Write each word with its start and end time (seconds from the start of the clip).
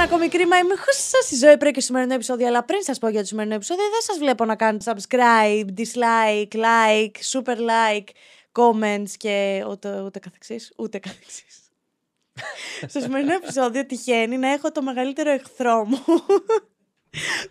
ένα 0.00 0.06
ακόμη 0.06 0.28
κρίμα. 0.28 0.58
Είμαι 0.58 0.74
χούσα 0.76 1.22
στη 1.22 1.36
ζωή 1.36 1.56
πρέπει 1.56 1.74
και 1.74 1.80
στο 1.80 1.86
σημερινό 1.86 2.14
επεισόδιο. 2.14 2.46
Αλλά 2.46 2.64
πριν 2.64 2.82
σας 2.82 2.98
πω 2.98 3.08
για 3.08 3.20
το 3.20 3.26
σημερινό 3.26 3.54
επεισόδιο, 3.54 3.84
δεν 3.84 4.00
σας 4.00 4.18
βλέπω 4.18 4.44
να 4.44 4.56
κάνετε 4.56 4.92
subscribe, 4.92 5.66
dislike, 5.76 6.54
like, 6.54 7.10
super 7.32 7.56
like, 7.56 8.08
comments 8.52 9.10
και 9.16 9.64
ούτε, 9.68 10.00
ούτε 10.00 10.18
καθεξής. 10.18 10.72
Ούτε 10.76 10.98
καθεξής. 10.98 11.70
στο 12.90 13.00
σημερινό 13.00 13.32
επεισόδιο 13.32 13.86
τυχαίνει 13.86 14.36
να 14.36 14.52
έχω 14.52 14.72
το 14.72 14.82
μεγαλύτερο 14.82 15.30
εχθρό 15.30 15.84
μου. 15.84 16.04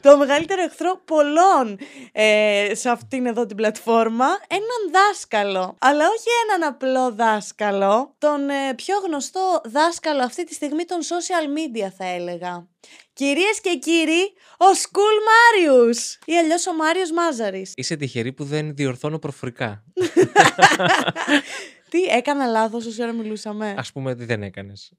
Το 0.02 0.18
μεγαλύτερο 0.18 0.61
εχθρό 0.61 1.02
πολλών 1.05 1.79
ε, 2.11 2.71
σε 2.73 2.89
αυτήν 2.89 3.25
εδώ 3.25 3.45
την 3.45 3.55
πλατφόρμα, 3.55 4.25
έναν 4.47 4.91
δάσκαλο. 4.91 5.75
Αλλά 5.79 6.05
όχι 6.05 6.27
έναν 6.47 6.70
απλό 6.70 7.11
δάσκαλο, 7.11 8.16
τον 8.17 8.49
ε, 8.49 8.73
πιο 8.76 8.95
γνωστό 9.05 9.62
δάσκαλο 9.66 10.23
αυτή 10.23 10.43
τη 10.43 10.53
στιγμή 10.53 10.85
των 10.85 10.99
social 11.02 11.45
media 11.57 11.91
θα 11.98 12.05
έλεγα. 12.05 12.67
Κυρίες 13.13 13.62
και 13.62 13.77
κύριοι, 13.81 14.34
ο 14.57 14.66
School 14.84 15.17
Marius 15.27 15.98
ή 16.26 16.38
αλλιώς 16.38 16.68
ο 16.68 16.73
Μάριος 16.73 17.12
Μάζαρης. 17.12 17.73
Είσαι 17.76 17.95
τυχερή 17.95 18.34
που 18.34 18.43
δεν 18.43 18.76
διορθώνω 18.76 19.20
προφορικά. 19.20 19.84
Τι, 21.90 22.04
έκανα 22.04 22.45
λάθος 22.45 22.85
όση 22.85 23.02
ώρα 23.02 23.13
μιλούσαμε; 23.13 23.76
Ας 23.77 23.91
πούμε 23.91 24.12
ότι 24.12 24.26
δεν 24.26 24.43
έκανες. 24.43 24.91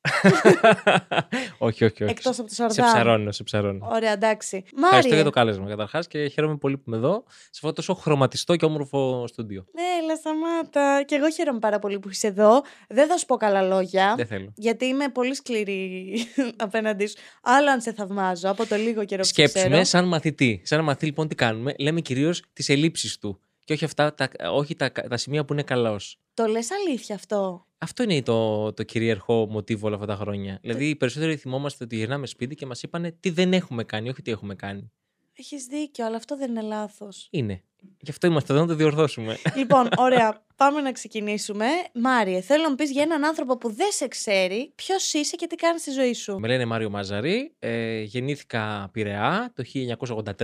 όχι, 1.58 1.84
όχι, 1.84 2.02
όχι. 2.02 2.12
Εκτός 2.12 2.38
από 2.38 2.48
το 2.48 2.54
Σε 2.54 2.62
Σαρδάμ. 2.62 2.86
ψαρώνω, 2.86 3.32
σε 3.32 3.42
ψαρώνω. 3.42 3.88
Ωραία, 3.92 4.12
εντάξει. 4.12 4.56
Ευχαριστώ 4.56 4.96
Μάριε. 4.96 5.14
για 5.14 5.24
το 5.24 5.30
κάλεσμα 5.30 5.68
καταρχάς 5.68 6.06
και 6.06 6.28
χαίρομαι 6.28 6.56
πολύ 6.56 6.76
που 6.76 6.82
είμαι 6.86 6.96
εδώ 6.96 7.24
σε 7.28 7.50
αυτό 7.54 7.66
το 7.66 7.72
τόσο 7.72 7.94
χρωματιστό 7.94 8.56
και 8.56 8.64
όμορφο 8.64 9.24
στούντιο. 9.26 9.64
Ναι, 9.74 10.14
σταμάτα. 10.14 11.02
Και 11.02 11.14
εγώ 11.14 11.30
χαίρομαι 11.30 11.58
πάρα 11.58 11.78
πολύ 11.78 11.98
που 11.98 12.08
είσαι 12.08 12.26
εδώ. 12.26 12.62
Δεν 12.88 13.08
θα 13.08 13.16
σου 13.16 13.26
πω 13.26 13.36
καλά 13.36 13.62
λόγια. 13.62 14.14
Δεν 14.16 14.26
θέλω. 14.26 14.52
Γιατί 14.56 14.84
είμαι 14.84 15.08
πολύ 15.08 15.34
σκληρή 15.34 16.12
απέναντί 16.56 17.06
σου. 17.06 17.16
Άλλο 17.42 17.70
αν 17.70 17.80
σε 17.80 17.92
θαυμάζω 17.92 18.50
από 18.50 18.66
το 18.66 18.76
λίγο 18.76 19.04
καιρό 19.04 19.20
που 19.20 19.26
σε 19.26 19.32
Σκέψουμε 19.32 19.68
ξέρω. 19.68 19.84
σαν 19.84 20.04
μαθητή. 20.08 20.60
Σαν 20.64 20.84
μαθητή, 20.84 21.06
λοιπόν, 21.06 21.28
τι 21.28 21.34
κάνουμε; 21.34 21.74
Λέμε 21.78 22.00
κυρίως 22.00 22.42
τις 22.52 22.68
ελλείψεις 22.68 23.18
του. 23.18 23.40
Και 23.70 23.76
όχι, 23.76 23.84
αυτά, 23.84 24.14
τα, 24.14 24.28
όχι 24.52 24.76
τα, 24.76 24.92
τα 24.92 25.16
σημεία 25.16 25.44
που 25.44 25.52
είναι 25.52 25.62
καλός. 25.62 26.18
Το 26.34 26.46
λες 26.46 26.68
αλήθεια 26.70 27.14
αυτό; 27.14 27.66
Αυτό 27.78 28.02
είναι 28.02 28.22
το, 28.22 28.72
το 28.72 28.82
κυρίαρχο 28.82 29.46
μοτίβο 29.50 29.86
όλα 29.86 29.94
αυτά 29.94 30.06
τα 30.06 30.16
χρόνια. 30.16 30.58
Δηλαδή, 30.60 30.88
οι 30.88 30.96
περισσότεροι 30.96 31.36
θυμόμαστε 31.36 31.84
ότι 31.84 31.96
γυρνάμε 31.96 32.26
σπίτι 32.26 32.54
και 32.54 32.66
μας 32.66 32.82
είπαν 32.82 33.16
τι 33.20 33.30
δεν 33.30 33.52
έχουμε 33.52 33.84
κάνει, 33.84 34.08
όχι 34.08 34.22
τι 34.22 34.30
έχουμε 34.30 34.54
κάνει. 34.54 34.92
Έχεις 35.32 35.64
δίκιο, 35.64 36.06
αλλά 36.06 36.16
αυτό 36.16 36.36
δεν 36.36 36.50
είναι 36.50 36.60
λάθος. 36.60 37.28
Είναι. 37.30 37.62
Γι' 38.00 38.10
αυτό 38.10 38.26
είμαστε 38.26 38.52
εδώ 38.52 38.62
να 38.62 38.68
το 38.68 38.74
διορθώσουμε. 38.74 39.36
λοιπόν, 39.56 39.88
ωραία, 39.96 40.44
πάμε 40.56 40.80
να 40.80 40.92
ξεκινήσουμε. 40.92 41.66
Μάριε, 41.94 42.40
θέλω 42.40 42.62
να 42.62 42.68
μου 42.68 42.74
πεις 42.74 42.90
για 42.90 43.02
έναν 43.02 43.24
άνθρωπο 43.24 43.58
που 43.58 43.72
δεν 43.72 43.90
σε 43.90 44.08
ξέρει 44.08 44.72
ποιος 44.74 45.12
είσαι 45.12 45.36
και 45.36 45.46
τι 45.46 45.54
κάνεις 45.54 45.80
στη 45.80 45.90
ζωή 45.90 46.12
σου. 46.12 46.38
Με 46.38 46.48
λένε 46.48 46.64
Μάριο 46.64 46.90
Μαζαρή. 46.90 47.54
Ε, 47.58 48.00
γεννήθηκα 48.00 48.88
Πειραιά 48.92 49.52
το 49.54 49.64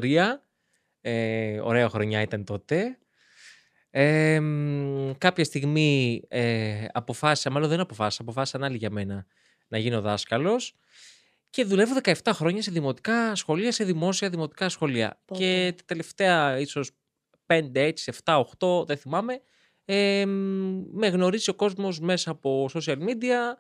1983. 0.01 0.41
Ε, 1.01 1.61
ωραία 1.61 1.89
χρονιά 1.89 2.21
ήταν 2.21 2.45
τότε. 2.45 2.99
Ε, 3.99 4.41
μ, 4.41 5.13
κάποια 5.19 5.45
στιγμή 5.45 6.23
ε, 6.29 6.85
αποφάσισα, 6.93 7.51
μάλλον 7.51 7.69
δεν 7.69 7.81
αποφάσισα, 7.81 8.23
αποφάσισαν 8.23 8.65
άλλοι 8.65 8.77
για 8.77 8.91
μένα 8.91 9.27
να 9.69 9.79
γίνω 9.79 10.01
δάσκαλος 10.01 10.75
και 11.51 11.65
δουλεύω 11.65 11.95
17 12.03 12.15
χρόνια 12.33 12.63
σε 12.63 12.71
δημοτικά 12.71 13.35
σχολεία, 13.35 13.73
σε 13.73 13.85
δημόσια 13.85 14.29
δημοτικά 14.29 14.69
σχολεία. 14.69 15.21
Πω, 15.25 15.37
Και 15.37 15.75
τα 15.77 15.83
τελευταία 15.87 16.59
ίσως 16.59 16.91
5, 17.47 17.71
έτσι, 17.73 18.13
7, 18.25 18.45
8, 18.59 18.87
δεν 18.87 18.97
θυμάμαι, 18.97 19.41
ε, 19.85 20.27
μ, 20.27 20.83
με 20.93 21.07
γνωρίζει 21.09 21.51
ο 21.51 21.55
κόσμος 21.55 22.01
μέσα 22.01 22.31
από 22.31 22.69
social 22.73 22.99
media, 22.99 23.57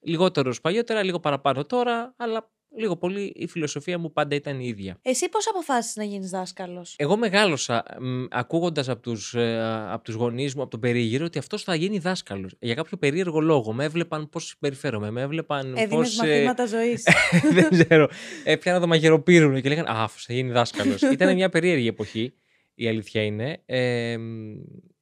λιγότερος 0.00 0.60
παλιότερα, 0.60 1.02
λίγο 1.02 1.20
παραπάνω 1.20 1.64
τώρα, 1.64 2.14
αλλά 2.16 2.50
λίγο 2.76 2.96
πολύ 2.96 3.32
η 3.36 3.46
φιλοσοφία 3.46 3.98
μου 3.98 4.12
πάντα 4.12 4.34
ήταν 4.34 4.60
η 4.60 4.66
ίδια. 4.66 4.98
Εσύ 5.02 5.28
πώς 5.28 5.48
αποφάσισες 5.48 5.96
να 5.96 6.04
γίνεις 6.04 6.30
δάσκαλος; 6.30 6.94
Εγώ 6.98 7.16
μεγάλωσα 7.16 7.84
μ, 8.00 8.24
ακούγοντας 8.30 8.88
από 8.88 9.02
τους, 9.02 9.34
ε, 9.34 9.60
από 9.90 10.04
τους 10.04 10.14
γονείς 10.14 10.54
μου, 10.54 10.62
από 10.62 10.70
τον 10.70 10.80
περίγυρο, 10.80 11.24
ότι 11.24 11.38
αυτός 11.38 11.62
θα 11.62 11.74
γίνει 11.74 11.98
δάσκαλος. 11.98 12.54
Για 12.60 12.74
κάποιο 12.74 12.96
περίεργο 12.96 13.40
λόγο. 13.40 13.72
Με 13.72 13.84
έβλεπαν 13.84 14.28
πώς 14.28 14.44
συμπεριφέρομαι, 14.44 15.10
με 15.10 15.20
έβλεπαν 15.20 15.74
Έδινες 15.76 15.88
πώς... 15.88 16.18
ε, 16.18 16.26
μαθήματα 16.26 16.66
ζωής. 16.66 17.06
δεν 17.54 17.68
ξέρω. 17.70 18.08
Έπιανα 18.44 18.80
το 18.80 18.86
μαγειροπύρουν 18.86 19.60
και 19.60 19.68
λέγανε 19.68 19.88
Α, 19.90 20.02
αυτός 20.02 20.24
θα 20.24 20.32
γίνει 20.32 20.50
δάσκαλος. 20.50 21.02
Ήταν 21.12 21.34
μια 21.34 21.48
περίεργη 21.48 21.86
εποχή, 21.86 22.32
η 22.74 22.88
αλήθεια 22.88 23.22
είναι. 23.22 23.62
Ε, 23.66 24.16
μ, 24.16 24.54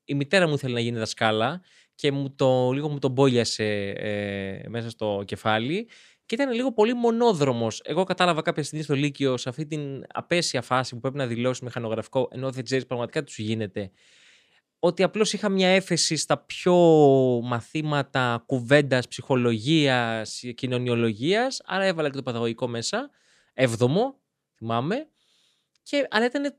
η 0.04 0.15
μητέρα 0.15 0.48
μου 0.48 0.54
ήθελε 0.54 0.75
να 0.75 0.81
γίνει 0.81 0.98
δασκάλα 0.98 1.60
και 1.94 2.12
μου 2.12 2.34
το, 2.34 2.71
λίγο 2.72 2.88
μου 2.88 2.98
τον 2.98 3.10
μπόλιασε 3.10 3.88
ε, 3.88 4.69
μέσα 4.69 4.91
στο 4.91 5.22
κεφάλι 5.26 5.88
και 6.28 6.34
ήταν 6.34 6.53
λίγο 6.53 6.72
πολύ 6.72 6.94
μονόδρομος. 6.94 7.81
Εγώ 7.84 8.05
κατάλαβα 8.05 8.43
κάποια 8.43 8.62
στιγμή 8.62 8.84
στο 8.84 8.94
Λύκειο, 8.94 9.37
σε 9.37 9.49
αυτή 9.49 9.66
την 9.66 10.05
απέσια 10.09 10.62
φάση 10.62 10.94
που 10.94 11.00
πρέπει 11.00 11.16
να 11.16 11.27
δηλώσει 11.27 11.65
μηχανογραφικό, 11.65 12.28
ενώ 12.33 12.50
δεν 12.50 12.65
ξέρεις 12.65 12.87
πραγματικά 12.87 13.25
τι 13.25 13.31
σου 13.31 13.43
γίνεται, 13.43 13.91
ότι 14.78 15.03
απλώς 15.03 15.33
είχα 15.33 15.49
μια 15.49 15.69
έφεση 15.69 16.16
στα 16.16 16.39
πιο 16.39 16.75
μαθήματα 17.44 18.43
κουβέντας, 18.47 19.09
ψυχολογίας, 19.09 20.43
κοινωνιολογίας, 20.55 21.61
άρα 21.65 21.84
έβαλα 21.84 22.11
και 22.11 22.16
το 22.16 22.22
παιδαγωγικό 22.22 22.69
μέσα, 22.69 23.10
έβδομο, 23.55 24.21
θυμάμαι, 24.56 25.09
και, 25.83 26.06
αλλά 26.10 26.25
ήταν 26.25 26.55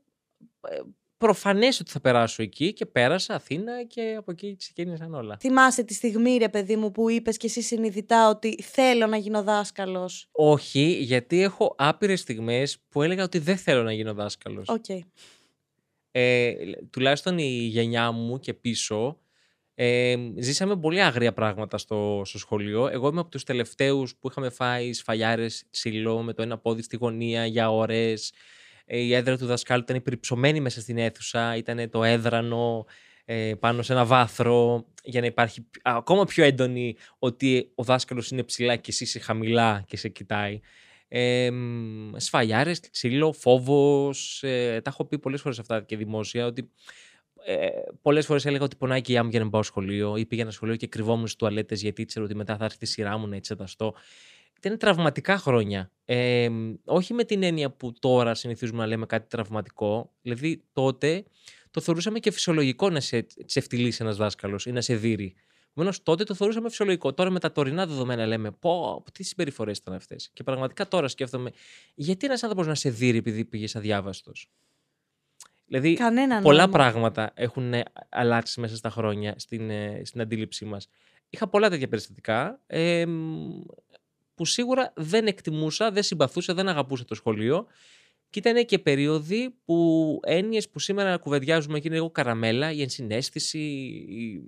ε, 1.20 1.26
προφανές 1.26 1.80
ότι 1.80 1.90
θα 1.90 2.00
περάσω 2.00 2.42
εκεί 2.42 2.72
και 2.72 2.86
πέρασα 2.86 3.34
Αθήνα 3.34 3.84
και 3.84 4.14
από 4.18 4.30
εκεί 4.30 4.56
ξεκίνησαν 4.56 5.14
όλα. 5.14 5.36
Θυμάσαι 5.40 5.82
τη 5.82 5.94
στιγμή, 5.94 6.36
ρε 6.36 6.48
παιδί 6.48 6.76
μου, 6.76 6.90
που 6.90 7.10
είπες 7.10 7.36
και 7.36 7.46
εσύ 7.46 7.62
συνειδητά 7.62 8.28
ότι 8.28 8.62
θέλω 8.62 9.06
να 9.06 9.16
γίνω 9.16 9.42
δάσκαλος; 9.42 10.28
Όχι, 10.32 10.98
γιατί 11.00 11.42
έχω 11.42 11.74
άπειρες 11.78 12.20
στιγμές 12.20 12.78
που 12.88 13.02
έλεγα 13.02 13.24
ότι 13.24 13.38
δεν 13.38 13.56
θέλω 13.56 13.82
να 13.82 13.92
γίνω 13.92 14.14
δάσκαλος. 14.14 14.68
Οκ. 14.68 14.84
ε, 16.10 16.54
τουλάχιστον 16.90 17.38
η 17.38 17.68
γενιά 17.72 18.10
μου 18.10 18.40
και 18.40 18.54
πίσω, 18.54 19.18
ε, 19.74 20.16
ζήσαμε 20.36 20.76
πολύ 20.76 21.02
άγρια 21.02 21.32
πράγματα 21.32 21.78
στο, 21.78 22.22
στο 22.24 22.38
σχολείο. 22.38 22.88
Εγώ 22.88 23.08
είμαι 23.08 23.20
από 23.20 23.30
τους 23.30 23.44
τελευταίους 23.44 24.16
που 24.16 24.28
είχαμε 24.30 24.50
φάει 24.50 24.92
σφαλιάρες 24.92 25.64
ξύλο 25.70 26.22
με 26.22 26.32
το 26.32 26.42
ένα 26.42 26.58
πόδι 26.58 26.82
στη 26.82 26.96
γωνία 26.96 27.46
για 27.46 27.70
ώρες. 27.70 28.32
Ε, 28.84 28.98
η 28.98 29.14
έδρα 29.14 29.38
του 29.38 29.46
δασκάλου 29.46 29.82
ήταν 29.82 29.96
υπερυψωμένη 29.96 30.60
μέσα 30.60 30.80
στην 30.80 30.98
αίθουσα, 30.98 31.56
ήταν 31.56 31.90
το 31.90 32.04
έδρανο 32.04 32.86
ε, 33.24 33.54
πάνω 33.58 33.82
σε 33.82 33.92
ένα 33.92 34.04
βάθρο 34.04 34.86
για 35.02 35.20
να 35.20 35.26
υπάρχει 35.26 35.60
α, 35.60 35.64
ακόμα 35.82 36.24
πιο 36.24 36.44
έντονη 36.44 36.96
ότι 37.18 37.72
ο 37.74 37.82
δάσκαλος 37.82 38.30
είναι 38.30 38.42
ψηλά 38.42 38.76
και 38.76 38.90
εσύ 38.90 39.04
είσαι 39.04 39.18
χαμηλά 39.18 39.84
και 39.86 39.96
σε 39.96 40.08
κοιτάει. 40.08 40.60
Ε, 41.08 41.50
μ, 41.50 42.10
σφαλιάρες, 42.16 42.80
ξύλο, 42.90 43.32
φόβος, 43.32 44.42
ε, 44.42 44.80
τα 44.84 44.90
έχω 44.90 45.04
πει 45.04 45.18
πολλές 45.18 45.40
φορές 45.40 45.58
αυτά 45.58 45.82
και 45.82 45.96
δημόσια, 45.96 46.46
ότι 46.46 46.70
ε, 47.44 47.68
πολλές 48.02 48.26
φορές 48.26 48.46
έλεγα 48.46 48.64
ότι 48.64 48.76
πονάει 48.76 49.00
και 49.00 49.12
η 49.12 49.16
άμμο 49.16 49.30
για 49.30 49.38
να 49.38 49.44
μην 49.44 49.52
πάω 49.52 49.62
σχολείο 49.62 50.16
ή 50.16 50.26
πήγαινα 50.26 50.50
σχολείο 50.50 50.76
και 50.76 50.86
κρυβόμουν 50.86 51.26
στις 51.26 51.36
τουαλέτες 51.36 51.82
γιατί 51.82 52.02
ήξερα 52.02 52.24
ότι 52.24 52.34
μετά 52.34 52.56
θα 52.56 52.64
έρθει 52.64 52.78
η 52.80 52.86
σειρά 52.86 53.18
μου 53.18 53.28
να 53.28 53.36
εξεταστώ. 53.36 53.94
Ήταν 54.62 54.78
τραυματικά 54.78 55.38
χρόνια. 55.38 55.90
Ε, 56.04 56.48
μ, 56.48 56.74
όχι 56.84 57.14
με 57.14 57.24
την 57.24 57.42
έννοια 57.42 57.70
που 57.70 57.92
τώρα 57.98 58.34
συνηθίζουμε 58.34 58.78
να 58.78 58.86
λέμε 58.86 59.06
κάτι 59.06 59.28
τραυματικό. 59.28 60.12
Δηλαδή 60.22 60.62
τότε 60.72 61.24
το 61.70 61.80
θεωρούσαμε 61.80 62.18
και 62.18 62.30
φυσιολογικό 62.30 62.90
να 62.90 63.00
σε 63.00 63.26
ξεφτυλίσει 63.46 64.02
ένας 64.02 64.16
δάσκαλος 64.16 64.66
ή 64.66 64.72
να 64.72 64.80
σε 64.80 64.94
δείρει. 64.96 65.34
Επομένως, 65.70 66.02
τότε 66.02 66.24
το 66.24 66.34
θεωρούσαμε 66.34 66.68
φυσιολογικό. 66.68 67.14
Τώρα 67.14 67.30
με 67.30 67.38
τα 67.38 67.52
τωρινά 67.52 67.86
δεδομένα 67.86 68.26
λέμε, 68.26 68.50
πω, 68.50 69.04
τι 69.12 69.22
συμπεριφορές 69.22 69.78
ήταν 69.78 69.94
αυτές. 69.94 70.30
Και 70.32 70.42
πραγματικά 70.42 70.88
τώρα 70.88 71.08
σκέφτομαι, 71.08 71.50
γιατί 71.94 72.26
ένας 72.26 72.42
άνθρωπος 72.42 72.66
να 72.66 72.74
σε 72.74 72.90
δει 72.90 73.16
επειδή 73.16 73.44
πήγες 73.44 73.76
αδιάβαστος; 73.76 74.50
Δηλαδή, 75.66 75.94
Κανένα 75.94 76.40
πολλά 76.40 76.56
νόημα. 76.62 76.72
πράγματα 76.72 77.30
έχουν 77.34 77.74
ε, 77.74 77.82
αλλάξει 78.08 78.60
μέσα 78.60 78.76
στα 78.76 78.90
χρόνια 78.90 79.34
στην, 79.38 79.70
ε, 79.70 80.02
στην 80.04 80.20
αντίληψή 80.20 80.64
μας. 80.64 80.88
Είχα 81.30 81.48
πολλά 81.48 81.70
τέτοια 81.70 81.88
περιστατικά 81.88 82.60
ε, 82.66 83.06
μ, 83.06 83.60
που 84.40 84.46
σίγουρα 84.46 84.92
δεν 84.96 85.26
εκτιμούσα, 85.26 85.90
δεν 85.90 86.02
συμπαθούσα, 86.02 86.54
δεν 86.54 86.68
αγαπούσα 86.68 87.04
το 87.04 87.14
σχολείο 87.14 87.66
και 88.30 88.38
ήταν 88.38 88.64
και 88.64 88.78
περίοδοι 88.78 89.54
που 89.64 90.20
έννοιες 90.22 90.68
που 90.68 90.78
σήμερα 90.78 91.16
κουβεντιάζουμε 91.16 91.78
και 91.78 91.86
είναι 91.86 91.96
λίγο 91.96 92.10
καραμέλα, 92.10 92.72
η 92.72 92.82
ενσυναίσθηση, 92.82 93.58
η, 93.58 94.42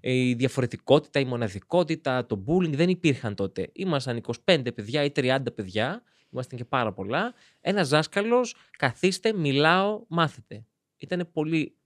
η 0.00 0.34
διαφορετικότητα, 0.34 1.20
η 1.20 1.24
μοναδικότητα, 1.24 2.26
το 2.26 2.44
bullying 2.46 2.74
δεν 2.74 2.88
υπήρχαν 2.88 3.34
τότε. 3.34 3.70
Ήμασταν 3.72 4.22
25 4.44 4.74
παιδιά 4.74 5.04
ή 5.04 5.12
30 5.16 5.38
παιδιά, 5.54 6.02
ήμασταν 6.32 6.58
και 6.58 6.64
πάρα 6.64 6.92
πολλά. 6.92 7.34
Ένας 7.60 7.88
δάσκαλος, 7.88 8.54
καθίστε, 8.78 9.32
μιλάω, 9.32 10.04
μάθετε. 10.08 10.64
Ήταν 10.96 11.28
πολύ 11.32 11.76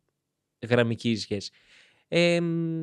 γραμμική 0.68 1.10
η 1.10 1.16
σχέση. 1.16 1.50
Ε, 2.08 2.40
μ, 2.40 2.82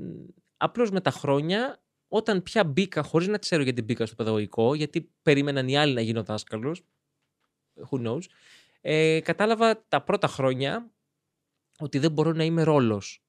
απλώς 0.57 0.91
με 0.91 1.01
τα 1.01 1.12
χρόνια, 1.12 1.83
όταν 2.15 2.44
πια 2.44 2.63
μπήκα, 2.63 3.03
χωρίς 3.03 3.27
να 3.27 3.38
ξέρω 3.38 3.63
γιατί 3.63 3.81
μπήκα 3.81 4.06
στο 4.06 4.15
παιδαγωγικό, 4.15 4.75
γιατί 4.75 5.09
περίμεναν 5.21 5.67
οι 5.67 5.77
άλλοι 5.77 5.94
να 5.94 6.01
γίνω 6.01 6.23
δάσκαλος, 6.23 6.83
who 7.89 8.07
knows, 8.07 8.21
ε, 8.81 9.19
κατάλαβα 9.19 9.85
τα 9.88 10.01
πρώτα 10.01 10.27
χρόνια 10.27 10.91
ότι 11.79 12.00
δεν 12.00 12.12
μπορώ 12.12 12.31
να 12.33 12.44
είμαι 12.44 12.63
ρόλος. 12.63 13.23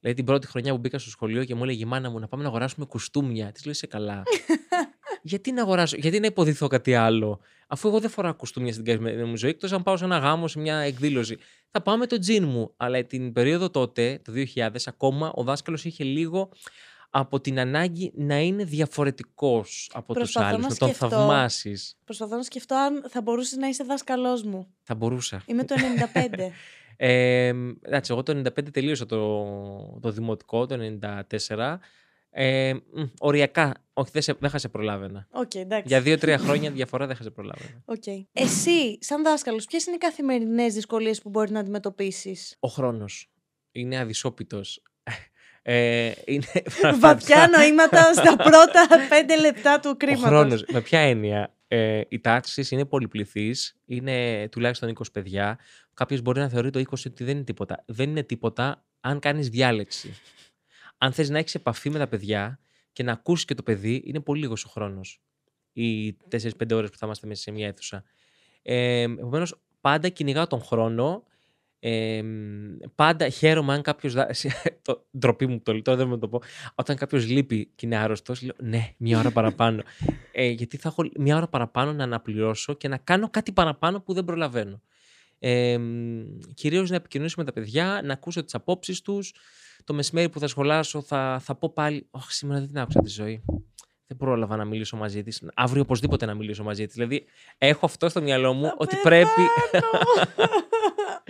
Δηλαδή 0.00 0.22
την 0.22 0.24
πρώτη 0.30 0.46
χρονιά 0.46 0.72
που 0.72 0.78
μπήκα 0.78 0.98
στο 0.98 1.10
σχολείο 1.10 1.44
και 1.44 1.54
μου 1.54 1.62
έλεγε 1.62 1.82
η 1.82 1.86
μάνα 1.86 2.10
μου 2.10 2.18
να 2.18 2.28
πάμε 2.28 2.42
να 2.42 2.48
αγοράσουμε 2.48 2.86
κουστούμια. 2.86 3.52
Της 3.52 3.64
λέω 3.64 3.72
είσαι 3.72 3.86
καλά. 3.86 4.22
γιατί 5.22 5.52
να 5.52 5.62
αγοράσω, 5.62 5.96
γιατί 5.96 6.20
να 6.20 6.26
υποδηθώ 6.26 6.66
κάτι 6.66 6.94
άλλο, 6.94 7.40
αφού 7.66 7.88
εγώ 7.88 8.00
δεν 8.00 8.10
φοράω 8.10 8.34
κουστούμια 8.34 8.72
στην 8.72 8.84
καθημερινή 8.84 9.24
μου 9.24 9.36
ζωή, 9.36 9.50
εκτός 9.50 9.72
αν 9.72 9.82
πάω 9.82 9.96
σε 9.96 10.04
ένα 10.04 10.18
γάμο, 10.18 10.48
σε 10.48 10.58
μια 10.58 10.76
εκδήλωση. 10.76 11.38
Θα 11.70 11.82
πάω 11.82 11.96
με 11.96 12.06
το 12.06 12.18
τζιν 12.18 12.44
μου. 12.44 12.74
Αλλά 12.76 13.04
την 13.04 13.32
περίοδο 13.32 13.70
τότε, 13.70 14.20
το 14.24 14.32
2000, 14.54 14.70
ακόμα 14.84 15.32
ο 15.34 15.42
δάσκαλος 15.42 15.84
είχε 15.84 16.04
λίγο 16.04 16.50
από 17.16 17.40
την 17.40 17.58
ανάγκη 17.58 18.12
να 18.14 18.38
είναι 18.38 18.64
διαφορετικός 18.64 19.90
από 19.92 20.06
τους 20.14 20.22
Προσπαθώ 20.22 20.46
άλλους, 20.46 20.62
να 20.62 20.68
να 20.68 20.76
τον 20.76 20.88
σκεφτώ. 20.88 21.08
θαυμάσεις. 21.08 21.96
Προσπαθώ 22.04 22.36
να 22.36 22.42
σκεφτώ 22.42 22.76
αν 22.76 23.04
θα 23.08 23.22
μπορούσες 23.22 23.56
να 23.56 23.68
είσαι 23.68 23.84
δάσκαλός 23.84 24.42
μου. 24.42 24.66
Θα 24.82 24.94
μπορούσα. 24.94 25.42
Είμαι 25.46 25.64
το 25.64 25.74
95. 26.14 26.28
Ε, 26.96 27.52
εντάξει, 27.82 28.12
εγώ 28.12 28.22
το 28.22 28.32
95 28.32 28.72
τελείωσα 28.72 29.06
το, 29.06 29.98
το 30.00 30.10
δημοτικό, 30.10 30.66
το 30.66 30.98
94. 31.48 31.76
Ε, 32.30 32.72
μ, 32.72 33.02
οριακά, 33.18 33.74
όχι, 33.92 34.10
δεν, 34.12 34.22
σε, 34.22 34.32
δεν 34.38 34.50
θα 34.50 34.58
σε 34.58 34.68
προλάβαινα. 34.68 35.26
Οκ, 35.30 35.54
εντάξει. 35.54 35.84
Για 35.86 36.00
δύο-τρία 36.00 36.38
χρόνια 36.38 36.70
διαφορά 36.70 37.06
δεν 37.06 37.16
θα 37.16 37.22
σε 37.22 37.30
προλάβαινα. 37.30 37.82
Οκ. 37.94 38.06
Εσύ, 38.32 38.98
σαν 39.00 39.22
δάσκαλος, 39.22 39.66
ποιες 39.66 39.86
είναι 39.86 39.94
οι 39.94 39.98
καθημερινές 39.98 40.74
δυσκολίες 40.74 41.22
που 41.22 41.28
μπορεί 41.28 41.50
να 41.50 41.60
αντιμετωπίσεις; 41.60 42.56
Ο 42.60 42.68
χρόνος 42.68 43.30
είναι 43.72 43.98
αδυσώπητος. 43.98 44.82
Ε, 45.66 46.12
είναι 46.24 46.46
Βαθιά 47.00 47.48
νοήματα 47.58 48.12
στα 48.12 48.36
πρώτα 48.36 48.86
πέντε 49.08 49.40
λεπτά 49.40 49.80
του 49.80 49.90
Ο 49.92 49.96
κρίματος. 49.96 50.26
χρόνος. 50.26 50.64
Με 50.72 50.80
ποια 50.80 50.98
έννοια; 50.98 51.54
Ε, 51.68 52.00
οι 52.08 52.20
τάξεις 52.20 52.66
είναι 52.70 52.84
πολυπληθείς, 52.84 53.76
είναι 53.86 54.48
τουλάχιστον 54.50 54.88
20 54.98 55.02
παιδιά. 55.12 55.58
Κάποιος 55.94 56.20
μπορεί 56.20 56.40
να 56.40 56.48
θεωρεί 56.48 56.70
το 56.70 56.78
20 56.78 57.06
ότι 57.06 57.24
δεν 57.24 57.34
είναι 57.36 57.44
τίποτα. 57.44 57.82
Δεν 57.86 58.10
είναι 58.10 58.22
τίποτα 58.22 58.84
αν 59.00 59.18
κάνεις 59.18 59.48
διάλεξη. 59.48 60.14
Αν 60.98 61.12
θες 61.12 61.30
να 61.30 61.38
έχεις 61.38 61.54
επαφή 61.54 61.90
με 61.90 61.98
τα 61.98 62.06
παιδιά 62.08 62.58
και 62.92 63.02
να 63.02 63.12
ακούσεις 63.12 63.44
και 63.44 63.54
το 63.54 63.62
παιδί, 63.62 64.02
είναι 64.06 64.20
πολύ 64.20 64.40
λίγος 64.40 64.64
ο 64.64 64.68
χρόνος. 64.68 65.20
Οι 65.72 66.12
4-5 66.12 66.72
ώρες 66.72 66.90
που 66.90 66.96
θα 66.98 67.06
είμαστε 67.06 67.26
μέσα 67.26 67.42
σε 67.42 67.50
μια 67.50 67.66
αίθουσα. 67.66 68.04
Ε, 68.62 69.02
Επομένως, 69.02 69.60
πάντα 69.80 70.08
κυνηγάω 70.08 70.46
τον 70.46 70.62
χρόνο. 70.62 71.24
Ε, 71.86 72.22
πάντα 72.94 73.28
χαίρομαι 73.28 73.72
αν 73.72 73.82
κάποιος. 73.82 74.14
το 74.82 75.06
ντροπή 75.18 75.46
μου 75.46 75.60
το 75.60 75.72
λέω, 75.72 75.82
τώρα 75.82 75.96
δεν 75.96 76.08
μου 76.08 76.18
το 76.18 76.28
πω. 76.28 76.42
Όταν 76.74 76.96
κάποιος 76.96 77.26
λείπει 77.26 77.70
και 77.74 77.86
είναι 77.86 77.96
άρρωστος, 77.96 78.42
λέω 78.42 78.54
ναι, 78.58 78.94
μια 78.96 79.18
ώρα 79.18 79.30
παραπάνω. 79.30 79.82
ε, 80.32 80.48
γιατί 80.48 80.76
θα 80.76 80.88
έχω 80.88 81.10
μια 81.18 81.36
ώρα 81.36 81.48
παραπάνω 81.48 81.92
να 81.92 82.04
αναπληρώσω 82.04 82.74
και 82.74 82.88
να 82.88 82.96
κάνω 82.96 83.28
κάτι 83.30 83.52
παραπάνω 83.52 84.00
που 84.00 84.12
δεν 84.12 84.24
προλαβαίνω. 84.24 84.80
Ε, 85.38 85.78
Κυρίως 86.54 86.90
να 86.90 86.96
επικοινωνήσω 86.96 87.34
με 87.38 87.44
τα 87.44 87.52
παιδιά, 87.52 88.00
να 88.04 88.12
ακούσω 88.12 88.44
τις 88.44 88.54
απόψεις 88.54 89.00
τους. 89.00 89.34
Το 89.84 89.94
μεσημέρι 89.94 90.28
που 90.28 90.38
θα 90.38 90.46
σχολάσω 90.46 91.02
θα, 91.02 91.38
θα 91.42 91.54
πω 91.54 91.72
πάλι: 91.72 92.06
Όχι, 92.10 92.32
σήμερα 92.32 92.60
δεν 92.60 92.68
την 92.68 92.78
άκουσα 92.78 93.00
τη 93.00 93.10
ζωή. 93.10 93.44
Δεν 94.06 94.16
πρόλαβα 94.16 94.56
να 94.56 94.64
μιλήσω 94.64 94.96
μαζί 94.96 95.22
της. 95.22 95.42
Αύριο 95.54 95.82
οπωσδήποτε 95.82 96.26
να 96.26 96.34
μιλήσω 96.34 96.62
μαζί 96.62 96.86
της. 96.86 96.94
Δηλαδή, 96.94 97.24
έχω 97.58 97.86
αυτό 97.86 98.08
στο 98.08 98.22
μυαλό 98.22 98.52
μου 98.52 98.64
Θα 98.64 98.74
ότι 98.78 98.96
πρέπει. 98.96 99.40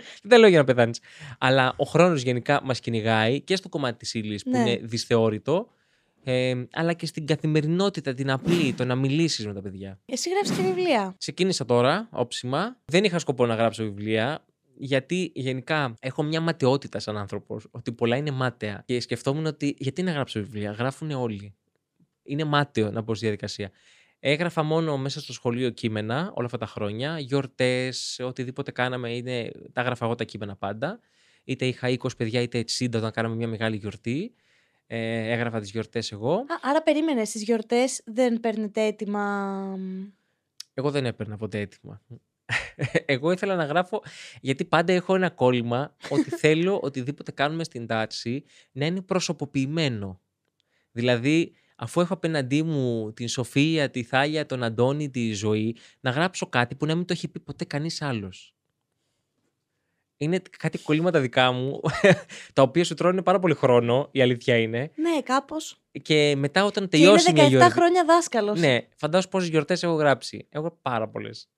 πεθάνω. 0.05 0.19
Δεν 0.23 0.31
τα 0.31 0.39
λέω 0.39 0.49
για 0.49 0.59
να 0.59 0.65
πεθάνεις. 0.65 1.01
Αλλά 1.39 1.75
ο 1.77 1.85
χρόνος 1.85 2.23
γενικά 2.23 2.61
μας 2.65 2.81
κυνηγάει 2.81 3.41
και 3.41 3.57
στο 3.57 3.69
κομμάτι 3.69 3.97
της 3.99 4.15
ύλης 4.15 4.43
που 4.43 4.51
Ναι. 4.51 4.59
είναι 4.59 4.81
δυσθεώρητο, 4.83 5.69
ε, 6.25 6.55
αλλά 6.73 6.93
και 6.93 7.07
στην 7.07 7.27
καθημερινότητα, 7.27 8.15
την 8.15 8.31
απλή, 8.31 8.73
το 8.73 8.85
να 8.85 8.95
μιλήσεις 8.95 9.47
με 9.47 9.53
τα 9.55 9.61
παιδιά. 9.63 9.99
Εσύ 10.07 10.31
γράφει 10.31 10.61
και 10.63 10.67
βιβλία. 10.69 11.15
Ξεκίνησα 11.19 11.65
τώρα, 11.65 12.09
όψιμα. 12.13 12.77
Δεν 12.85 13.05
είχα 13.05 13.19
σκοπό 13.19 13.47
να 13.47 13.55
γράψω 13.55 13.83
βιβλία. 13.85 14.45
Γιατί 14.77 15.31
γενικά 15.35 15.95
έχω 16.01 16.23
μια 16.23 16.41
ματαιότητα 16.41 16.99
σαν 16.99 17.17
άνθρωπος, 17.17 17.67
ότι 17.71 17.93
πολλά 17.93 18.17
είναι 18.17 18.31
μάταια. 18.31 18.83
Και 18.87 19.01
σκεφτόμουν 19.01 19.47
ότι 19.47 19.75
γιατί 19.79 20.03
να 20.03 20.13
γράψω 20.13 20.41
βιβλία, 20.41 20.71
γράφουν 20.71 21.11
όλοι. 21.11 21.55
Είναι 22.23 22.45
μάταιο 22.45 22.91
να 22.91 23.05
πω 23.05 23.15
στη 23.15 23.25
διαδικασία. 23.25 23.71
Έγραφα 24.27 24.63
μόνο 24.63 24.97
μέσα 24.97 25.21
στο 25.21 25.33
σχολείο 25.33 25.71
κείμενα 25.71 26.33
όλα 26.35 26.47
αυτά 26.47 26.59
τα 26.59 26.67
χρόνια. 26.67 27.19
Γιορτές, 27.19 28.21
οτιδήποτε 28.23 28.71
κάναμε, 28.71 29.17
είναι, 29.17 29.51
τα 29.73 29.81
έγραφα 29.81 30.05
εγώ 30.05 30.15
τα 30.15 30.25
κείμενα 30.25 30.57
πάντα. 30.57 31.01
Είτε 31.45 31.67
είχα 31.67 31.89
20 31.89 32.17
παιδιά, 32.17 32.41
είτε 32.41 32.65
60 32.79 32.95
όταν 32.95 33.11
κάναμε 33.11 33.35
μια 33.35 33.49
μεγάλη 33.49 33.77
γιορτή. 33.77 34.35
Ε, 34.87 35.33
έγραφα 35.33 35.61
τις 35.61 35.71
γιορτές 35.71 36.13
εγώ. 36.13 36.35
Α, 36.35 36.45
άρα 36.63 36.83
περίμενε 36.83 37.25
στις 37.25 37.43
γιορτές 37.43 38.03
δεν 38.05 38.41
παίρνετε 38.41 38.83
έτοιμα. 38.83 39.79
Εγώ 40.75 40.91
δεν 40.91 41.07
έπαιρνα 41.07 41.37
ποτέ 41.37 41.59
έτοιμα. 41.59 42.03
Εγώ 43.07 43.33
ήθελα 43.33 43.55
να 43.55 43.65
γράφω, 43.65 44.03
γιατί 44.41 44.65
πάντα 44.65 44.93
έχω 44.93 45.15
ένα 45.15 45.31
κόλλημα 45.31 45.97
ότι 46.09 46.31
θέλω 46.43 46.81
οτιδήποτε 46.83 47.33
κάνουμε 47.33 47.65
στην 47.65 47.87
τάξη 47.87 48.45
να 48.73 48.87
είναι 48.87 49.01
προσωποποιημένο. 49.01 50.21
Δηλαδή, 50.93 51.55
αφού 51.85 52.01
έχω 52.01 52.15
απέναντί 52.15 52.63
μου 52.63 53.13
την 53.13 53.29
Σοφία, 53.29 53.91
τη 53.91 54.03
Θάλια, 54.03 54.47
τον 54.47 54.63
Αντώνη, 54.63 55.11
τη 55.11 55.33
Ζωή, 55.33 55.77
να 56.01 56.11
γράψω 56.11 56.47
κάτι 56.47 56.75
που 56.75 56.87
να 56.87 56.95
μην 56.95 57.05
το 57.05 57.13
έχει 57.13 57.29
πει 57.29 57.41
ποτέ 57.41 57.65
κανείς 57.65 58.03
άλλος. 58.03 58.55
Είναι 60.17 60.43
κάτι 60.59 60.79
κολλήματα 60.79 61.21
δικά 61.21 61.53
μου, 61.53 61.81
τα 62.55 62.63
οποία 62.63 62.85
σου 62.85 62.95
τρώνε 62.95 63.23
πάρα 63.23 63.39
πολύ 63.39 63.55
χρόνο, 63.55 64.09
η 64.11 64.23
αλήθεια 64.23 64.57
είναι. 64.57 64.91
Ναι, 64.95 65.23
κάπως. 65.23 65.77
Και 66.03 66.35
μετά 66.37 66.65
όταν 66.65 66.89
Και 66.89 66.97
είναι 66.97 67.07
τελειώσει 67.07 67.33
μια 67.33 67.47
17 67.47 67.49
γιορτή... 67.49 67.73
χρόνια 67.73 68.05
δάσκαλος. 68.05 68.61
Ναι, 68.61 68.79
φαντάζομαι 68.97 69.31
πόσες 69.31 69.49
γιορτές 69.49 69.83
έχω 69.83 69.95
γράψει. 69.95 70.47
Έχω 70.51 70.79
πάρα 70.83 71.09
πολλές. 71.09 71.49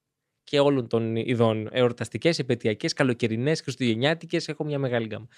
Και 0.45 0.61
όλων 0.61 0.89
των 0.89 1.17
ειδών. 1.17 1.69
Εορταστικές, 1.73 2.39
επαιτειακές, 2.39 2.93
καλοκαιρινές, 2.93 3.61
χριστουγεννιάτικες. 3.61 4.49
Έχω 4.49 4.65
μια 4.65 4.79
μεγάλη 4.79 5.07
γκάμα. 5.07 5.29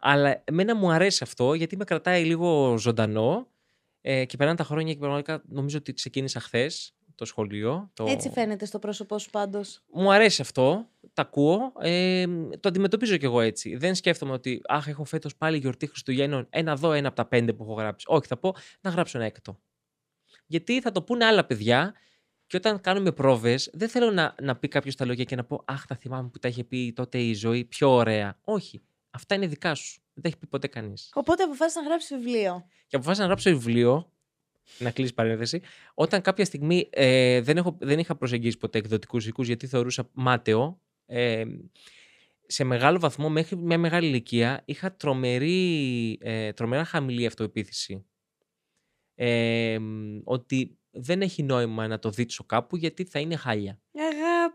Αλλά 0.00 0.42
εμένα 0.44 0.76
μου 0.76 0.90
αρέσει 0.90 1.22
αυτό 1.22 1.54
γιατί 1.54 1.76
με 1.76 1.84
κρατάει 1.84 2.24
λίγο 2.24 2.78
ζωντανό. 2.78 3.46
Ε, 4.00 4.24
και 4.24 4.36
περνάνε 4.36 4.58
τα 4.58 4.64
χρόνια 4.64 4.92
και 4.92 4.98
πραγματικά 4.98 5.42
νομίζω 5.48 5.78
ότι 5.78 5.92
ξεκίνησα 5.92 6.40
χθες 6.40 6.94
το 7.20 7.26
σχολείο. 7.26 7.90
Το... 7.94 8.04
Έτσι 8.08 8.30
φαίνεται 8.30 8.64
στο 8.64 8.78
πρόσωπό 8.78 9.18
σου 9.18 9.30
πάντως. 9.30 9.82
Μου 9.92 10.12
αρέσει 10.12 10.42
αυτό. 10.42 10.88
Τα 11.12 11.22
ακούω. 11.22 11.72
Ε, 11.80 12.26
το 12.60 12.68
αντιμετωπίζω 12.68 13.16
κι 13.16 13.24
εγώ 13.24 13.40
έτσι. 13.40 13.76
Δεν 13.76 13.94
σκέφτομαι 13.94 14.32
ότι 14.32 14.60
αχ, 14.64 14.86
έχω 14.88 15.04
φέτος 15.04 15.36
πάλι 15.36 15.58
γιορτή 15.58 15.86
Χριστουγέννων. 15.86 16.46
Ένα 16.50 16.76
δω 16.76 16.92
ένα 16.92 17.06
από 17.06 17.16
τα 17.16 17.26
πέντε 17.26 17.52
που 17.52 17.62
έχω 17.62 17.72
γράψει. 17.72 18.06
Όχι, 18.08 18.26
θα 18.26 18.36
πω 18.36 18.54
να 18.80 18.90
γράψω 18.90 19.18
ένα 19.18 19.26
έκτο. 19.26 19.60
Γιατί 20.46 20.80
θα 20.80 20.92
το 20.92 21.02
πούνε 21.02 21.24
άλλα 21.24 21.44
παιδιά 21.46 21.94
και 22.46 22.56
όταν 22.56 22.80
κάνουμε 22.80 23.12
πρόβες, 23.12 23.70
δεν 23.72 23.88
θέλω 23.88 24.10
να, 24.10 24.34
να 24.42 24.56
πει 24.56 24.68
κάποιος 24.68 24.96
τα 24.96 25.04
λόγια 25.04 25.24
και 25.24 25.36
να 25.36 25.44
πω 25.44 25.62
Αχ, 25.64 25.86
τα 25.86 25.94
θυμάμαι 25.94 26.28
που 26.28 26.38
τα 26.38 26.48
είχε 26.48 26.64
πει 26.64 26.92
τότε 26.92 27.18
η 27.18 27.34
ζωή 27.34 27.64
πιο 27.64 27.90
ωραία. 27.90 28.38
Όχι. 28.44 28.82
Αυτά 29.10 29.34
είναι 29.34 29.46
δικά 29.46 29.74
σου. 29.74 30.00
Δεν 30.20 30.30
τα 30.30 30.36
έχει 30.36 30.36
πει 30.36 30.46
ποτέ 30.46 30.66
κανείς. 30.66 31.10
Οπότε 31.14 31.42
αποφάσισε 31.42 31.80
να 31.80 31.86
γράψει 31.86 32.14
βιβλίο. 32.14 32.66
Και 32.86 32.96
αποφάσισα 32.96 33.22
να 33.22 33.28
γράψω 33.28 33.50
βιβλίο. 33.50 34.12
Να 34.78 34.90
κλείσει 34.90 35.14
παρένθεση. 35.14 35.60
Όταν 35.94 36.20
κάποια 36.20 36.44
στιγμή 36.44 36.88
ε, 36.90 37.40
δεν, 37.40 37.56
έχω, 37.56 37.76
δεν 37.80 37.98
είχα 37.98 38.16
προσεγγίσει 38.16 38.58
ποτέ 38.58 38.78
εκδοτικούς 38.78 39.26
οίκους 39.26 39.46
γιατί 39.46 39.66
θεωρούσα 39.66 40.10
μάταιο. 40.12 40.80
Ε, 41.06 41.44
σε 42.46 42.64
μεγάλο 42.64 42.98
βαθμό, 42.98 43.28
μέχρι 43.28 43.56
μια 43.56 43.78
μεγάλη 43.78 44.06
ηλικία, 44.06 44.62
είχα 44.64 44.96
τρομερή, 44.96 46.18
ε, 46.20 46.52
τρομερά 46.52 46.84
χαμηλή 46.84 47.26
αυτοεπίθεση. 47.26 48.04
Ε, 49.14 49.78
ότι 50.24 50.78
δεν 50.90 51.22
έχει 51.22 51.42
νόημα 51.42 51.86
να 51.86 51.98
το 51.98 52.10
δείξω 52.10 52.44
κάπου 52.44 52.76
γιατί 52.76 53.04
θα 53.04 53.18
είναι 53.18 53.36
χάλια. 53.36 53.80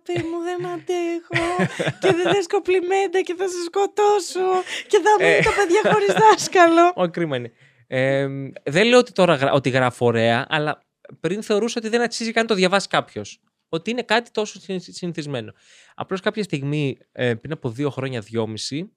Αγάπη 0.08 0.28
μου, 0.28 0.42
δεν 0.44 0.66
αντέχω. 0.66 1.66
και 2.00 2.12
δεν 2.24 2.34
θες 2.34 2.48
κοπλιμέντα 2.48 3.22
και 3.22 3.36
θα 3.38 3.48
σε 3.48 3.56
σκοτώσω. 3.66 4.64
Και 4.88 5.00
θα 5.04 5.24
μείνουν 5.26 5.34
Ε. 5.36 5.42
τα 5.42 5.52
παιδιά 5.56 5.92
χωρίς 5.94 6.14
δάσκαλο. 6.14 6.92
Όχι, 6.96 7.10
κρίμα 7.10 7.38
είναι. 7.38 7.52
Ε, 7.88 8.28
δεν 8.64 8.88
λέω 8.88 9.00
ότι 9.00 9.12
τώρα 9.12 9.36
γρα- 9.36 9.52
ότι 9.52 9.70
γράφω 9.70 10.06
ωραία, 10.06 10.46
αλλά 10.50 10.82
πριν 11.20 11.44
θεωρούσα 11.44 11.76
ότι 11.80 11.90
δεν 11.90 12.02
αξίζει 12.02 12.32
καν 12.32 12.42
να 12.44 12.48
το 12.50 12.56
διαβάσει 12.56 12.88
κάποιος. 12.88 13.40
Ότι 13.70 13.92
είναι 13.92 14.02
κάτι 14.02 14.32
τόσο 14.32 14.60
συν- 14.60 14.82
συνηθισμένο. 14.82 15.54
Απλώς 15.96 16.22
κάποια 16.22 16.44
στιγμή, 16.44 16.98
ε, 17.12 17.34
πριν 17.34 17.54
από 17.54 17.70
δύο 17.70 17.90
χρόνια, 17.90 18.20
δυόμιση, 18.22 18.92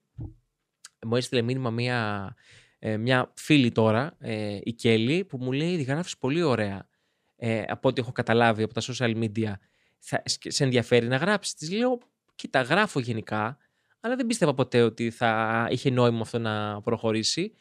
μου 1.06 1.16
έστειλε 1.16 1.42
μήνυμα 1.42 1.70
μια, 1.70 2.34
ε, 2.78 2.96
μια 2.96 3.32
φίλη 3.36 3.70
τώρα, 3.72 4.16
ε, 4.20 4.58
η 4.62 4.72
Κέλλη, 4.72 5.24
που 5.24 5.38
μου 5.40 5.52
λέει: 5.52 5.82
Γράφεις 5.82 6.18
πολύ 6.18 6.42
ωραία. 6.42 6.88
Ε, 7.36 7.62
από 7.68 7.88
ό,τι 7.88 8.00
έχω 8.00 8.12
καταλάβει 8.12 8.62
από 8.62 8.74
τα 8.74 8.80
social 8.80 9.16
media, 9.24 9.52
θα, 9.98 10.22
σ- 10.26 10.50
σε 10.52 10.64
ενδιαφέρει 10.64 11.06
να 11.06 11.16
γράψεις. 11.16 11.54
Της 11.54 11.70
λέω: 11.72 11.98
Κοίτα, 12.34 12.60
γράφω 12.62 13.00
γενικά, 13.00 13.58
αλλά 14.00 14.16
δεν 14.16 14.26
πίστευα 14.26 14.54
ποτέ 14.54 14.82
ότι 14.82 15.10
θα 15.10 15.66
είχε 15.70 15.90
νόημα 15.90 16.20
αυτό 16.20 16.38
να 16.38 16.80
προχωρήσει. 16.82 17.52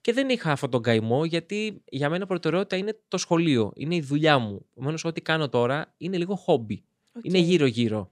Και 0.00 0.12
δεν 0.12 0.28
είχα 0.28 0.50
αυτόν 0.52 0.70
τον 0.70 0.82
καημό, 0.82 1.24
γιατί 1.24 1.82
για 1.88 2.10
μένα 2.10 2.26
προτεραιότητα 2.26 2.76
είναι 2.76 2.98
το 3.08 3.16
σχολείο, 3.18 3.72
είναι 3.74 3.94
η 3.94 4.00
δουλειά 4.00 4.38
μου. 4.38 4.66
Επομένως, 4.70 5.04
ό,τι 5.04 5.20
κάνω 5.20 5.48
τώρα 5.48 5.94
είναι 5.96 6.16
λίγο 6.16 6.34
χόμπι. 6.34 6.84
Είναι 7.22 7.38
Οκ. 7.38 7.44
γύρω-γύρω. 7.44 8.10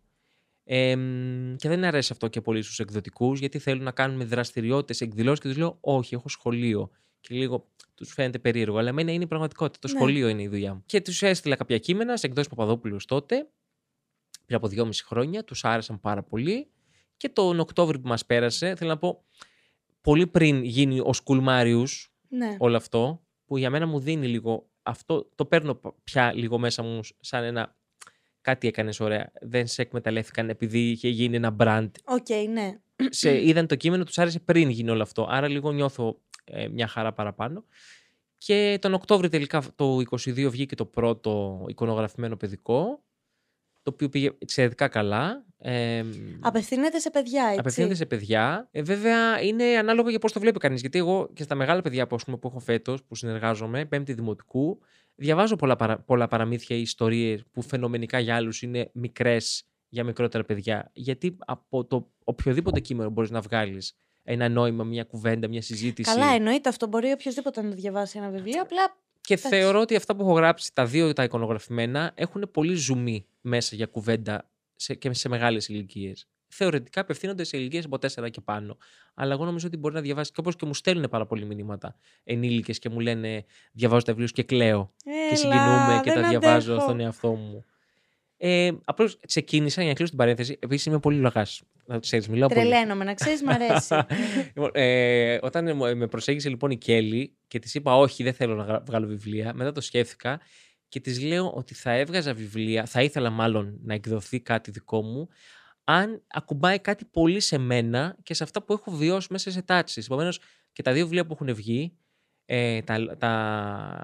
Ε, 0.64 0.96
μ, 0.96 1.54
και 1.56 1.68
δεν 1.68 1.84
αρέσει 1.84 2.12
αυτό 2.12 2.28
και 2.28 2.40
πολύ 2.40 2.62
στους 2.62 2.78
εκδοτικούς, 2.78 3.38
γιατί 3.40 3.58
θέλουν 3.58 3.82
να 3.82 3.90
κάνουμε 3.90 4.24
δραστηριότητες, 4.24 5.00
εκδηλώσεις 5.00 5.40
και 5.40 5.48
τους 5.48 5.56
λέω: 5.56 5.76
Όχι, 5.80 6.14
έχω 6.14 6.28
σχολείο. 6.28 6.90
Και 7.20 7.34
λίγο 7.34 7.68
τους 7.94 8.12
φαίνεται 8.12 8.38
περίεργο. 8.38 8.78
Αλλά 8.78 8.88
εμένα 8.88 9.12
είναι 9.12 9.24
η 9.24 9.26
πραγματικότητα. 9.26 9.78
Το 9.78 9.88
Ναι. 9.92 9.98
σχολείο 9.98 10.28
είναι 10.28 10.42
η 10.42 10.48
δουλειά 10.48 10.74
μου. 10.74 10.82
Και 10.86 11.00
τους 11.00 11.22
έστειλα 11.22 11.56
κάποια 11.56 11.78
κείμενα 11.78 12.16
σε 12.16 12.26
εκδόσεις 12.26 12.48
Παπαδόπουλους 12.50 13.04
τότε, 13.04 13.48
πριν 14.44 14.56
από 14.56 14.68
δυόμιση 14.68 15.04
χρόνια. 15.04 15.44
Τους 15.44 15.64
άρεσαν 15.64 16.00
πάρα 16.00 16.22
πολύ. 16.22 16.70
Και 17.16 17.28
τον 17.28 17.60
Οκτώβριο 17.60 18.00
που 18.00 18.08
μας 18.08 18.26
πέρασε, 18.26 18.74
θέλω 18.74 18.90
να 18.90 18.98
πω, 18.98 19.24
πολύ 20.00 20.26
πριν 20.26 20.64
γίνει 20.64 21.00
ο 21.00 21.12
Σκουλμάριου 21.12 21.82
Ναι. 22.28 22.56
όλο 22.58 22.76
αυτό, 22.76 23.22
που 23.46 23.56
για 23.56 23.70
μένα 23.70 23.86
μου 23.86 24.00
δίνει 24.00 24.26
λίγο 24.26 24.68
αυτό 24.82 25.28
το 25.34 25.44
παίρνω 25.44 25.80
πια 26.04 26.32
λίγο 26.32 26.58
μέσα 26.58 26.82
μου 26.82 27.00
σαν 27.20 27.44
ένα 27.44 27.76
κάτι 28.40 28.66
έκανες 28.68 29.00
ωραία. 29.00 29.32
Δεν 29.40 29.66
σε 29.66 29.82
εκμεταλλεύτηκαν 29.82 30.48
επειδή 30.48 30.90
είχε 30.90 31.08
γίνει 31.08 31.36
ένα 31.36 31.56
brand. 31.58 31.90
OK, 32.04 32.26
okay, 32.28 32.48
ναι. 32.52 32.78
Σε, 33.08 33.38
είδαν 33.48 33.66
το 33.66 33.74
κείμενο, 33.74 34.04
τους 34.04 34.18
άρεσε 34.18 34.40
πριν 34.40 34.68
γίνει 34.68 34.90
όλο 34.90 35.02
αυτό. 35.02 35.26
Άρα 35.30 35.48
λίγο 35.48 35.72
νιώθω 35.72 36.20
ε, 36.44 36.68
μια 36.68 36.86
χαρά 36.86 37.12
παραπάνω. 37.12 37.64
Και 38.38 38.78
τον 38.80 38.94
Οκτώβριο 38.94 39.28
τελικά 39.28 39.62
το 39.74 39.96
22 40.10 40.48
βγήκε 40.50 40.74
το 40.74 40.86
πρώτο 40.86 41.64
εικονογραφημένο 41.68 42.36
παιδικό, 42.36 43.03
το 43.84 43.90
οποίο 43.94 44.08
πήγε 44.08 44.30
εξαιρετικά 44.38 44.88
καλά. 44.88 45.44
Ε, 45.58 46.04
απευθύνεται 46.40 46.98
σε 46.98 47.10
παιδιά, 47.10 47.44
έτσι. 47.44 47.58
Απευθύνεται 47.58 47.94
σε 47.94 48.06
παιδιά. 48.06 48.68
Ε, 48.70 48.82
βέβαια, 48.82 49.42
είναι 49.42 49.64
ανάλογο 49.64 50.10
για 50.10 50.18
πώς 50.18 50.32
το 50.32 50.40
βλέπει 50.40 50.58
κανείς. 50.58 50.80
Γιατί 50.80 50.98
εγώ 50.98 51.30
και 51.32 51.42
στα 51.42 51.54
μεγάλα 51.54 51.82
παιδιά 51.82 52.06
που, 52.06 52.16
πούμε, 52.24 52.36
που 52.36 52.48
έχω 52.48 52.58
φέτος, 52.58 53.04
που 53.04 53.14
συνεργάζομαι, 53.14 53.84
πέμπτη 53.84 54.12
δημοτικού, 54.12 54.78
διαβάζω 55.14 55.56
πολλά, 55.56 55.76
παρα, 55.76 55.98
πολλά 55.98 56.28
παραμύθια 56.28 56.76
ή 56.76 56.80
ιστορίες 56.80 57.44
που 57.52 57.62
φαινομενικά 57.62 58.18
για 58.18 58.36
άλλους 58.36 58.62
είναι 58.62 58.90
μικρές 58.92 59.64
για 59.88 60.04
μικρότερα 60.04 60.44
παιδιά. 60.44 60.90
Γιατί 60.92 61.36
από 61.46 61.84
το 61.84 62.10
οποιοδήποτε 62.24 62.80
κείμενο 62.80 63.10
μπορείς 63.10 63.30
να 63.30 63.40
βγάλεις 63.40 63.96
ένα 64.22 64.48
νόημα, 64.48 64.84
μια 64.84 65.04
κουβέντα, 65.04 65.48
μια 65.48 65.62
συζήτηση. 65.62 66.14
Καλά, 66.14 66.32
εννοείται 66.34 66.68
αυτό. 66.68 66.86
Μπορεί 66.86 67.12
οποιοδήποτε 67.12 67.62
να 67.62 67.70
διαβάσει 67.70 68.18
ένα 68.18 68.28
βιβλίο. 68.28 68.60
Απλά. 68.62 68.96
Και 69.26 69.36
θεωρώ 69.36 69.80
ότι 69.80 69.96
αυτά 69.96 70.16
που 70.16 70.22
έχω 70.22 70.32
γράψει, 70.32 70.74
τα 70.74 70.86
δύο 70.86 71.12
τα 71.12 71.22
εικονογραφημένα, 71.22 72.12
έχουν 72.14 72.50
πολύ 72.52 72.74
ζουμί 72.74 73.26
μέσα 73.40 73.76
για 73.76 73.86
κουβέντα 73.86 74.50
σε, 74.76 74.94
και 74.94 75.12
σε 75.12 75.28
μεγάλες 75.28 75.68
ηλικίες. 75.68 76.28
Θεωρητικά 76.48 77.00
απευθύνονται 77.00 77.44
σε 77.44 77.56
ηλικίες 77.56 77.84
από 77.84 77.96
4 78.24 78.30
και 78.30 78.40
πάνω. 78.40 78.76
Αλλά 79.14 79.32
εγώ 79.32 79.44
νομίζω 79.44 79.66
ότι 79.66 79.76
μπορεί 79.76 79.94
να 79.94 80.00
διαβάσει 80.00 80.30
και 80.30 80.40
όπως 80.40 80.56
και 80.56 80.66
μου 80.66 80.74
στέλνουν 80.74 81.08
πάρα 81.08 81.26
πολλοί 81.26 81.44
μηνύματα 81.44 81.96
ενήλικες 82.24 82.78
και 82.78 82.88
μου 82.88 83.00
λένε 83.00 83.44
Διαβάζω 83.72 84.02
τα 84.02 84.12
βιβλία 84.12 84.30
και 84.32 84.42
κλαίω. 84.42 84.94
Έλα, 85.04 85.28
και 85.28 85.34
συγκινούμε 85.34 86.00
και 86.02 86.12
τα 86.12 86.28
διαβάζω 86.28 86.80
στον 86.80 87.00
εαυτό 87.00 87.32
μου. 87.32 87.64
Ε, 88.36 88.70
Απλώς 88.84 89.18
ξεκίνησα 89.26 89.80
για 89.80 89.90
να 89.90 89.96
κλείσω 89.96 90.10
την 90.10 90.18
παρένθεση. 90.18 90.56
Επίσης 90.60 90.86
είμαι 90.86 90.98
πολύ 90.98 91.18
λογά. 91.18 91.46
Να 91.86 91.98
ξέρεις, 91.98 92.28
μιλάω 92.28 92.48
πολύ. 92.48 92.60
Τρελαίνομαι, 92.60 93.04
να 93.04 93.14
ξέρεις, 93.14 93.42
μ' 93.42 93.48
αρέσει. 93.48 93.94
λοιπόν, 94.54 94.70
ε, 94.72 95.38
όταν 95.42 95.76
με 95.76 96.06
προσέγγισε 96.06 96.48
λοιπόν 96.48 96.70
η 96.70 96.76
Κέλλη 96.76 97.36
και 97.48 97.58
της 97.58 97.74
είπα, 97.74 97.96
Όχι, 97.96 98.22
δεν 98.22 98.32
θέλω 98.32 98.54
να 98.54 98.80
βγάλω 98.80 99.06
βιβλία, 99.06 99.54
μετά 99.54 99.72
το 99.72 99.80
σκέφτηκα 99.80 100.40
και 100.88 101.00
της 101.00 101.22
λέω 101.22 101.50
ότι 101.50 101.74
θα 101.74 101.90
έβγαζα 101.90 102.34
βιβλία, 102.34 102.86
θα 102.86 103.02
ήθελα 103.02 103.30
μάλλον 103.30 103.78
να 103.82 103.94
εκδοθεί 103.94 104.40
κάτι 104.40 104.70
δικό 104.70 105.02
μου, 105.02 105.28
αν 105.84 106.22
ακουμπάει 106.26 106.78
κάτι 106.78 107.04
πολύ 107.04 107.40
σε 107.40 107.58
μένα 107.58 108.16
και 108.22 108.34
σε 108.34 108.42
αυτά 108.42 108.62
που 108.62 108.72
έχω 108.72 108.90
βιώσει 108.90 109.28
μέσα 109.30 109.50
σε 109.50 109.62
τάξει. 109.62 110.02
Επομένως, 110.04 110.40
και 110.72 110.82
τα 110.82 110.92
δύο 110.92 111.02
βιβλία 111.02 111.26
που 111.26 111.32
έχουν 111.32 111.54
βγει, 111.54 111.96
ε, 112.44 112.82
τα, 112.82 113.16
τα, 113.18 113.30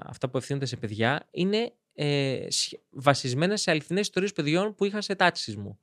αυτά 0.05 0.29
που 0.29 0.37
ευθύνονται 0.37 0.65
σε 0.65 0.77
παιδιά, 0.77 1.27
είναι 1.31 1.73
ε, 1.93 2.47
βασισμένα 2.89 3.57
σε 3.57 3.71
αληθινές 3.71 4.01
ιστορίες 4.01 4.33
παιδιών 4.33 4.75
που 4.75 4.85
είχα 4.85 5.01
σε 5.01 5.15
τάξεις 5.15 5.55
μου. 5.55 5.79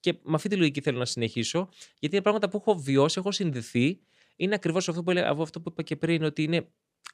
Και 0.00 0.14
με 0.22 0.34
αυτή 0.34 0.48
τη 0.48 0.56
λογική 0.56 0.80
θέλω 0.80 0.98
να 0.98 1.04
συνεχίσω, 1.04 1.68
γιατί 1.98 2.14
είναι 2.14 2.24
πράγματα 2.24 2.48
που 2.48 2.56
έχω 2.56 2.78
βιώσει, 2.78 3.18
έχω 3.18 3.32
συνδεθεί. 3.32 4.00
Είναι 4.36 4.54
ακριβώς 4.54 4.88
αυτό 4.88 5.02
που, 5.02 5.12
αυτό 5.42 5.60
που 5.60 5.68
είπα 5.72 5.82
και 5.82 5.96
πριν, 5.96 6.22
ότι 6.22 6.42
είναι 6.42 6.68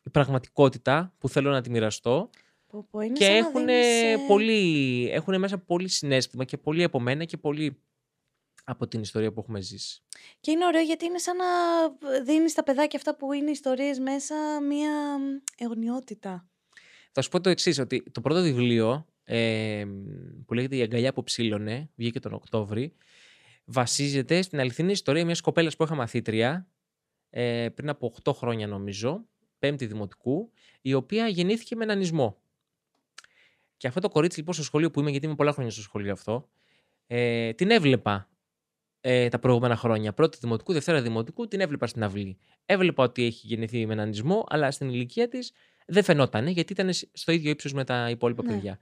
η 0.05 0.11
πραγματικότητα 0.11 1.14
που 1.19 1.28
θέλω 1.28 1.50
να 1.50 1.61
τη 1.61 1.71
μοιραστώ. 1.71 2.31
Πω, 2.66 2.87
πω, 2.90 3.00
είναι 3.00 3.12
και 3.12 3.26
έχουν, 3.26 3.66
πολύ, 4.26 5.09
έχουν 5.12 5.38
μέσα 5.38 5.59
πολύ 5.59 5.88
συνέστημα 5.88 6.45
και 6.45 6.59
πολύ 6.59 6.83
από 6.83 7.00
μένα 7.00 7.25
και 7.25 7.37
πολύ 7.37 7.81
από 8.64 8.88
την 8.88 9.00
ιστορία 9.00 9.33
που 9.33 9.40
έχουμε 9.40 9.61
ζήσει. 9.61 10.02
Και 10.40 10.50
είναι 10.50 10.66
ωραίο 10.66 10.83
γιατί 10.83 11.05
είναι 11.05 11.19
σαν 11.19 11.37
να 11.37 11.45
δίνεις 12.23 12.52
στα 12.52 12.62
παιδάκια 12.62 12.99
αυτά 12.99 13.16
που 13.16 13.33
είναι 13.33 13.50
ιστορίες 13.50 13.99
μέσα 13.99 14.35
μία 14.61 15.19
αιωνιότητα. 15.57 16.49
Θα 17.18 17.23
σου 17.25 17.30
πω 17.30 17.40
το 17.40 17.50
εξής, 17.50 17.78
ότι 17.78 18.02
το 18.12 18.20
πρώτο 18.20 18.42
βιβλίο 18.42 19.06
ε, 19.25 19.85
που 20.46 20.54
λέγεται 20.54 20.76
Η 20.76 20.82
αγκαλιά 20.82 21.12
που 21.12 21.23
ψήλωνε, 21.23 21.90
βγήκε 21.94 22.20
τον 22.20 22.32
Οκτώβρη, 22.32 22.92
βασίζεται 23.64 24.42
στην 24.42 24.61
αληθινή 24.61 24.92
ιστορία 24.92 25.25
μιας 25.25 25.40
κοπέλας 25.40 25.76
που 25.76 25.82
είχα 25.82 25.94
μαθήτρια 25.94 26.68
ε, 27.30 27.68
πριν 27.75 27.88
από 27.88 28.14
8 28.25 28.32
χρόνια 28.35 28.66
νομίζω, 28.66 29.26
πέμπτη 29.58 29.87
δημοτικού, 29.87 30.52
η 30.80 30.94
οποία 30.94 31.28
γεννήθηκε 31.28 31.76
με 31.76 31.85
έναν 31.85 32.00
Και 33.76 33.87
αυτό 33.87 34.00
το 34.00 34.08
κορίτσι 34.08 34.38
λοιπόν 34.38 34.54
στο 34.54 34.62
σχολείο 34.62 34.90
που 34.90 35.00
είμαι, 35.00 35.11
γιατί 35.11 35.26
είμαι 35.26 35.35
πολλά 35.35 35.52
χρόνια 35.52 35.70
στο 35.70 35.82
σχολείο 35.82 36.12
αυτό, 36.12 36.49
ε, 37.06 37.52
την 37.52 37.70
έβλεπα 37.70 38.30
ε, 39.00 39.28
τα 39.28 39.38
προηγούμενα 39.38 39.76
χρόνια. 39.76 40.12
Πρώτη 40.12 40.38
δημοτικού, 40.40 40.73
δευτέρα 40.73 41.02
δημοτικού, 41.02 41.49
την 41.49 41.61
έβλεπα 41.61 41.87
στην 41.87 42.02
αυλή. 42.02 42.38
Έβλεπα 42.66 43.02
ότι 43.02 43.25
έχει 43.25 43.46
γεννηθεί 43.46 43.87
με 43.87 43.92
έναν 43.92 44.44
αλλά 44.49 44.70
στην 44.70 44.88
ηλικία 44.88 45.28
της 45.28 45.52
δεν 45.87 46.02
φαινόταν 46.02 46.47
γιατί 46.47 46.73
ήταν 46.73 46.90
στο 47.12 47.33
ίδιο 47.33 47.50
ύψος 47.50 47.73
με 47.73 47.85
τα 47.85 48.11
υπόλοιπα 48.11 48.43
ναι. 48.43 48.52
παιδιά. 48.52 48.81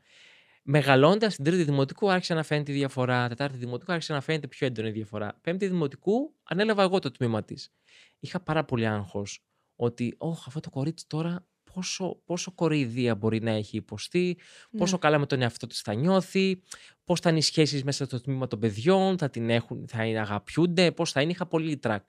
Μεγαλώντας 0.63 1.33
στην 1.33 1.45
τρίτη 1.45 1.63
δημοτικού, 1.63 2.11
άρχισε 2.11 2.35
να 2.35 2.43
φαίνεται 2.43 2.73
η 2.73 2.75
διαφορά. 2.75 3.29
Τετάρτη 3.29 3.57
δημοτικού, 3.57 3.93
άρχισε 3.93 4.13
να 4.13 4.21
φαίνεται 4.21 4.47
πιο 4.47 4.67
έντονη 4.67 4.89
η 4.89 4.93
διαφορά. 4.93 5.39
Πέμπτη 5.41 5.67
δημοτικού, 5.67 6.35
ανέλαβα 6.43 6.83
εγώ 6.83 6.99
το 6.99 7.11
τμήμα 7.11 7.45
της. 7.45 7.73
Είχα 8.19 8.41
πάρα 8.41 8.65
πολύ 8.65 8.87
άγχος 8.87 9.45
ότι, 9.77 10.15
Ωχ, 10.19 10.47
αυτό 10.47 10.61
το 10.61 10.71
κορίτσι 10.71 11.07
τώρα 11.07 11.47
πόσο, 11.75 12.21
πόσο 12.25 12.53
κοροϊδία 12.53 13.15
μπορεί 13.15 13.43
να 13.43 13.51
έχει 13.51 13.77
υποστεί, 13.77 14.37
ναι. 14.71 14.79
πόσο 14.79 14.99
καλά 14.99 15.19
με 15.19 15.27
τον 15.27 15.43
εαυτό 15.43 15.67
της 15.67 15.81
θα 15.81 15.95
νιώθει, 15.95 16.61
πώς 17.05 17.21
θα 17.21 17.29
είναι 17.29 17.39
οι 17.39 17.43
σχέσεις 17.43 17.85
μέσα 17.85 18.05
στο 18.05 18.21
τμήμα 18.21 18.47
των 18.47 18.59
παιδιών, 18.59 19.19
θα 19.19 19.31
την 19.31 19.51
έχουν, 19.51 19.85
θα 19.89 20.05
είναι 20.05 20.21
αγαπιούνται, 20.21 20.93
πώς 20.93 21.13
θα 21.13 21.21
είναι. 21.21 21.31
Είχα 21.31 21.47
πολύ 21.47 21.77
τρακ. 21.77 22.09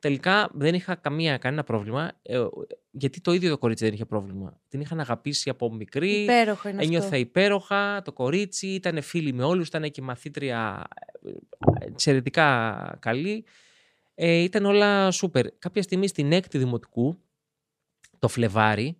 Τελικά 0.00 0.50
δεν 0.52 0.74
είχα 0.74 0.94
καμία, 0.94 1.38
κανένα 1.38 1.64
πρόβλημα, 1.64 2.12
ε, 2.22 2.44
γιατί 2.90 3.20
το 3.20 3.32
ίδιο 3.32 3.50
το 3.50 3.58
κορίτσι 3.58 3.84
δεν 3.84 3.94
είχε 3.94 4.04
πρόβλημα. 4.04 4.60
Την 4.68 4.80
είχαν 4.80 5.00
αγαπήσει 5.00 5.50
από 5.50 5.72
μικρή. 5.72 6.10
Υπέροχο 6.10 6.68
είναι 6.68 6.82
Ένιωθε 6.82 7.18
υπέροχα 7.18 8.02
το 8.02 8.12
κορίτσι, 8.12 8.66
ήταν 8.66 9.02
φίλη 9.02 9.32
με 9.32 9.44
όλους, 9.44 9.68
ήταν 9.68 9.90
και 9.90 10.02
μαθήτρια 10.02 10.88
ε, 11.80 11.86
εξαιρετικά 11.86 12.98
καλή. 13.00 13.44
Ε, 14.14 14.34
ήταν 14.34 14.64
όλα 14.64 15.10
σούπερ. 15.10 15.50
Κάποια 15.58 15.82
στιγμή 15.82 16.08
στην 16.08 16.32
έκτη 16.32 16.58
δημοτικού, 16.58 17.18
το 18.18 18.28
Φλεβάρι, 18.28 18.96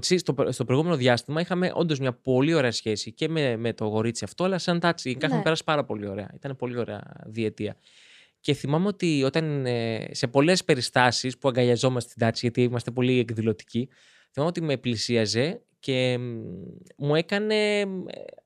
στο, 0.00 0.34
στο 0.48 0.64
προηγούμενο 0.64 0.96
διάστημα 0.96 1.40
είχαμε 1.40 1.70
όντως 1.74 1.98
μια 1.98 2.12
πολύ 2.12 2.54
ωραία 2.54 2.72
σχέση 2.72 3.12
και 3.12 3.28
με, 3.28 3.56
με 3.56 3.72
το 3.72 3.84
γορίτσι 3.84 4.24
αυτό, 4.24 4.44
αλλά 4.44 4.58
σαν 4.58 4.80
τάξη. 4.80 5.08
Ναι. 5.08 5.16
Είχαμε 5.16 5.42
πέρασει 5.42 5.64
πάρα 5.64 5.84
πολύ 5.84 6.08
ωραία. 6.08 6.30
Ήταν 6.34 6.56
πολύ 6.56 6.78
ωραία 6.78 7.02
διετία. 7.26 7.76
Και 8.40 8.54
θυμάμαι 8.54 8.86
ότι 8.86 9.22
όταν 9.22 9.66
ε, 9.66 10.08
σε 10.10 10.26
πολλές 10.26 10.64
περιστάσεις 10.64 11.38
που 11.38 11.48
αγκαλιαζόμαστε 11.48 12.10
στην 12.10 12.22
τάξη, 12.22 12.40
γιατί 12.42 12.62
είμαστε 12.62 12.90
πολύ 12.90 13.18
εκδηλωτικοί, 13.18 13.88
θυμάμαι 14.32 14.50
ότι 14.50 14.60
με 14.60 14.76
πλησίαζε 14.76 15.62
και 15.80 16.18
μου 16.96 17.14
έκανε. 17.14 17.84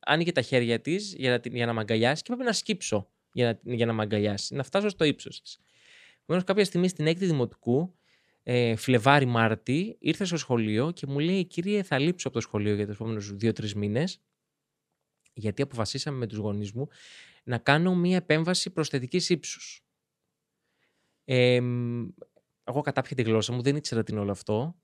άνοιγε 0.00 0.32
τα 0.32 0.42
χέρια 0.42 0.80
της 0.80 1.14
για, 1.16 1.30
να, 1.30 1.40
για 1.56 1.66
να 1.66 1.72
με 1.72 1.80
αγκαλιάσει 1.80 2.22
και 2.22 2.32
έπρεπε 2.32 2.50
να 2.50 2.56
σκύψω 2.56 3.08
για 3.32 3.61
να, 3.64 3.75
για 3.75 3.87
να 3.87 3.92
με 3.92 4.02
αγκαλιάσει, 4.02 4.54
να 4.54 4.62
φτάσω 4.62 4.88
στο 4.88 5.04
ύψος 5.04 5.40
της. 5.40 5.61
Επομένως, 6.22 6.46
κάποια 6.46 6.64
στιγμή 6.64 6.88
στην 6.88 7.06
έκτη 7.06 7.26
δημοτικού, 7.26 7.94
ε, 8.42 8.76
Φλεβάρι 8.76 9.26
Μάρτι, 9.26 9.96
ήρθε 10.00 10.25
στο 10.25 10.37
σχολείο 10.37 10.90
και 10.90 11.06
μου 11.06 11.18
λέει: 11.18 11.44
Κύριε, 11.44 11.82
θα 11.82 11.99
λείψω 11.99 12.28
από 12.28 12.37
το 12.37 12.42
σχολείο 12.42 12.75
για 12.75 12.87
τους 12.87 12.94
επόμενους 12.94 13.34
δύο-τρεις 13.34 13.75
μήνες, 13.75 14.20
γιατί 15.34 15.62
αποφασίσαμε 15.62 16.18
με 16.18 16.26
τους 16.26 16.38
γονείς 16.38 16.72
μου 16.72 16.88
να 17.42 17.58
κάνω 17.58 17.94
μία 17.94 18.16
επέμβαση 18.16 18.70
προσθετικής 18.70 19.30
ύψους. 19.30 19.84
Ε, 21.25 21.61
εγώ 22.64 22.80
κατάπια 22.80 23.16
τη 23.16 23.22
γλώσσα 23.22 23.52
μου, 23.52 23.62
δεν 23.62 23.76
ήξερα 23.76 24.02
τι 24.02 24.12
είναι 24.12 24.20
όλο 24.20 24.30
αυτό. 24.30 24.76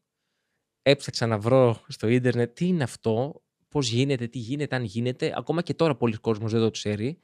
Έψαξα 0.82 1.26
να 1.26 1.38
βρω 1.38 1.84
στο 1.88 2.08
ίντερνετ 2.08 2.54
τι 2.54 2.66
είναι 2.66 2.82
αυτό, 2.82 3.42
πώς 3.68 3.88
γίνεται, 3.88 4.26
τι 4.26 4.38
γίνεται, 4.38 4.76
αν 4.76 4.84
γίνεται. 4.84 5.32
Ακόμα 5.36 5.62
και 5.62 5.74
τώρα 5.74 5.96
πολλοί 5.96 6.16
κόσμος 6.16 6.52
δεν 6.52 6.60
το 6.60 6.70
ξέρει. 6.70 7.20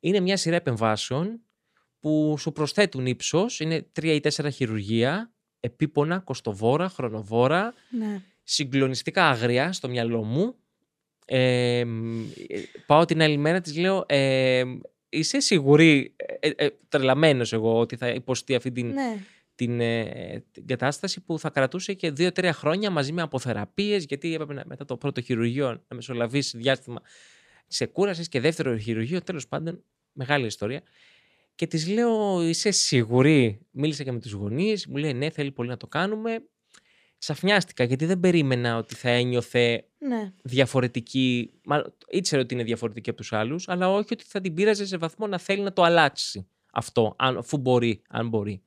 Είναι 0.00 0.20
μια 0.20 0.36
σειρά 0.36 0.56
επεμβάσεων 0.56 1.40
που 2.00 2.36
σου 2.38 2.52
προσθέτουν 2.52 3.06
ύψος. 3.06 3.60
Είναι 3.60 3.82
τρία 3.82 4.14
ή 4.14 4.20
τέσσερα 4.20 4.50
χειρουργία, 4.50 5.34
επίπονα, 5.60 6.18
κοστοβόρα, 6.18 6.88
χρονοβόρα, 6.88 7.74
ναι. 7.90 8.22
συγκλονιστικά 8.42 9.28
άγρια 9.28 9.72
στο 9.72 9.88
μυαλό 9.88 10.22
μου 10.24 10.56
ε, 11.24 11.84
πάω 12.86 13.04
την 13.04 13.22
άλλη 13.22 13.36
μέρα, 13.36 13.60
της 13.60 13.76
λέω, 13.76 14.04
ε, 14.08 14.62
είσαι 15.08 15.40
σίγουρη, 15.40 16.14
ε, 16.40 16.50
ε, 16.56 16.68
τρελαμένος 16.88 17.52
εγώ, 17.52 17.78
ότι 17.78 17.96
θα 17.96 18.08
υποστεί 18.08 18.54
αυτή 18.54 18.72
την, 18.72 18.86
ναι. 18.86 19.16
την, 19.54 19.80
ε, 19.80 20.44
την, 20.50 20.66
κατάσταση 20.66 21.20
που 21.20 21.38
θα 21.38 21.50
κρατούσε 21.50 21.92
και 21.94 22.10
δύο-τρία 22.10 22.52
χρόνια 22.52 22.90
μαζί 22.90 23.12
με 23.12 23.22
αποθεραπείες, 23.22 24.04
γιατί 24.04 24.34
έπρεπε 24.34 24.62
μετά 24.66 24.84
το 24.84 24.96
πρώτο 24.96 25.20
χειρουργείο 25.20 25.68
να 25.68 25.96
μεσολαβήσει 25.96 26.58
διάστημα 26.58 27.00
ξεκούρασης 27.68 28.28
και 28.28 28.40
δεύτερο 28.40 28.76
χειρουργείο, 28.76 29.22
τέλος 29.22 29.48
πάντων, 29.48 29.84
μεγάλη 30.12 30.46
ιστορία. 30.46 30.82
Και 31.54 31.66
της 31.66 31.88
λέω, 31.88 32.42
είσαι 32.42 32.70
σίγουρη, 32.70 33.60
μίλησα 33.70 34.02
και 34.02 34.12
με 34.12 34.20
τους 34.20 34.32
γονείς, 34.32 34.86
μου 34.86 34.96
λέει 34.96 35.12
ναι, 35.12 35.30
θέλει 35.30 35.52
πολύ 35.52 35.68
να 35.68 35.76
το 35.76 35.86
κάνουμε 35.86 36.42
σαφνιάστηκα 37.22 37.84
γιατί 37.84 38.06
δεν 38.06 38.20
περίμενα 38.20 38.76
ότι 38.76 38.94
θα 38.94 39.10
ένιωθε 39.10 39.84
ναι. 39.98 40.32
διαφορετική. 40.42 41.52
Μάλλον 41.64 41.94
ήξερε 42.08 42.42
ότι 42.42 42.54
είναι 42.54 42.62
διαφορετική 42.62 43.10
από 43.10 43.18
τους 43.18 43.32
άλλους, 43.32 43.68
αλλά 43.68 43.90
όχι 43.90 44.08
ότι 44.12 44.24
θα 44.26 44.40
την 44.40 44.54
πείραζε 44.54 44.86
σε 44.86 44.96
βαθμό 44.96 45.26
να 45.26 45.38
θέλει 45.38 45.62
να 45.62 45.72
το 45.72 45.82
αλλάξει 45.82 46.46
αυτό, 46.72 47.14
αφού 47.18 47.58
μπορεί, 47.58 48.02
αν 48.08 48.28
μπορεί. 48.28 48.62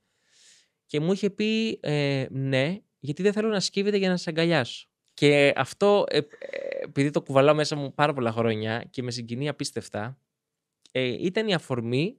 Και 0.86 1.00
μου 1.00 1.12
είχε 1.12 1.30
πει 1.30 1.80
ε, 1.82 2.26
ναι, 2.30 2.78
γιατί 3.00 3.22
δεν 3.22 3.34
θέλω 3.34 3.50
να 3.50 3.60
σκύβεται 3.60 3.98
για 3.98 4.10
να 4.10 4.18
σε 4.18 4.30
αγκαλιάσω. 4.30 4.88
Και 5.14 5.54
αυτό, 5.56 6.04
ε, 6.08 6.18
ε, 6.18 6.24
επειδή 6.84 7.10
το 7.10 7.22
κουβαλάω 7.22 7.56
μέσα 7.56 7.76
μου 7.76 7.94
πάρα 7.94 8.14
πολλά 8.14 8.32
χρόνια 8.32 8.88
και 8.90 9.04
με 9.04 9.12
συγκινεί 9.12 9.48
απίστευτα, 9.48 10.18
ε, 10.92 11.02
ήταν 11.04 11.48
η 11.48 11.54
αφορμή 11.54 12.18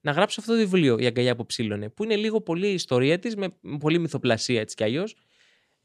να 0.00 0.12
γράψω 0.12 0.40
αυτό 0.40 0.52
το 0.52 0.58
βιβλίο, 0.58 0.98
«Η 0.98 1.06
αγκαλιά 1.06 1.36
που 1.36 1.46
ψήλωνε», 1.46 1.88
που 1.88 2.04
είναι 2.04 2.16
λίγο 2.16 2.40
πολύ 2.40 2.68
η 2.68 2.74
ιστορία 2.74 3.18
της, 3.18 3.36
με 3.36 3.48
πολύ 3.78 3.98
μυθοπλασία 3.98 4.60
έτσι 4.60 4.76
κι 4.76 4.84
αλλιώς, 4.84 5.16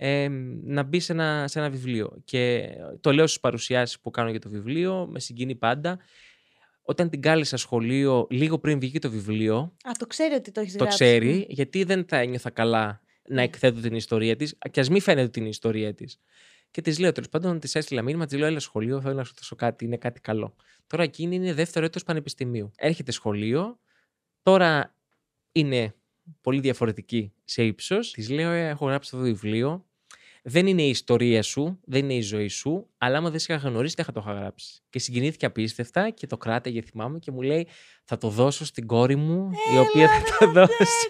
ε, 0.02 0.28
να 0.64 0.84
μπει 0.84 1.00
σε 1.00 1.12
ένα, 1.12 1.48
σε 1.48 1.60
ένα 1.60 1.70
βιβλίο. 1.70 2.22
Και 2.24 2.70
το 3.02 3.14
λέω 3.14 3.28
στις 3.28 3.40
παρουσιάσεις 3.40 4.00
που 4.00 4.10
κάνω 4.12 4.30
για 4.30 4.40
το 4.40 4.50
βιβλίο, 4.50 5.08
με 5.12 5.20
συγκινεί 5.20 5.56
πάντα. 5.56 6.00
Όταν 6.82 7.10
την 7.10 7.22
κάλεσα 7.22 7.58
σχολείο, 7.58 8.28
λίγο 8.30 8.60
πριν 8.60 8.80
βγήκε 8.80 9.00
το 9.00 9.10
βιβλίο. 9.10 9.56
Α, 9.58 9.92
το 9.98 10.08
ξέρει 10.08 10.34
ότι 10.34 10.52
το 10.52 10.60
έχεις 10.60 10.76
γράψει. 10.76 10.98
Το 10.98 11.04
ξέρει, 11.04 11.46
γιατί 11.50 11.84
δεν 11.84 12.06
θα 12.08 12.18
ένιωθα 12.18 12.50
καλά 12.50 13.02
να 13.28 13.36
ναι. 13.36 13.44
εκθέτω 13.44 13.82
την 13.82 13.96
ιστορία 13.96 14.36
της, 14.36 14.58
και 14.72 14.80
ας 14.80 14.90
μην 14.90 15.02
φαίνεται 15.02 15.30
την 15.30 15.46
ιστορία 15.46 15.94
της. 15.94 16.20
Και 16.72 16.82
της 16.82 17.00
λέω 17.00 17.12
τέλος 17.12 17.30
πάντων, 17.30 17.60
της 17.60 17.76
έστειλα 17.76 18.02
μήνυμα, 18.02 18.26
της 18.26 18.38
λέω: 18.38 18.48
Έλα 18.48 18.60
σχολείο, 18.60 19.02
θέλω 19.02 19.14
να 19.14 19.24
σου 19.24 19.34
δώσω 19.36 19.56
κάτι, 19.56 19.86
είναι 19.86 19.98
κάτι 19.98 20.20
καλό. 20.20 20.56
Τώρα 20.88 21.04
εκείνη 21.04 21.36
είναι 21.36 21.54
δεύτερο 21.54 21.86
έτος 21.86 22.04
πανεπιστημίου. 22.04 22.72
Έρχεται 22.76 23.12
σχολείο, 23.12 23.80
τώρα 24.44 24.96
είναι 25.52 25.94
πολύ 26.42 26.60
διαφορετική 26.60 27.34
σε 27.44 27.64
ύψος. 27.64 28.12
Της 28.12 28.30
λέω: 28.30 28.52
«Ε, 28.52 28.68
Έχω 28.68 28.86
γράψει 28.86 29.10
αυτό 29.14 29.26
το 29.26 29.32
βιβλίο. 29.34 29.89
Δεν 30.44 30.68
είναι 30.68 30.82
η 30.82 30.90
ιστορία 30.90 31.44
σου, 31.44 31.80
δεν 31.84 32.04
είναι 32.04 32.14
η 32.14 32.22
ζωή 32.22 32.48
σου, 32.48 32.88
αλλά 32.98 33.18
άμα 33.18 33.30
δεν 33.30 33.40
σε 33.40 33.54
είχα 33.54 33.68
γνωρίσει, 33.68 33.94
δεν 33.96 34.06
θα 34.06 34.12
το 34.12 34.20
είχα 34.24 34.34
γράψει. 34.34 34.82
Και 34.90 35.00
συγκινήθηκε 35.00 35.46
απίστευτα 35.46 36.10
και 36.10 36.28
το 36.28 36.38
κράταγε, 36.38 36.82
θυμάμαι, 36.82 37.20
και 37.20 37.32
μου 37.32 37.42
λέει: 37.42 37.68
Θα 38.04 38.18
το 38.18 38.30
δώσω 38.30 38.66
στην 38.66 38.88
κόρη 38.88 39.16
μου, 39.16 39.50
η 39.74 39.78
οποία 39.78 40.08
θα 40.08 40.46
το 40.46 40.52
δώσει 40.52 41.10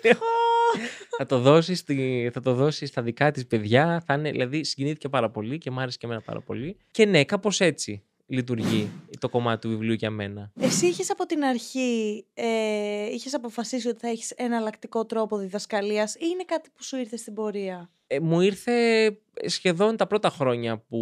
θα, 1.18 1.26
το 1.26 1.40
δώσει 1.40 1.76
στη, 1.76 2.30
θα 2.34 2.42
το 2.42 2.54
δώσει 2.54 2.86
στα 2.86 3.02
δικά 3.02 3.32
της 3.32 3.48
παιδιά. 3.48 4.04
Θα 4.06 4.14
είναι, 4.14 4.32
δηλαδή, 4.32 4.64
συγκινήθηκε 4.64 5.10
πάρα 5.10 5.30
πολύ 5.30 5.58
και 5.58 5.72
μου 5.72 5.80
άρεσε 5.80 5.98
και 5.98 6.06
εμένα 6.06 6.22
πάρα 6.22 6.42
πολύ. 6.42 6.78
Και 6.92 7.06
ναι, 7.06 7.26
κάπως 7.26 7.60
έτσι 7.60 8.04
λειτουργεί 8.30 8.92
το 9.20 9.30
κομμάτι 9.30 9.62
του 9.62 9.70
βιβλίου 9.70 9.94
για 9.94 10.10
μένα. 10.10 10.52
Εσύ 10.60 10.88
είχες 10.88 11.10
από 11.10 11.26
την 11.26 11.44
αρχή, 11.44 12.26
ε, 12.34 13.06
είχες 13.06 13.34
αποφασίσει 13.34 13.88
ότι 13.88 14.00
θα 14.00 14.08
έχεις 14.08 14.32
εναλλακτικό 14.32 15.06
τρόπο 15.06 15.38
διδασκαλίας 15.38 16.16
ή 16.16 16.20
είναι 16.32 16.44
κάτι 16.44 16.70
που 16.70 16.84
σου 16.84 16.98
ήρθε 16.98 17.18
στην 17.18 17.34
πορεία; 17.34 17.92
Ε, 18.08 18.20
μου 18.20 18.42
ήρθε 18.42 19.18
σχεδόν 19.46 19.98
τα 19.98 20.08
πρώτα 20.08 20.30
χρόνια 20.30 20.78
που 20.78 21.00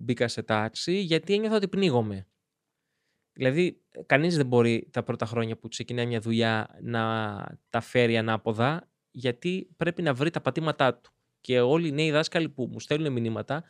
μπήκα 0.00 0.28
σε 0.28 0.42
τάξη 0.42 1.00
γιατί 1.00 1.34
ένιωθα 1.34 1.56
ότι 1.56 1.68
πνίγομαι. 1.68 2.26
Δηλαδή, 3.32 3.82
κανείς 4.06 4.36
δεν 4.36 4.46
μπορεί 4.46 4.88
τα 4.90 5.02
πρώτα 5.02 5.26
χρόνια 5.26 5.56
που 5.56 5.68
ξεκινάει 5.68 6.06
μια 6.06 6.20
δουλειά 6.20 6.78
να 6.82 7.02
τα 7.70 7.80
φέρει 7.80 8.16
ανάποδα 8.16 8.90
γιατί 9.10 9.70
πρέπει 9.76 10.02
να 10.02 10.14
βρει 10.14 10.30
τα 10.30 10.40
πατήματά 10.40 10.94
του. 10.94 11.12
Και 11.40 11.60
όλοι 11.60 11.88
οι 11.88 11.92
νέοι 11.92 12.10
δάσκαλοι 12.10 12.48
που 12.48 12.68
μου 12.72 12.80
στέλνουν 12.80 13.12
μηνύματα, 13.12 13.64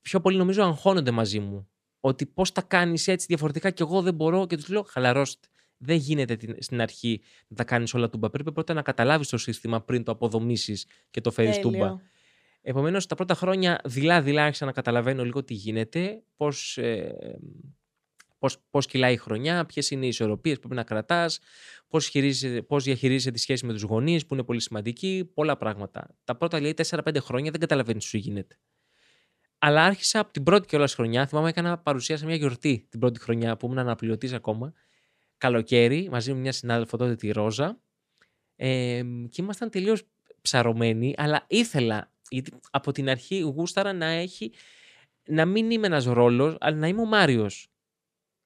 πιο 0.00 0.20
πολύ 0.20 0.36
νομίζω 0.36 0.62
αγχώνονται 0.62 1.10
μαζί 1.10 1.40
μου. 1.40 1.68
Ότι 2.00 2.26
πώς 2.26 2.52
τα 2.52 2.62
κάνεις 2.62 3.08
έτσι 3.08 3.26
διαφορετικά 3.28 3.70
και 3.70 3.82
εγώ 3.82 4.02
δεν 4.02 4.14
μπορώ 4.14 4.46
και 4.46 4.56
τους 4.56 4.68
λέω 4.68 4.82
χαλαρώστε. 4.82 5.48
Δεν 5.76 5.96
γίνεται 5.96 6.38
στην 6.58 6.80
αρχή 6.80 7.20
να 7.48 7.56
τα 7.56 7.64
κάνεις 7.64 7.94
όλα 7.94 8.08
τούμπα. 8.08 8.30
Πρέπει 8.30 8.52
πρώτα 8.52 8.74
να 8.74 8.82
καταλάβεις 8.82 9.28
το 9.28 9.38
σύστημα 9.38 9.80
πριν 9.80 10.04
το 10.04 10.12
αποδομήσεις 10.12 10.86
και 11.10 11.20
το 11.20 11.30
φέρεις 11.30 11.58
τούμπα. 11.58 11.96
Επομένως, 12.62 13.06
τα 13.06 13.14
πρώτα 13.14 13.34
χρόνια 13.34 13.80
δειλά-δειλά 13.84 14.44
άρχισα 14.44 14.64
να 14.64 14.72
καταλαβαίνω 14.72 15.24
λίγο 15.24 15.44
τι 15.44 15.54
γίνεται, 15.54 16.22
πώς 16.36 16.78
ε, 16.78 17.16
πώς, 18.40 18.58
πώς 18.70 18.86
κυλάει 18.86 19.12
η 19.12 19.16
χρονιά, 19.16 19.66
ποιες 19.66 19.90
είναι 19.90 20.04
οι 20.04 20.08
ισορροπίες 20.08 20.54
που 20.54 20.60
πρέπει 20.60 20.74
να 20.74 20.84
κρατάς, 20.84 21.40
πώς 21.88 22.12
πώς 22.66 22.84
διαχειρίζεσαι 22.84 23.30
τη 23.30 23.38
σχέση 23.38 23.66
με 23.66 23.72
τους 23.72 23.82
γονείς, 23.82 24.26
που 24.26 24.34
είναι 24.34 24.42
πολύ 24.42 24.60
σημαντική, 24.60 25.30
πολλά 25.34 25.56
πράγματα. 25.56 26.16
Τα 26.24 26.36
πρώτα 26.36 26.60
λέει 26.60 26.74
4-5 26.74 27.16
χρόνια 27.20 27.50
δεν 27.50 27.60
καταλαβαίνεις 27.60 28.02
τι 28.02 28.08
σου 28.08 28.16
γίνεται. 28.16 28.58
Αλλά 29.62 29.84
άρχισα 29.84 30.20
από 30.20 30.32
την 30.32 30.42
πρώτη 30.42 30.66
κιόλας 30.66 30.94
χρονιά. 30.94 31.26
Θυμάμαι, 31.26 31.48
έκανα 31.48 31.78
παρουσία 31.78 32.16
σε 32.16 32.26
μια 32.26 32.34
γιορτή 32.34 32.86
την 32.88 33.00
πρώτη 33.00 33.20
χρονιά 33.20 33.56
που 33.56 33.66
ήμουν 33.66 33.78
αναπληρωτής 33.78 34.32
ακόμα. 34.32 34.72
Καλοκαίρι, 35.38 36.08
μαζί 36.10 36.32
με 36.32 36.38
μια 36.38 36.52
συνάδελφο 36.52 36.96
τότε, 36.96 37.14
τη 37.14 37.30
Ρόζα. 37.30 37.80
Ε, 38.56 39.02
και 39.28 39.42
ήμασταν 39.42 39.70
τελείως 39.70 40.02
ψαρωμένοι, 40.42 41.14
αλλά 41.16 41.44
ήθελα, 41.46 42.12
γιατί 42.28 42.52
από 42.70 42.92
την 42.92 43.08
αρχή 43.08 43.40
γούσταρα 43.40 43.92
να 43.92 44.06
έχει 44.06 44.52
να 45.24 45.44
μην 45.44 45.70
είμαι 45.70 45.86
ένας 45.86 46.04
ρόλος, 46.04 46.56
αλλά 46.60 46.76
να 46.76 46.86
είμαι 46.86 47.00
ο 47.00 47.04
Μάριος 47.04 47.70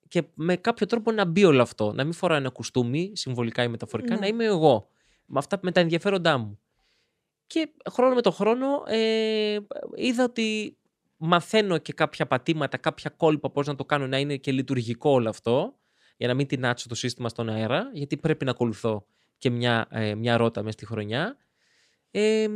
και 0.09 0.23
με 0.35 0.57
κάποιο 0.57 0.87
τρόπο 0.87 1.13
να 1.13 1.25
μπει 1.25 1.45
όλο 1.45 1.63
αυτό. 1.63 1.93
Να 1.93 2.05
μην 2.05 2.13
φοράω 2.13 2.37
ένα 2.37 2.51
κουστούμι, 2.51 3.13
συμβολικά 3.15 3.63
ή 3.63 3.69
μεταφορικά, 3.69 4.15
να 4.15 4.21
ναι. 4.21 4.27
είμαι 4.27 4.45
εγώ. 4.45 4.89
Με 5.27 5.39
αυτά 5.39 5.59
με 5.63 5.73
τα 5.73 5.81
ενδιαφέροντά 5.81 6.39
μου. 6.39 6.59
Και 7.47 7.69
χρόνο 7.91 8.15
με 8.15 8.21
το 8.21 8.31
χρόνο 8.31 8.83
ε, 8.87 9.59
είδα 9.95 10.25
ότι 10.25 10.77
μαθαίνω 11.25 11.79
και 11.79 11.93
κάποια 11.93 12.27
πατήματα, 12.27 12.77
κάποια 12.77 13.11
κόλπα 13.11 13.51
πώς 13.51 13.67
να 13.67 13.75
το 13.75 13.85
κάνω 13.85 14.07
να 14.07 14.19
είναι 14.19 14.37
και 14.37 14.53
λειτουργικό 14.53 15.11
όλο 15.11 15.29
αυτό 15.29 15.79
για 16.17 16.29
να 16.29 16.35
μην 16.35 16.47
τεινάξω 16.47 16.89
το 16.89 16.95
σύστημα 16.95 17.29
στον 17.29 17.49
αέρα 17.49 17.91
γιατί 17.93 18.17
πρέπει 18.17 18.45
να 18.45 18.51
ακολουθώ 18.51 19.07
και 19.39 19.51
μια, 19.51 19.87
ε, 19.91 20.15
μια 20.15 20.37
ρότα 20.37 20.63
μέσα 20.63 20.73
στη 20.73 20.87
χρονιά 20.87 21.37
ε, 22.11 22.47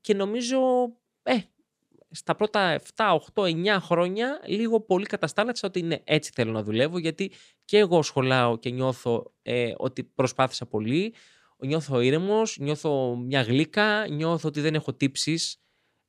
και 0.00 0.14
νομίζω 0.14 0.58
ε, 1.22 1.36
στα 2.10 2.34
πρώτα 2.34 2.80
7, 2.94 3.18
8, 3.34 3.42
9 3.42 3.76
χρόνια 3.80 4.40
λίγο 4.46 4.80
πολύ 4.80 5.06
καταστάλαξα 5.06 5.66
ότι 5.68 5.82
ναι, 5.82 5.96
έτσι 6.04 6.30
θέλω 6.34 6.52
να 6.52 6.62
δουλεύω 6.62 6.98
γιατί 6.98 7.32
και 7.64 7.78
εγώ 7.78 8.02
σχολάω 8.02 8.58
και 8.58 8.70
νιώθω 8.70 9.32
ε, 9.42 9.72
ότι 9.76 10.04
προσπάθησα 10.04 10.66
πολύ. 10.66 11.14
Νιώθω 11.62 12.00
ήρεμος, 12.00 12.58
νιώθω 12.58 13.16
μια 13.16 13.42
γλύκα, 13.42 14.06
νιώθω 14.08 14.48
ότι 14.48 14.60
δεν 14.60 14.74
έχω 14.74 14.94
τύψεις 14.94 15.60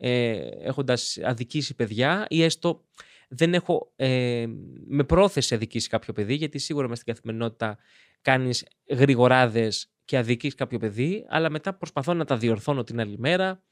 ε, 0.04 0.50
έχοντας 0.62 1.18
αδικήσει 1.24 1.76
παιδιά 1.76 2.26
ή 2.30 2.44
έστω 2.44 2.84
δεν 3.30 3.54
έχω 3.54 3.92
ε, 3.96 4.46
με 4.88 5.04
πρόθεση 5.04 5.56
αδικήσει 5.56 5.90
κάποιο 5.90 6.14
παιδί 6.14 6.34
γιατί 6.34 6.58
σίγουρα 6.60 6.88
μες 6.88 7.00
στην 7.00 7.14
καθημερινότητα 7.14 7.78
κάνεις 8.22 8.66
γρηγοράδες 8.90 9.92
και 10.06 10.18
αδικείς 10.18 10.56
κάποιο 10.56 10.80
παιδί 10.80 11.26
αλλά 11.30 11.50
μετά 11.50 11.74
προσπαθώ 11.74 12.14
να 12.14 12.26
τα 12.26 12.38
διορθώνω 12.38 12.84
την 12.84 13.00
άλλη 13.00 13.18
μέρα 13.18 13.64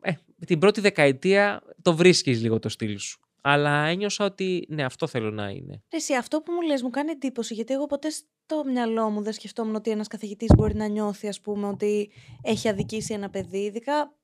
ε, 0.00 0.12
την 0.46 0.58
πρώτη 0.58 0.80
δεκαετία 0.80 1.62
το 1.82 1.96
βρίσκεις 1.96 2.42
λίγο 2.42 2.58
το 2.58 2.68
στυλ 2.68 2.98
σου. 2.98 3.18
Αλλά 3.40 3.86
ένιωσα 3.86 4.24
ότι 4.24 4.66
ναι, 4.68 4.84
αυτό 4.84 5.06
θέλω 5.06 5.30
να 5.30 5.48
είναι. 5.48 5.82
Εσύ, 5.88 6.14
αυτό 6.14 6.40
που 6.40 6.52
μου 6.52 6.60
λες 6.60 6.82
μου 6.82 6.90
κάνει 6.90 7.10
εντύπωση, 7.10 7.54
γιατί 7.54 7.72
εγώ 7.72 7.86
ποτέ 7.86 8.10
στο 8.10 8.64
μυαλό 8.64 9.10
μου 9.10 9.22
δεν 9.22 9.32
σκεφτόμουν 9.32 9.74
ότι 9.74 9.90
ένας 9.90 10.06
καθηγητής 10.06 10.48
μπορεί 10.56 10.74
να 10.74 10.86
νιώθει, 10.86 11.28
ας 11.28 11.40
πούμε, 11.40 11.66
ότι 11.66 12.10
έχει 12.42 12.68
αδικήσει 12.68 13.14
ένα 13.14 13.30
παιδί. 13.30 13.58
Ειδικά 13.58 14.14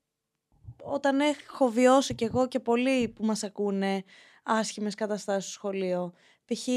όταν 0.85 1.21
έχω 1.21 1.69
βιώσει 1.69 2.15
κι 2.15 2.25
εγώ 2.25 2.49
και 2.49 2.61
πολλοί 2.61 3.09
που 3.09 3.25
μας 3.25 3.43
ακούνε 3.43 4.05
άσχημες 4.43 4.95
καταστάσεις 4.95 5.45
στο 5.45 5.53
σχολείο. 5.53 6.13
Π.χ 6.45 6.69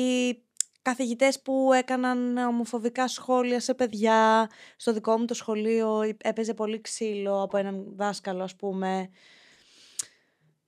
καθηγητές 0.84 1.42
που 1.42 1.74
έκαναν 1.74 2.38
ομοφοβικά 2.38 3.08
σχόλια 3.08 3.60
σε 3.60 3.74
παιδιά. 3.74 4.50
Στο 4.76 4.94
δικό 4.94 5.18
μου 5.18 5.26
το 5.26 5.34
σχολείο 5.34 6.02
έπαιζε 6.24 6.54
πολύ 6.54 6.82
ξύλο 6.82 7.42
από 7.42 7.58
έναν 7.58 7.86
δάσκαλο, 7.96 8.44
ας 8.44 8.56
πούμε. 8.56 9.10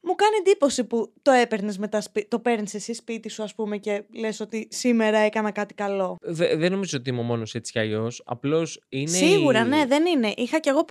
Μου 0.02 0.16
κάνει 0.16 0.36
εντύπωση 0.40 0.84
που 0.84 1.14
το 1.22 1.32
έπαιρνες 1.32 1.78
μετά, 1.78 2.02
το 2.28 2.40
παίρνεις 2.40 2.74
εσύ 2.74 2.94
σπίτι 2.94 3.30
σου, 3.30 3.44
ας 3.44 3.56
πούμε, 3.56 3.78
και 3.78 4.06
λες 4.16 4.40
ότι 4.40 4.68
σήμερα 4.72 5.18
έκανα 5.18 5.52
κάτι 5.52 5.74
καλό. 5.74 6.18
δεν 6.58 6.72
νομίζω 6.72 6.98
ότι 6.98 7.10
είμαι 7.10 7.22
μόνος 7.22 7.56
έτσι 7.56 7.72
κι 7.72 7.80
αλλιώς. 7.80 8.22
Απλώς 8.26 8.84
είναι. 8.90 9.08
Σίγουρα, 9.08 9.64
ναι, 9.64 9.86
δεν 9.86 10.06
είναι. 10.06 10.34
Είχα 10.38 10.60
κι 10.60 10.70
εγώ. 10.70 10.86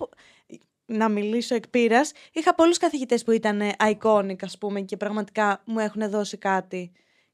Να 0.85 1.09
μιλήσω 1.09 1.55
εκ 1.55 1.67
πείρας, 1.67 2.11
είχα 2.31 2.55
πολλούς 2.55 2.77
καθηγητές 2.77 3.23
που 3.23 3.31
ήταν 3.31 3.61
iconic, 3.79 4.35
ας 4.41 4.57
πούμε, 4.57 4.81
και 4.81 4.97
πραγματικά 4.97 5.61
μου 5.65 5.79
έχουν 5.79 6.09
δώσει 6.09 6.37
κάτι. 6.37 6.91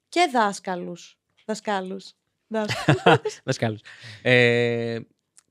Και 0.10 0.30
δάσκαλους. 0.34 1.18
Δασκάλους. 1.46 2.14
Δασκάλους. 3.44 3.82
ε, 4.22 5.00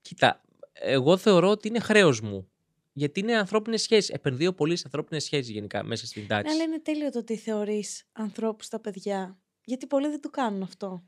κοίτα, 0.00 0.42
εγώ 0.72 1.16
θεωρώ 1.16 1.48
ότι 1.48 1.68
είναι 1.68 1.80
χρέος 1.80 2.20
μου. 2.20 2.50
Γιατί 2.92 3.20
είναι 3.20 3.36
ανθρώπινες 3.36 3.82
σχέσεις. 3.82 4.08
Επενδύω 4.08 4.52
πολύ 4.52 4.76
σε 4.76 4.82
ανθρώπινες 4.84 5.24
σχέσεις 5.24 5.50
γενικά 5.50 5.84
μέσα 5.84 6.06
στην 6.06 6.26
τάξη. 6.26 6.46
Ναι, 6.46 6.52
αλλά 6.52 6.62
είναι 6.62 6.80
τέλειο 6.80 7.10
το 7.10 7.18
ότι 7.18 7.36
θεωρείς 7.36 8.04
ανθρώπους 8.12 8.68
τα 8.68 8.80
παιδιά. 8.80 9.38
Γιατί 9.64 9.86
πολλοί 9.86 10.08
δεν 10.08 10.20
το 10.20 10.30
κάνουν 10.30 10.62
αυτό. 10.62 11.02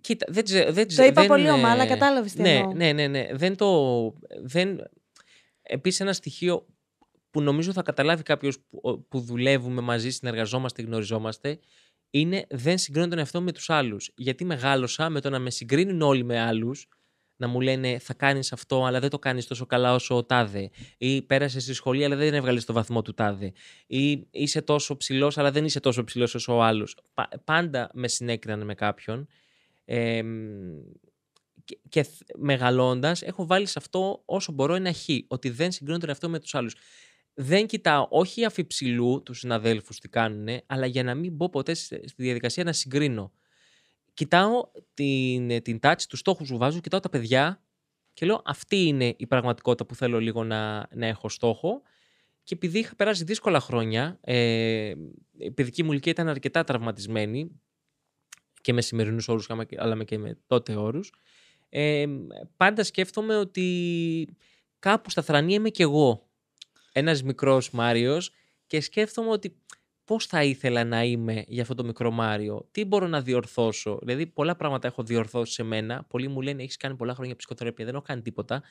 Κοίτα, 0.00 0.26
δεν, 0.28 0.44
δεν, 0.68 0.96
το 0.96 1.02
είπα 1.02 1.26
πολύ 1.26 1.50
ομά, 1.50 1.70
αλλά 1.70 1.86
κατάλαβες 1.86 2.32
τι 2.32 2.42
ναι, 2.42 2.54
εννοώ. 2.54 2.72
Ναι, 2.72 2.92
ναι, 2.92 3.06
ναι. 3.06 3.28
Δεν 3.32 3.56
το. 3.56 4.12
Δεν... 4.42 4.90
Επίσης, 5.66 6.00
ένα 6.00 6.12
στοιχείο 6.12 6.66
που 7.30 7.40
νομίζω 7.40 7.72
θα 7.72 7.82
καταλάβει 7.82 8.22
κάποιος 8.22 8.60
που, 8.60 9.06
που 9.08 9.20
δουλεύουμε 9.20 9.80
μαζί, 9.80 10.10
συνεργαζόμαστε, 10.10 10.82
γνωριζόμαστε, 10.82 11.58
είναι 12.10 12.46
δεν 12.50 12.78
συγκρίνω 12.78 13.08
τον 13.08 13.18
εαυτό 13.18 13.40
με 13.40 13.52
τους 13.52 13.70
άλλους. 13.70 14.12
Γιατί 14.16 14.44
μεγάλωσα 14.44 15.08
με 15.08 15.20
το 15.20 15.30
να 15.30 15.38
με 15.38 15.50
συγκρίνουν 15.50 16.00
όλοι 16.00 16.24
με 16.24 16.40
άλλους, 16.40 16.88
να 17.36 17.48
μου 17.48 17.60
λένε 17.60 17.98
θα 17.98 18.14
κάνεις 18.14 18.52
αυτό, 18.52 18.84
αλλά 18.84 19.00
δεν 19.00 19.10
το 19.10 19.18
κάνεις 19.18 19.46
τόσο 19.46 19.66
καλά 19.66 19.94
όσο 19.94 20.16
ο 20.16 20.24
τάδε. 20.24 20.70
Ή 20.98 21.22
πέρασες 21.22 21.62
στη 21.62 21.72
σχολή, 21.72 22.04
αλλά 22.04 22.16
δεν 22.16 22.34
έβγαλες 22.34 22.64
το 22.64 22.72
βαθμό 22.72 23.02
του 23.02 23.14
τάδε. 23.14 23.52
Ή 23.86 24.26
είσαι 24.30 24.62
τόσο 24.62 24.96
ψηλός, 24.96 25.38
αλλά 25.38 25.50
δεν 25.50 25.64
είσαι 25.64 25.80
τόσο 25.80 26.04
ψηλός 26.04 26.34
όσο 26.34 26.56
ο 26.56 26.62
άλλος. 26.62 26.96
Πάντα 27.44 27.90
με 27.94 28.08
συνέκριναν 28.08 28.64
με 28.64 28.74
κάποιον. 28.74 29.26
Ε, 29.84 30.22
και, 31.66 31.78
και 31.88 32.06
μεγαλώντας, 32.36 33.22
έχω 33.22 33.46
βάλει 33.46 33.66
σε 33.66 33.74
αυτό 33.76 34.22
όσο 34.24 34.52
μπορώ 34.52 34.74
ένα 34.74 34.92
χ. 34.92 35.08
Ότι 35.28 35.50
δεν 35.50 35.72
συγκρίνω 35.72 35.98
τον 35.98 36.08
εαυτό 36.08 36.28
με 36.28 36.38
τους 36.38 36.54
άλλους. 36.54 36.74
δεν 37.34 37.66
κοιτάω 37.66 38.06
όχι 38.10 38.44
αφιψηλού 38.44 39.22
τους 39.24 39.38
συναδέλφους 39.38 39.98
τι 39.98 40.08
κάνουν, 40.08 40.60
αλλά 40.66 40.86
για 40.86 41.02
να 41.02 41.14
μην 41.14 41.32
μπω 41.32 41.48
ποτέ 41.48 41.74
στη 41.74 42.14
διαδικασία 42.16 42.64
να 42.64 42.72
συγκρίνω. 42.72 43.32
Κοιτάω 44.14 44.70
την, 44.94 45.62
την 45.62 45.78
τάξη, 45.78 46.08
τους 46.08 46.18
στόχους 46.18 46.48
που 46.48 46.56
βάζω, 46.56 46.80
κοιτάω 46.80 47.00
τα 47.00 47.08
παιδιά 47.08 47.62
και 48.12 48.26
λέω 48.26 48.42
αυτή 48.44 48.76
είναι 48.76 49.14
η 49.16 49.26
πραγματικότητα 49.26 49.86
που 49.86 49.94
θέλω 49.94 50.20
λίγο 50.20 50.44
να, 50.44 50.88
να 50.94 51.06
έχω 51.06 51.28
στόχο. 51.28 51.82
Και 52.42 52.54
επειδή 52.54 52.78
είχα 52.78 52.94
περάσει 52.94 53.24
δύσκολα 53.24 53.60
χρόνια, 53.60 54.18
ε, 54.20 54.92
η 55.38 55.50
παιδική 55.50 55.82
μου 55.82 55.92
ηλικία 55.92 56.12
ήταν 56.12 56.28
αρκετά 56.28 56.64
τραυματισμένη 56.64 57.60
και 58.60 58.72
με 58.72 58.80
σημερινούς 58.80 59.28
όρους, 59.28 59.50
αλλά 59.76 60.04
και 60.04 60.18
με 60.18 60.38
τότε 60.46 60.76
όρους, 60.76 61.12
ε, 61.68 62.06
πάντα 62.56 62.84
σκέφτομαι 62.84 63.36
ότι 63.36 64.36
κάπου 64.78 65.10
στα 65.10 65.22
θρανία 65.22 65.56
είμαι 65.56 65.70
κι 65.70 65.82
εγώ. 65.82 66.28
Ένας 66.92 67.22
μικρός 67.22 67.70
Μάριος 67.70 68.30
και 68.66 68.80
σκέφτομαι 68.80 69.30
ότι 69.30 69.56
πώς 70.06 70.26
θα 70.26 70.42
ήθελα 70.42 70.84
να 70.84 71.04
είμαι 71.04 71.44
για 71.46 71.62
αυτό 71.62 71.74
το 71.74 71.84
μικρό 71.84 72.10
Μάριο, 72.10 72.68
τι 72.70 72.84
μπορώ 72.84 73.06
να 73.06 73.20
διορθώσω. 73.20 73.98
Δηλαδή, 74.02 74.26
πολλά 74.26 74.56
πράγματα 74.56 74.88
έχω 74.88 75.02
διορθώσει 75.02 75.52
σε 75.52 75.62
μένα. 75.62 76.04
Πολλοί 76.08 76.28
μου 76.28 76.40
λένε: 76.40 76.62
Έχεις 76.62 76.76
κάνει 76.76 76.94
πολλά 76.94 77.14
χρόνια 77.14 77.36
ψυχοθεραπεία, 77.36 77.84
δεν 77.84 77.94
έχω 77.94 78.04
κάνει 78.06 78.22
τίποτα. 78.22 78.62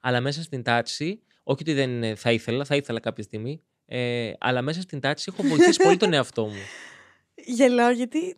Αλλά 0.00 0.20
μέσα 0.20 0.42
στην 0.42 0.62
τάξη, 0.62 1.22
όχι 1.42 1.62
ότι 1.62 1.72
δεν 1.72 2.16
θα 2.16 2.32
ήθελα, 2.32 2.64
θα 2.64 2.76
ήθελα 2.76 3.00
κάποια 3.00 3.22
στιγμή, 3.22 3.62
ε, 3.86 4.32
αλλά 4.38 4.62
μέσα 4.62 4.80
στην 4.80 5.00
τάξη 5.00 5.32
έχω 5.32 5.48
βοηθήσει 5.48 5.82
πολύ 5.82 5.96
τον 5.96 6.12
εαυτό 6.12 6.44
μου. 6.46 6.62
Γελάω 7.56 7.90
γιατί 7.90 8.36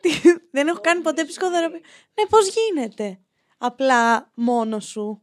δεν 0.51 0.69
έχω 0.69 0.81
κάνει 0.81 1.01
ποτέ 1.01 1.25
ψυχοθεραπεία. 1.25 1.81
Ναι, 2.15 2.27
πώς 2.29 2.55
γίνεται; 2.55 3.19
Απλά 3.59 4.31
μόνος 4.35 4.85
σου. 4.85 5.23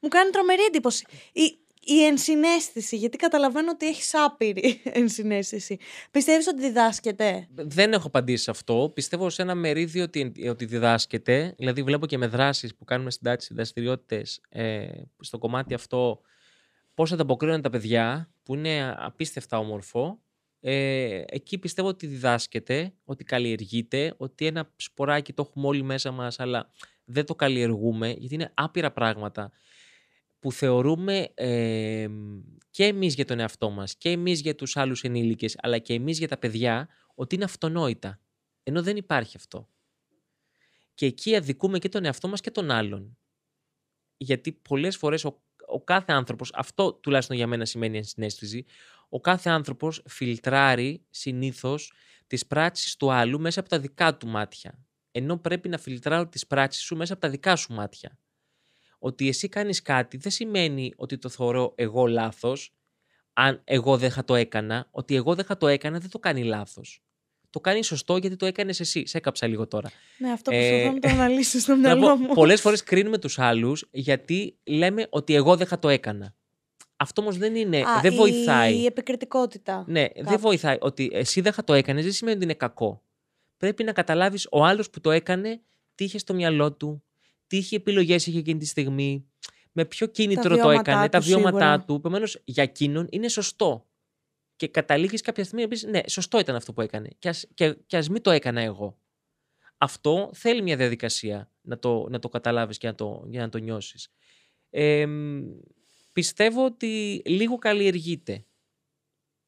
Μου 0.00 0.08
κάνει 0.08 0.30
τρομερή 0.30 0.62
εντύπωση. 0.62 1.06
Η, 1.32 1.58
η 1.84 2.04
ενσυναίσθηση, 2.04 2.96
γιατί 2.96 3.16
καταλαβαίνω 3.16 3.70
ότι 3.70 3.86
έχεις 3.86 4.14
άπειρη 4.14 4.82
ενσυναίσθηση. 5.00 5.78
Πιστεύεις 6.10 6.46
ότι 6.46 6.60
διδάσκεται; 6.60 7.48
Δεν 7.50 7.92
έχω 7.92 8.06
απαντήσει 8.06 8.42
σε 8.42 8.50
αυτό. 8.50 8.90
Πιστεύω 8.94 9.30
σε 9.30 9.42
ένα 9.42 9.54
μερίδιο 9.54 10.02
ότι, 10.02 10.32
ότι 10.48 10.64
διδάσκεται. 10.64 11.54
Δηλαδή, 11.58 11.82
βλέπω 11.82 12.06
και 12.06 12.18
με 12.18 12.26
δράσεις 12.26 12.74
που 12.74 12.84
κάνουμε 12.84 13.10
στην 13.10 13.26
τάξη 13.26 13.54
δραστηριότητες 13.54 14.40
ε, 14.48 14.88
στο 15.20 15.38
κομμάτι 15.38 15.74
αυτό 15.74 16.20
πώς 16.98 17.12
ανταποκρίνονται 17.12 17.60
τα 17.60 17.70
παιδιά, 17.70 18.30
που 18.42 18.54
είναι 18.54 18.94
απίστευτα 18.98 19.58
όμορφο. 19.58 20.20
Ε, 20.60 21.22
εκεί 21.26 21.58
πιστεύω 21.58 21.88
ότι 21.88 22.06
διδάσκεται, 22.06 22.94
ότι 23.04 23.24
καλλιεργείται, 23.24 24.14
ότι 24.16 24.46
ένα 24.46 24.72
σποράκι 24.76 25.32
το 25.32 25.46
έχουμε 25.48 25.66
όλοι 25.66 25.82
μέσα 25.82 26.10
μας, 26.10 26.40
αλλά 26.40 26.70
δεν 27.08 27.24
το 27.24 27.34
καλλιεργούμε, 27.34 28.14
γιατί 28.18 28.34
είναι 28.34 28.50
άπειρα 28.54 28.92
πράγματα 28.92 29.52
που 30.38 30.52
θεωρούμε 30.52 31.30
ε, 31.34 32.08
και 32.70 32.84
εμείς 32.84 33.14
για 33.14 33.24
τον 33.24 33.38
εαυτό 33.38 33.70
μας 33.70 33.96
και 33.96 34.10
εμείς 34.10 34.40
για 34.40 34.54
τους 34.54 34.76
άλλους 34.76 35.02
ενήλικες 35.02 35.56
αλλά 35.60 35.78
και 35.78 35.94
εμείς 35.94 36.18
για 36.18 36.28
τα 36.28 36.38
παιδιά 36.38 36.88
ότι 37.14 37.34
είναι 37.34 37.44
αυτονόητα. 37.44 38.20
Ενώ 38.62 38.82
δεν 38.82 38.96
υπάρχει 38.96 39.36
αυτό. 39.36 39.68
Και 40.94 41.06
εκεί 41.06 41.36
αδικούμε 41.36 41.78
και 41.78 41.88
τον 41.88 42.04
εαυτό 42.04 42.28
μας 42.28 42.40
και 42.40 42.50
τον 42.50 42.70
άλλον. 42.70 43.18
Γιατί 44.16 44.52
πολλές 44.52 44.96
φορές 44.96 45.24
ο, 45.24 45.42
ο 45.66 45.84
κάθε 45.84 46.12
άνθρωπος, 46.12 46.50
αυτό 46.54 46.92
τουλάχιστον 46.92 47.36
για 47.36 47.46
μένα 47.46 47.64
σημαίνει 47.64 47.96
ενσυναίσθηση, 47.96 48.64
ο 49.08 49.20
κάθε 49.20 49.50
άνθρωπος 49.50 50.02
φιλτράρει 50.08 51.06
συνήθως 51.10 51.92
τις 52.26 52.46
πράξεις 52.46 52.96
του 52.96 53.12
άλλου 53.12 53.40
μέσα 53.40 53.60
από 53.60 53.68
τα 53.68 53.78
δικά 53.78 54.16
του 54.16 54.26
μάτια. 54.26 54.87
Ενώ 55.18 55.36
πρέπει 55.36 55.68
να 55.68 55.78
φιλτράρω 55.78 56.26
τις 56.26 56.46
πράξεις 56.46 56.82
σου 56.82 56.96
μέσα 56.96 57.12
από 57.12 57.22
τα 57.22 57.28
δικά 57.28 57.56
σου 57.56 57.72
μάτια 57.72 58.18
ότι 58.98 59.28
εσύ 59.28 59.48
κάνεις 59.48 59.82
κάτι 59.82 60.16
δεν 60.16 60.32
σημαίνει 60.32 60.92
ότι 60.96 61.18
το 61.18 61.28
θεωρώ 61.28 61.72
εγώ 61.74 62.06
λάθος, 62.06 62.72
αν 63.32 63.60
εγώ 63.64 63.96
δεν 63.96 64.10
θα 64.10 64.24
το 64.24 64.34
έκανα, 64.34 64.88
ότι 64.90 65.14
εγώ 65.14 65.34
δεν 65.34 65.44
θα 65.44 65.56
το 65.56 65.66
έκανα 65.66 65.98
δεν 65.98 66.10
το 66.10 66.18
κάνει 66.18 66.44
λάθος. 66.44 67.02
Το 67.50 67.60
κάνει 67.60 67.84
σωστό 67.84 68.16
γιατί 68.16 68.36
το 68.36 68.46
έκανες 68.46 68.80
εσύ. 68.80 69.06
Σε 69.06 69.16
έκαψα 69.16 69.46
λίγο 69.46 69.66
τώρα. 69.66 69.90
Ναι, 70.18 70.30
αυτό 70.32 70.50
που 70.50 70.56
ε, 70.56 70.84
να 70.84 70.98
το 70.98 71.08
αναλύσεις 71.08 71.62
στο 71.62 71.76
μυαλό 71.76 72.16
μου. 72.16 72.34
Πολλές 72.34 72.60
φορές 72.60 72.82
κρίνουμε 72.82 73.18
τους 73.18 73.38
άλλους 73.38 73.88
γιατί 73.90 74.58
λέμε 74.64 75.06
ότι 75.10 75.34
εγώ 75.34 75.56
δεν 75.56 75.66
θα 75.66 75.78
το 75.78 75.88
έκανα. 75.88 76.34
Αυτό 76.96 77.20
όμως 77.20 77.38
δεν 77.38 77.54
είναι. 77.54 77.78
Α, 77.78 78.00
δεν 78.02 78.14
βοηθάει. 78.14 78.74
Η 78.74 78.86
επικριτικότητα. 78.86 79.84
Ναι, 79.86 80.08
κάπου. 80.08 80.28
δεν 80.28 80.38
βοηθάει. 80.38 80.76
Ότι 80.80 81.10
εσύ 81.12 81.40
δεν 81.40 81.52
θα 81.52 81.64
το 81.64 81.72
έκανες 81.72 82.04
δεν 82.04 82.12
σημαίνει 82.12 82.36
ότι 82.36 82.44
είναι 82.44 82.54
κακό. 82.54 83.02
Πρέπει 83.58 83.84
να 83.84 83.92
καταλάβεις 83.92 84.46
ο 84.50 84.64
άλλος 84.64 84.90
που 84.90 85.00
το 85.00 85.10
έκανε 85.10 85.60
τι 85.94 86.04
είχε 86.04 86.18
στο 86.18 86.34
μυαλό 86.34 86.72
του, 86.72 87.04
τι 87.46 87.56
είχε 87.56 87.76
επιλογές 87.76 88.26
είχε 88.26 88.38
εκείνη 88.38 88.58
τη 88.58 88.66
στιγμή, 88.66 89.28
με 89.72 89.84
ποιο 89.84 90.06
κίνητρο 90.06 90.56
το 90.56 90.70
έκανε, 90.70 91.08
τα 91.08 91.20
βιώματά 91.20 91.84
του. 91.84 91.94
Επομένως, 91.94 92.40
για 92.44 92.62
εκείνον 92.62 93.06
είναι 93.10 93.28
σωστό. 93.28 93.86
Και 94.56 94.68
καταλήγεις 94.68 95.20
κάποια 95.20 95.44
στιγμή 95.44 95.62
να 95.62 95.68
πεις: 95.68 95.82
Ναι, 95.82 96.00
σωστό 96.06 96.38
ήταν 96.38 96.54
αυτό 96.54 96.72
που 96.72 96.80
έκανε. 96.80 97.08
Και 97.18 97.28
ας 97.28 97.46
και, 97.54 97.76
και 97.86 97.96
ας 97.96 98.08
μην 98.08 98.22
το 98.22 98.30
έκανα 98.30 98.60
εγώ. 98.60 98.98
Αυτό 99.78 100.30
θέλει 100.34 100.62
μια 100.62 100.76
διαδικασία 100.76 101.50
να 101.60 101.78
το, 101.78 102.06
να 102.10 102.18
το 102.18 102.28
καταλάβεις 102.28 102.78
και 102.78 102.86
να 102.86 102.94
το, 102.94 103.24
για 103.28 103.40
να 103.40 103.48
το 103.48 103.58
νιώσεις. 103.58 104.08
Ε, 104.70 105.06
πιστεύω 106.12 106.64
ότι 106.64 107.22
λίγο 107.24 107.58
καλλιεργείται. 107.58 108.46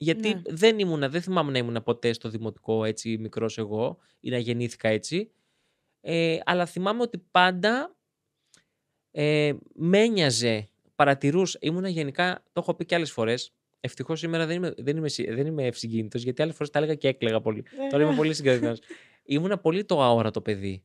Γιατί 0.02 0.34
ναι. 0.34 0.42
δεν 0.46 0.78
ήμουνα, 0.78 1.08
δεν 1.08 1.22
θυμάμαι 1.22 1.52
να 1.52 1.58
ήμουν 1.58 1.82
ποτέ 1.82 2.12
στο 2.12 2.28
δημοτικό 2.28 2.84
έτσι 2.84 3.18
μικρός 3.18 3.58
εγώ 3.58 3.98
ή 4.20 4.30
να 4.30 4.38
γεννήθηκα 4.38 4.88
έτσι. 4.88 5.30
Ε, 6.00 6.38
αλλά 6.44 6.66
θυμάμαι 6.66 7.02
ότι 7.02 7.18
πάντα 7.30 7.96
ε, 9.10 9.52
με 9.74 9.98
ένοιαζε, 9.98 10.68
παρατηρούσα, 10.94 11.58
ήμουνα 11.62 11.88
γενικά, 11.88 12.42
το 12.52 12.60
έχω 12.60 12.74
πει 12.74 12.84
και 12.84 12.94
άλλες 12.94 13.12
φορές, 13.12 13.54
Ευτυχώς 13.80 14.18
σήμερα 14.18 14.46
δεν 14.46 14.56
είμαι, 14.56 14.74
δεν 14.78 14.96
είμαι, 14.96 15.08
δεν 15.28 15.46
είμαι 15.46 15.66
ευσυγκίνητος, 15.66 16.22
γιατί 16.22 16.42
άλλες 16.42 16.54
φορές 16.54 16.70
τα 16.70 16.78
έλεγα 16.78 16.94
και 16.94 17.08
έκλαιγα 17.08 17.40
πολύ. 17.40 17.64
Τώρα 17.90 18.04
είμαι 18.04 18.14
πολύ 18.14 18.34
συγκρατημένος. 18.34 18.78
Ήμουνα 19.22 19.58
πολύ 19.58 19.84
το 19.84 20.02
αόρατο 20.02 20.40
παιδί 20.40 20.84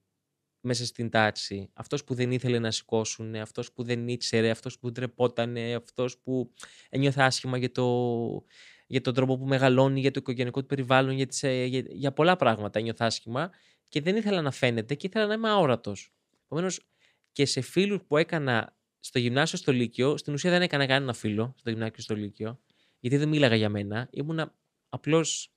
μέσα 0.62 0.86
στην 0.86 1.10
τάξη. 1.10 1.70
Αυτός 1.74 2.04
που 2.04 2.14
δεν 2.14 2.32
ήθελε 2.32 2.60
να 2.60 2.72
σηκώσουν, 2.72 3.36
αυτός 3.36 3.72
που 3.74 3.84
δεν 3.84 4.08
ήξερε, 4.08 4.50
αυτός 4.50 4.80
που 4.80 4.92
ντρεπότανε, 4.92 5.76
αυτός 5.76 6.18
που 6.18 6.54
ένιωθε 6.90 7.22
άσχημα 7.22 7.58
για, 7.58 7.72
το, 7.72 8.44
για 8.88 9.02
τον 9.02 9.14
τρόπο 9.14 9.38
που 9.38 9.46
μεγαλώνει, 9.46 10.00
για 10.00 10.12
το 10.12 10.20
οικογενειακό 10.20 10.62
του 10.62 10.66
περιβάλλον, 10.66 11.16
για, 11.16 11.26
τις, 11.26 11.44
ε, 11.44 11.64
για, 11.64 11.84
για 11.88 12.12
πολλά 12.12 12.36
πράγματα 12.36 12.80
ένιωθε 12.80 13.06
άσχημα 13.06 13.52
και 13.90 14.02
δεν 14.02 14.16
ήθελα 14.16 14.42
να 14.42 14.52
φαίνεται 14.52 14.96
και 14.96 15.08
ήθελα 15.08 15.26
να 15.26 15.34
είμαι 15.34 15.50
αόρατος. 15.50 16.14
Επομένως, 16.46 16.80
και 17.32 17.46
σε 17.46 17.62
φίλους 17.62 18.02
που 18.08 18.18
έκανα 18.18 18.76
στο 19.00 19.20
γυμνάσιο 19.20 19.58
στο 19.58 19.72
Λύκειο, 19.72 20.18
στην 20.18 20.34
ουσία 20.34 20.52
δεν 20.52 20.62
έκανα 20.62 20.86
κανένα 20.86 21.14
φίλο 21.14 21.54
στο 21.58 21.70
γυμνάσιο 21.70 22.04
στο 22.04 22.16
Λύκειο, 22.16 22.60
γιατί 23.00 23.18
δεν 23.18 23.30
μίλαγα 23.30 23.56
για 23.56 23.70
μένα. 23.70 24.08
Ήμουνα 24.12 24.56
απλώς 24.90 25.54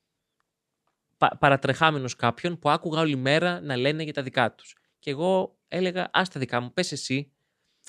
πα, 1.16 1.36
παρατρεχάμενος 1.40 2.16
κάποιον 2.16 2.58
που 2.58 2.70
άκουγα 2.70 3.00
όλη 3.00 3.16
μέρα 3.16 3.60
να 3.60 3.76
λένε 3.76 4.02
για 4.02 4.12
τα 4.12 4.22
δικά 4.22 4.54
τους. 4.54 4.76
Και 4.98 5.10
εγώ 5.10 5.58
έλεγα, 5.68 6.02
α 6.02 6.22
τα 6.32 6.40
δικά 6.40 6.60
μου, 6.60 6.72
πες 6.72 6.92
εσύ, 6.92 7.32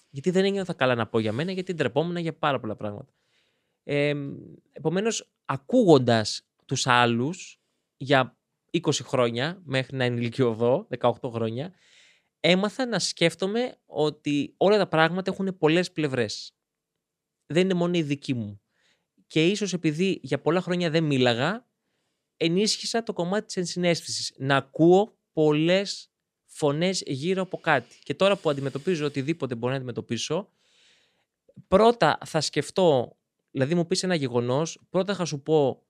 γιατί 0.10 0.30
δεν 0.32 0.46
ένιωθα 0.46 0.74
καλά 0.74 0.96
να 0.96 1.08
πω 1.08 1.20
για 1.20 1.32
μένα, 1.32 1.52
γιατί 1.52 1.74
ντρεπόμουν 1.74 2.18
για 2.18 2.34
πάρα 2.34 2.60
πολλά 2.60 2.76
πράγματα. 2.76 3.14
Ε, 3.92 4.14
Επομένως, 4.72 5.30
ακούγοντας 5.46 6.48
τους 6.66 6.88
άλλους 6.88 7.62
για 7.98 8.38
20 8.72 9.04
χρόνια 9.04 9.62
μέχρι 9.64 9.98
να 9.98 10.04
ενηλικιωθώ, 10.04 10.88
18 10.90 11.30
χρόνια, 11.30 11.74
έμαθα 12.40 12.86
να 12.86 13.00
σκέφτομαι 13.00 13.78
ότι 13.86 14.54
όλα 14.58 14.78
τα 14.78 14.88
πράγματα 14.88 15.32
έχουν 15.32 15.58
πολλές 15.58 15.92
πλευρές. 15.92 16.54
Δεν 17.46 17.64
είναι 17.64 17.74
μόνο 17.74 17.98
η 17.98 18.02
δική 18.02 18.34
μου. 18.34 18.62
Και 19.28 19.48
ίσως 19.48 19.74
επειδή 19.74 20.20
για 20.24 20.40
πολλά 20.40 20.62
χρόνια 20.62 20.90
δεν 20.90 21.04
μίλαγα, 21.04 21.68
ενίσχυσα 22.38 23.04
το 23.04 23.14
κομμάτι 23.14 23.46
της 23.46 23.58
ενσυναίσθησης. 23.58 24.34
Να 24.38 24.56
ακούω 24.56 25.18
πολλές 25.34 26.12
φωνές 26.46 27.04
γύρω 27.06 27.42
από 27.42 27.58
κάτι. 27.58 28.00
Και 28.04 28.14
τώρα 28.14 28.38
που 28.38 28.50
αντιμετωπίζω 28.50 29.06
οτιδήποτε 29.06 29.56
μπορώ 29.56 29.72
να 29.72 29.78
αντιμετωπίσω, 29.78 30.50
πρώτα 31.68 32.18
θα 32.26 32.42
σκεφτώ, 32.42 33.19
δηλαδή 33.52 33.76
μου 33.76 33.88
πεις 33.88 34.04
ένα 34.04 34.16
γεγονός, 34.16 34.82
πρώτα 34.90 35.16
θα 35.16 35.26
σου 35.26 35.42
πω 35.42 35.88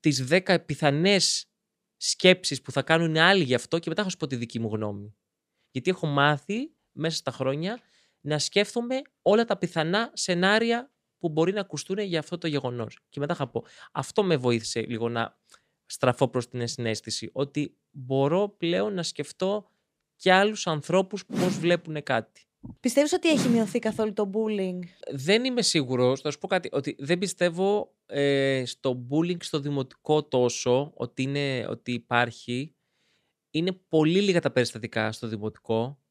τις 0.00 0.26
10 0.30 0.64
πιθανές 0.66 1.50
σκέψεις 1.96 2.62
που 2.62 2.72
θα 2.72 2.82
κάνουν 2.82 3.16
άλλοι 3.16 3.44
γι' 3.44 3.54
αυτό 3.54 3.78
και 3.78 3.88
μετά 3.88 4.02
θα 4.02 4.08
σου 4.08 4.16
πω 4.16 4.26
τη 4.26 4.36
δική 4.36 4.58
μου 4.58 4.68
γνώμη. 4.68 5.16
Γιατί 5.70 5.90
έχω 5.90 6.06
μάθει 6.06 6.74
μέσα 6.92 7.16
στα 7.16 7.30
χρόνια 7.30 7.80
να 8.20 8.38
σκέφτομαι 8.38 9.02
όλα 9.22 9.44
τα 9.44 9.56
πιθανά 9.56 10.10
σενάρια 10.14 10.92
που 11.18 11.28
μπορεί 11.28 11.52
να 11.52 11.60
ακουστούν 11.60 11.98
για 11.98 12.18
αυτό 12.18 12.38
το 12.38 12.46
γεγονός. 12.46 12.98
Και 13.08 13.20
μετά 13.20 13.34
θα 13.34 13.48
πω, 13.48 13.64
αυτό 13.92 14.22
με 14.22 14.36
βοήθησε 14.36 14.80
λίγο 14.80 15.08
να 15.08 15.38
στραφώ 15.86 16.28
προς 16.28 16.48
την 16.48 16.68
συνέστηση, 16.68 17.30
ότι 17.32 17.78
μπορώ 17.90 18.48
πλέον 18.48 18.94
να 18.94 19.02
σκεφτώ 19.02 19.70
και 20.16 20.32
άλλους 20.32 20.66
ανθρώπους 20.66 21.26
που 21.26 21.36
πώς 21.38 21.58
βλέπουν 21.58 22.02
κάτι. 22.02 22.47
Πιστεύεις 22.80 23.12
ότι 23.12 23.28
έχει 23.28 23.48
μειωθεί 23.48 23.78
καθόλου 23.78 24.12
το 24.12 24.30
bullying? 24.34 24.78
Δεν 25.10 25.44
είμαι 25.44 25.62
σίγουρος. 25.62 26.20
Θα 26.20 26.30
σου 26.30 26.38
πω 26.38 26.46
κάτι. 26.46 26.68
Ότι 26.72 26.96
δεν 26.98 27.18
πιστεύω 27.18 27.94
ε, 28.06 28.62
στο 28.66 29.06
bullying 29.10 29.42
στο 29.42 29.60
δημοτικό 29.60 30.24
τόσο 30.24 30.92
ότι, 30.94 31.22
είναι, 31.22 31.66
ότι 31.68 31.92
υπάρχει. 31.92 32.74
Είναι 33.50 33.72
πολύ 33.88 34.20
λίγα 34.20 34.40
τα 34.40 34.50
περιστατικά 34.50 35.12
στο 35.12 35.28
δημοτικό. 35.28 36.02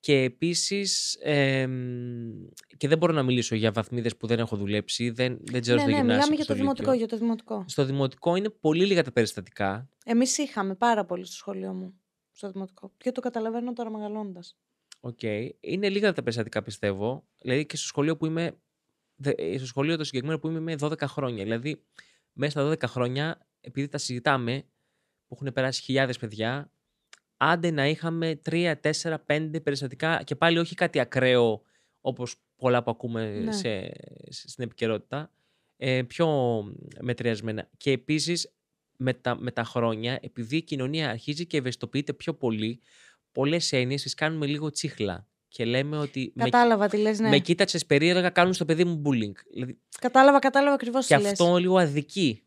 Και 0.00 0.22
επίσης, 0.22 1.14
εμ, 1.22 2.32
και 2.76 2.88
δεν 2.88 2.98
μπορώ 2.98 3.12
να 3.12 3.22
μιλήσω 3.22 3.54
για 3.54 3.72
βαθμίδες 3.72 4.16
που 4.16 4.26
δεν 4.26 4.38
έχω 4.38 4.56
δουλέψει, 4.56 5.10
δεν, 5.10 5.38
δεν 5.44 5.60
ξέρω 5.60 5.76
Ναι, 5.76 5.82
στο 5.82 5.90
ναι, 5.90 5.96
γυμνάσιο 5.96 6.04
μιλάμε 6.04 6.28
και 6.28 6.34
για 6.34 6.44
στο 6.44 6.52
το 6.52 6.58
δημοτικό, 6.58 6.90
λύκειο. 6.90 7.06
για 7.06 7.16
το 7.16 7.24
δημοτικό. 7.24 7.64
Στο 7.68 7.84
δημοτικό 7.84 8.36
είναι 8.36 8.50
πολύ 8.50 8.86
λίγα 8.86 9.02
τα 9.02 9.12
περιστατικά. 9.12 9.88
Εμείς 10.04 10.38
είχαμε 10.38 10.74
πάρα 10.74 11.04
πολύ 11.04 11.24
στο 11.24 11.34
σχολείο 11.34 11.72
μου, 11.72 12.00
στο 12.30 12.50
δημοτικό. 12.50 12.92
Και 12.96 13.12
το 13.12 13.20
καταλαβαίνω 13.20 13.72
τώρα 13.72 13.90
μεγαλώνοντας. 13.90 14.58
Οκ. 15.00 15.22
Είναι 15.60 15.88
λίγα 15.88 16.12
τα 16.12 16.22
περιστατικά, 16.22 16.62
πιστεύω. 16.62 17.24
Δηλαδή 17.40 17.66
και 17.66 17.76
στο 17.76 17.86
σχολείο 17.86 18.16
που 18.16 18.26
είμαι. 18.26 18.56
δε- 19.16 19.30
ε, 19.36 19.56
Στο 19.58 19.66
σχολείο 19.66 19.96
το 19.96 20.04
συγκεκριμένο 20.04 20.38
που 20.38 20.48
είμαι, 20.48 20.58
είμαι 20.58 20.74
12 20.80 21.06
χρόνια. 21.06 21.44
Δηλαδή, 21.44 21.82
μέσα 22.32 22.50
στα 22.50 22.62
12 22.62 22.86
χρόνια, 22.86 23.46
επειδή 23.60 23.88
τα 23.88 23.98
συζητάμε, 23.98 24.64
που 25.28 25.34
έχουν 25.40 25.52
περάσει 25.52 25.82
χιλιάδες 25.82 26.18
παιδιά, 26.18 26.72
άντε 27.36 27.70
να 27.70 27.86
είχαμε 27.88 28.34
3, 28.44 28.74
4, 28.80 29.18
5 29.26 29.60
περιστατικά 29.62 30.22
και 30.22 30.34
πάλι 30.36 30.58
όχι 30.58 30.74
κάτι 30.74 30.98
ακραίο 30.98 31.62
όπως 32.00 32.36
πολλά 32.56 32.82
που 32.82 32.90
ακούμε 32.90 33.38
Ναι. 33.38 33.52
σε, 33.52 33.90
σε- 34.28 34.48
στην 34.48 34.64
επικαιρότητα. 34.64 35.32
Ε, 35.76 36.02
πιο 36.02 36.28
μετριασμένα. 37.00 37.70
Και 37.76 37.90
επίσης 37.90 38.52
με 38.96 39.14
τα, 39.14 39.36
με 39.40 39.50
τα 39.50 39.64
χρόνια, 39.64 40.18
επειδή 40.22 40.56
η 40.56 40.62
κοινωνία 40.62 41.10
αρχίζει 41.10 41.46
και 41.46 41.56
ευαισθητοποιείται 41.56 42.12
πιο 42.12 42.34
πολύ, 42.34 42.80
πολλές 43.38 43.72
έννοιες 43.72 44.02
τις 44.02 44.14
κάνουμε 44.14 44.46
λίγο 44.46 44.70
τσίχλα. 44.70 45.26
Και 45.48 45.64
λέμε 45.64 45.98
ότι 45.98 46.32
με, 46.34 46.44
Κατάλαβα 46.44 46.88
τι 46.88 46.96
λες, 46.96 47.18
ναι. 47.18 47.28
με 47.28 47.38
κοίταξες 47.38 47.86
περίεργα, 47.86 48.30
κάνουν 48.30 48.52
στο 48.52 48.64
παιδί 48.64 48.84
μου 48.84 49.02
bullying. 49.04 49.32
Δηλαδή, 49.52 49.78
Κατάλαβα, 50.00 50.38
κατάλαβα 50.38 50.74
ακριβώς 50.74 51.06
και 51.06 51.16
τι 51.16 51.22
λες. 51.22 51.30
αυτό 51.30 51.56
λίγο 51.56 51.78
αδικεί 51.78 52.42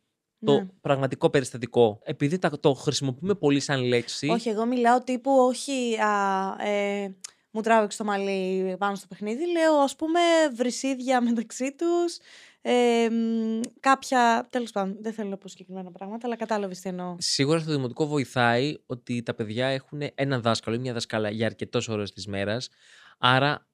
το 0.45 0.53
Ναι. 0.59 0.65
πραγματικό 0.81 1.29
περιστατικό. 1.29 1.99
Επειδή 2.03 2.37
τα, 2.39 2.59
το 2.59 2.73
χρησιμοποιούμε 2.73 3.35
πολύ 3.35 3.59
σαν 3.59 3.81
λέξη. 3.81 4.27
Όχι, 4.27 4.49
εγώ 4.49 4.65
μιλάω 4.65 5.03
τύπου 5.03 5.31
όχι 5.31 5.95
α, 5.97 6.67
ε, 6.67 7.15
μου 7.51 7.61
τράβηξε 7.61 7.97
το 7.97 8.03
μαλλί 8.03 8.75
πάνω 8.77 8.95
στο 8.95 9.07
παιχνίδι. 9.07 9.51
Λέω 9.51 9.73
ας 9.73 9.95
πούμε 9.95 10.19
βρυσίδια 10.55 11.21
μεταξύ 11.21 11.75
τους. 11.77 12.17
Ε, 12.61 13.07
μ, 13.11 13.59
κάποια, 13.79 14.47
τέλος 14.49 14.71
πάντων, 14.71 14.97
δεν 15.01 15.13
θέλω 15.13 15.29
να 15.29 15.37
πω 15.37 15.47
συγκεκριμένα 15.47 15.91
πράγματα, 15.91 16.27
αλλά 16.27 16.35
κατάλαβες 16.35 16.79
τι 16.79 16.89
εννοώ. 16.89 17.15
Σίγουρα 17.19 17.59
στο 17.59 17.71
δημοτικό 17.71 18.07
βοηθάει 18.07 18.75
ότι 18.85 19.23
τα 19.23 19.33
παιδιά 19.33 19.67
έχουν 19.67 20.01
έναν 20.15 20.41
δάσκαλο 20.41 20.75
ή 20.75 20.79
μια 20.79 20.93
δασκάλα 20.93 21.29
για 21.29 21.45
αρκετό 21.45 21.79
ώρες 21.87 22.11
της 22.11 22.27
μέρας. 22.27 22.69
Άρα 23.17 23.67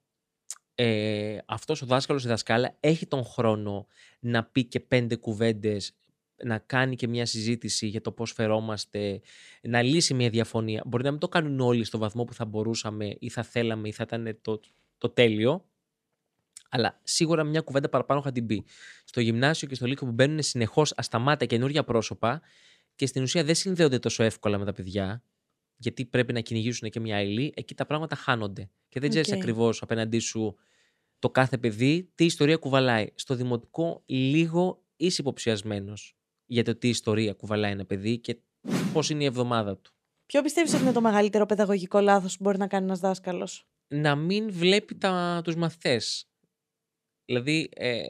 ε, 0.76 1.38
αυτός 1.45 1.82
ο 1.82 1.86
δάσκαλος 1.86 2.23
ή 2.23 2.28
δασκάλα 2.28 2.78
έχει 2.80 3.06
τον 3.06 3.23
χρόνο 3.23 3.88
να 4.19 4.43
πει 4.43 4.65
και 4.65 4.80
πέντε 4.80 5.15
κουβέντες, 5.15 5.95
να 6.43 6.58
κάνει 6.58 6.95
και 6.95 7.08
μια 7.08 7.26
συζήτηση 7.26 7.88
για 7.88 8.02
το 8.02 8.12
πώς 8.12 8.32
φερόμαστε, 8.32 9.21
να 9.62 9.82
λύσει 9.82 10.13
μια 10.13 10.30
διαφωνία. 10.30 10.84
Μπορεί 10.86 11.04
να 11.04 11.12
μην 11.12 11.19
το 11.19 11.28
κάνουν 11.28 11.60
όλοι 11.60 11.84
στο 11.84 11.97
βαθμό 11.97 12.23
που 12.23 12.34
θα 12.34 12.45
μπορούσαμε 12.45 13.15
ή 13.19 13.30
θα 13.30 13.43
θέλαμε 13.43 13.88
ή 13.88 13.91
θα 13.91 14.04
ήταν 14.08 14.38
το, 14.41 14.60
το 14.97 15.10
τέλειο, 15.10 15.65
αλλά 16.69 16.99
σίγουρα 17.03 17.43
μια 17.43 17.62
κουβέντα 17.62 17.89
παραπάνω 17.89 18.21
θα 18.21 18.32
την 18.32 18.45
πει. 18.45 18.65
Στο 19.03 19.21
γυμνάσιο 19.21 19.67
και 19.67 19.75
στο 19.75 19.86
λύκειο 19.86 20.08
που 20.08 20.13
μπαίνουν 20.13 20.43
συνεχώς 20.43 20.93
ασταμάτα 20.95 21.45
καινούργια 21.45 21.84
πρόσωπα 21.84 22.41
και 22.95 23.06
στην 23.06 23.21
ουσία 23.21 23.43
δεν 23.43 23.56
συνδέονται 23.56 23.99
τόσο 23.99 24.23
εύκολα 24.23 24.58
με 24.58 24.65
τα 24.65 24.73
παιδιά, 24.73 25.23
γιατί 25.77 26.06
πρέπει 26.06 26.34
να 26.34 26.39
κυνηγήσουν 26.39 26.89
και 26.89 26.99
μια 26.99 27.21
ύλη, 27.21 27.53
εκεί 27.56 27.75
τα 27.75 27.86
πράγματα 27.86 28.15
χάνονται. 28.15 28.69
Και 28.89 28.99
δεν 28.99 29.10
ξέρεις 29.10 29.32
Οκ. 29.32 29.38
ακριβώς 29.38 29.82
απέναντί 29.82 30.19
σου 30.19 30.56
το 31.19 31.30
κάθε 31.30 31.58
παιδί 31.58 32.12
τι 32.15 32.25
ιστορία 32.25 32.56
κουβαλάει. 32.56 33.08
Στο 33.15 33.36
δημοτικό, 33.36 34.03
λίγο 34.06 34.84
είσαι 34.95 35.21
υποψιασμένος 35.21 36.17
για 36.45 36.63
το 36.63 36.75
τι 36.75 36.89
ιστορία 36.89 37.34
κουβαλάει 37.34 37.71
ένα 37.71 37.86
παιδί 37.86 38.19
και 38.19 38.38
πώς 38.93 39.10
είναι 39.10 39.23
η 39.23 39.25
εβδομάδα 39.25 39.77
του. 39.77 39.91
Ποιο 40.25 40.41
πιστεύεις 40.41 40.73
ότι 40.73 40.82
είναι 40.82 40.91
το 40.91 41.01
μεγαλύτερο 41.01 41.45
παιδαγωγικό 41.45 41.99
λάθος 41.99 42.38
που 42.38 42.43
μπορεί 42.43 42.58
να 42.58 42.67
κάνει 42.67 42.86
ένας 42.86 42.99
δάσκαλος; 42.99 43.67
να 43.88 44.15
μην 44.15 44.51
βλέπει 44.51 44.95
τα, 44.95 45.41
τους 45.43 45.56
μαθητές. 45.56 46.30
Δηλαδή, 47.28 47.70
ε, 47.76 48.04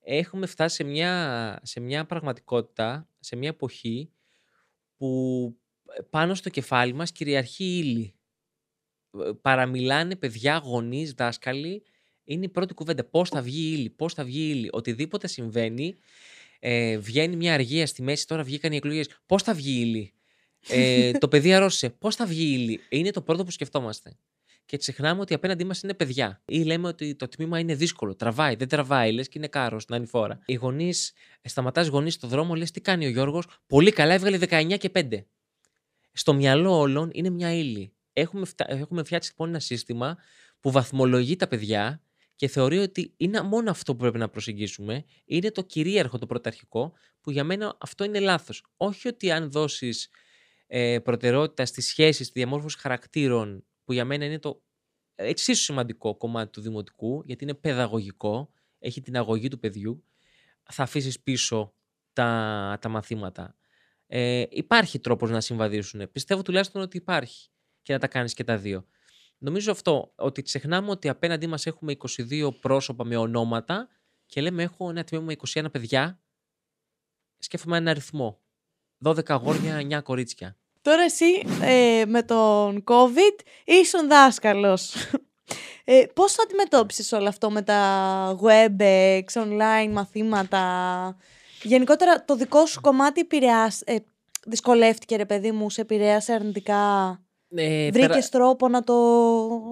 έχουμε 0.00 0.46
φτάσει 0.46 0.76
σε 0.76 0.84
μια, 0.84 1.58
σε 1.62 1.80
μια 1.80 2.04
πραγματικότητα, 2.04 3.08
σε 3.20 3.36
μια 3.36 3.48
εποχή 3.48 4.10
που 4.96 5.56
πάνω 6.10 6.34
στο 6.34 6.48
κεφάλι 6.48 6.92
μας 6.92 7.12
κυριαρχεί 7.12 7.64
η 7.64 7.78
ύλη. 7.78 8.14
Ε, 9.26 9.30
Παραμιλάνε 9.40 10.16
παιδιά, 10.16 10.56
γονείς, 10.56 11.12
δάσκαλοι. 11.12 11.82
Είναι 12.24 12.44
η 12.44 12.48
πρώτη 12.48 12.74
κουβέντα. 12.74 13.04
Πώς 13.04 13.28
θα 13.28 13.42
βγει 13.42 13.60
η 13.68 13.72
ύλη, 13.78 13.90
πώς 13.90 14.14
θα 14.14 14.24
βγει 14.24 14.40
η 14.40 14.50
ύλη. 14.50 14.68
Οτιδήποτε 14.72 15.26
συμβαίνει, 15.26 15.96
ε, 16.58 16.98
βγαίνει 16.98 17.36
μια 17.36 17.54
αργία 17.54 17.86
στη 17.86 18.02
μέση, 18.02 18.26
τώρα 18.26 18.42
βγήκαν 18.42 18.72
οι 18.72 18.76
εκλογές. 18.76 19.08
Πώς 19.26 19.42
θα 19.42 19.54
βγει 19.54 19.70
η 19.72 19.80
ύλη; 19.80 20.12
Ε, 20.68 21.10
το 21.12 21.28
παιδί 21.28 21.54
αρρώστησε. 21.54 21.90
Πώς 21.90 22.16
θα 22.16 22.26
βγει 22.26 22.44
η 22.44 22.52
ύλη; 22.62 22.80
Είναι 22.88 23.10
το 23.10 23.22
πρώτο 23.22 23.44
που 23.44 23.50
σκεφτόμαστε. 23.50 24.16
Και 24.64 24.76
ξεχνάμε 24.76 25.20
ότι 25.20 25.34
απέναντί 25.34 25.64
μας 25.64 25.82
είναι 25.82 25.94
παιδιά. 25.94 26.42
Ή 26.44 26.62
λέμε 26.64 26.88
ότι 26.88 27.14
το 27.14 27.28
τμήμα 27.28 27.58
είναι 27.58 27.74
δύσκολο. 27.74 28.14
Τραβάει, 28.14 28.54
δεν 28.54 28.68
τραβάει, 28.68 29.12
λες 29.12 29.28
και 29.28 29.38
είναι 29.38 29.48
κάρος 29.48 29.84
την 29.84 29.94
άλλη 29.94 30.06
φορά. 30.06 30.38
Οι 30.44 30.54
γονείς, 30.54 31.12
σταματάς 31.42 31.86
γονείς 31.86 32.14
στο 32.14 32.26
δρόμο, 32.28 32.54
λες 32.54 32.70
τι 32.70 32.80
κάνει 32.80 33.06
ο 33.06 33.08
Γιώργος. 33.08 33.46
Πολύ 33.66 33.92
καλά, 33.92 34.14
έβγαλε 34.14 34.38
19 34.38 34.76
και 34.78 34.90
5. 34.94 35.24
Στο 36.12 36.34
μυαλό 36.34 36.78
όλων 36.78 37.10
είναι 37.12 37.30
μια 37.30 37.52
ύλη. 37.52 37.92
Έχουμε, 38.12 38.44
φτα... 38.44 38.64
έχουμε 38.68 39.04
φτιάξει 39.04 39.30
λοιπόν 39.30 39.48
ένα 39.48 39.58
σύστημα 39.60 40.16
που 40.60 40.70
βαθμολογεί 40.70 41.36
τα 41.36 41.48
παιδιά 41.48 42.02
και 42.36 42.48
θεωρεί 42.48 42.78
ότι 42.78 43.14
είναι 43.16 43.42
μόνο 43.42 43.70
αυτό 43.70 43.92
που 43.92 43.98
πρέπει 43.98 44.18
να 44.18 44.28
προσεγγίσουμε. 44.28 45.04
Είναι 45.24 45.50
το 45.50 45.62
κυρίαρχο, 45.62 46.18
το 46.18 46.26
πρωταρχικό, 46.26 46.92
που 47.20 47.30
για 47.30 47.44
μένα 47.44 47.76
αυτό 47.80 48.04
είναι 48.04 48.20
λάθος. 48.20 48.64
Όχι 48.76 49.08
ότι 49.08 49.30
αν 49.30 49.50
δώσεις 49.50 50.08
ε, 50.66 50.98
προτεραιότητα 50.98 51.66
στη 51.66 51.80
σχέση, 51.80 52.24
στη 52.24 52.32
διαμόρφωση 52.38 52.78
χαρακτήρων, 52.78 53.64
που 53.84 53.92
για 53.92 54.04
μένα 54.04 54.24
είναι 54.24 54.38
το 54.38 54.62
εξίσου 55.14 55.62
σημαντικό 55.62 56.16
κομμάτι 56.16 56.50
του 56.50 56.60
δημοτικού, 56.60 57.22
γιατί 57.26 57.44
είναι 57.44 57.54
παιδαγωγικό, 57.54 58.52
έχει 58.78 59.00
την 59.00 59.16
αγωγή 59.16 59.48
του 59.48 59.58
παιδιού, 59.58 60.04
θα 60.62 60.82
αφήσεις 60.82 61.20
πίσω 61.20 61.74
τα, 62.12 62.78
τα 62.80 62.88
μαθήματα. 62.88 63.56
Ε, 64.06 64.44
υπάρχει 64.50 64.98
τρόπος 64.98 65.30
να 65.30 65.40
συμβαδίσουν. 65.40 66.12
Πιστεύω 66.12 66.42
τουλάχιστον 66.42 66.82
ότι 66.82 66.96
υπάρχει 66.96 67.48
και 67.82 67.92
να 67.92 67.98
τα 67.98 68.08
κάνεις 68.08 68.34
και 68.34 68.44
τα 68.44 68.56
δύο. 68.58 68.86
Νομίζω 69.38 69.70
αυτό, 69.70 70.12
ότι 70.16 70.42
ξεχνάμε 70.42 70.90
ότι 70.90 71.08
απέναντί 71.08 71.46
μας 71.46 71.66
έχουμε 71.66 71.96
22 72.16 72.50
πρόσωπα 72.60 73.04
με 73.04 73.16
ονόματα 73.16 73.88
και 74.26 74.40
λέμε 74.40 74.62
έχω 74.62 74.90
ένα 74.90 75.04
τμήμα 75.04 75.24
με 75.24 75.34
21 75.52 75.72
παιδιά, 75.72 76.22
σκέφτομαι 77.38 77.76
ένα 77.76 77.90
αριθμό. 77.90 78.40
12 79.04 79.30
αγόρια, 79.30 79.98
9 79.98 80.02
κορίτσια. 80.02 80.56
Τώρα 80.82 81.02
εσύ 81.02 81.24
ε, 81.62 82.04
με 82.06 82.22
τον 82.22 82.84
COVID 82.86 83.40
ήσουν 83.64 84.08
δάσκαλος. 84.08 84.94
Ε, 85.84 86.04
πώς 86.14 86.34
το 86.34 86.42
αντιμετώπισες 86.46 87.12
όλο 87.12 87.28
αυτό 87.28 87.50
με 87.50 87.62
τα 87.62 88.38
WebEx, 88.42 89.24
online 89.34 89.90
μαθήματα; 89.90 91.16
Γενικότερα 91.62 92.24
το 92.24 92.36
δικό 92.36 92.66
σου 92.66 92.80
κομμάτι 92.80 93.20
επηρεάς... 93.20 93.80
ε, 93.84 93.96
δυσκολεύτηκε 94.46 95.16
ρε 95.16 95.26
παιδί 95.26 95.52
μου, 95.52 95.70
σε 95.70 95.80
επηρέασε 95.80 96.32
αρνητικά; 96.32 97.10
Ε, 97.54 97.90
Βρήκες 97.90 98.08
περα- 98.08 98.28
τρόπο 98.28 98.68
να 98.68 98.82
το... 98.84 98.94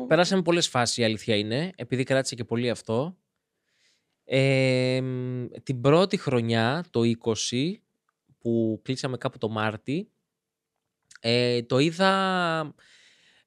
Περάσαμε 0.08 0.42
πολλές 0.42 0.68
φάσεις, 0.68 0.96
η 0.96 1.04
αλήθεια 1.04 1.36
είναι, 1.36 1.70
επειδή 1.76 2.02
κράτησε 2.02 2.34
και 2.34 2.44
πολύ 2.44 2.70
αυτό. 2.70 3.16
Ε, 4.24 5.00
μ, 5.02 5.44
την 5.62 5.80
πρώτη 5.80 6.16
χρονιά, 6.16 6.84
το 6.90 7.00
20, 7.50 7.72
που 8.38 8.80
κλείσαμε 8.84 9.16
κάπου 9.16 9.38
το 9.38 9.48
Μάρτι, 9.48 10.10
ε, 11.20 11.62
το 11.62 11.78
είδα... 11.78 12.74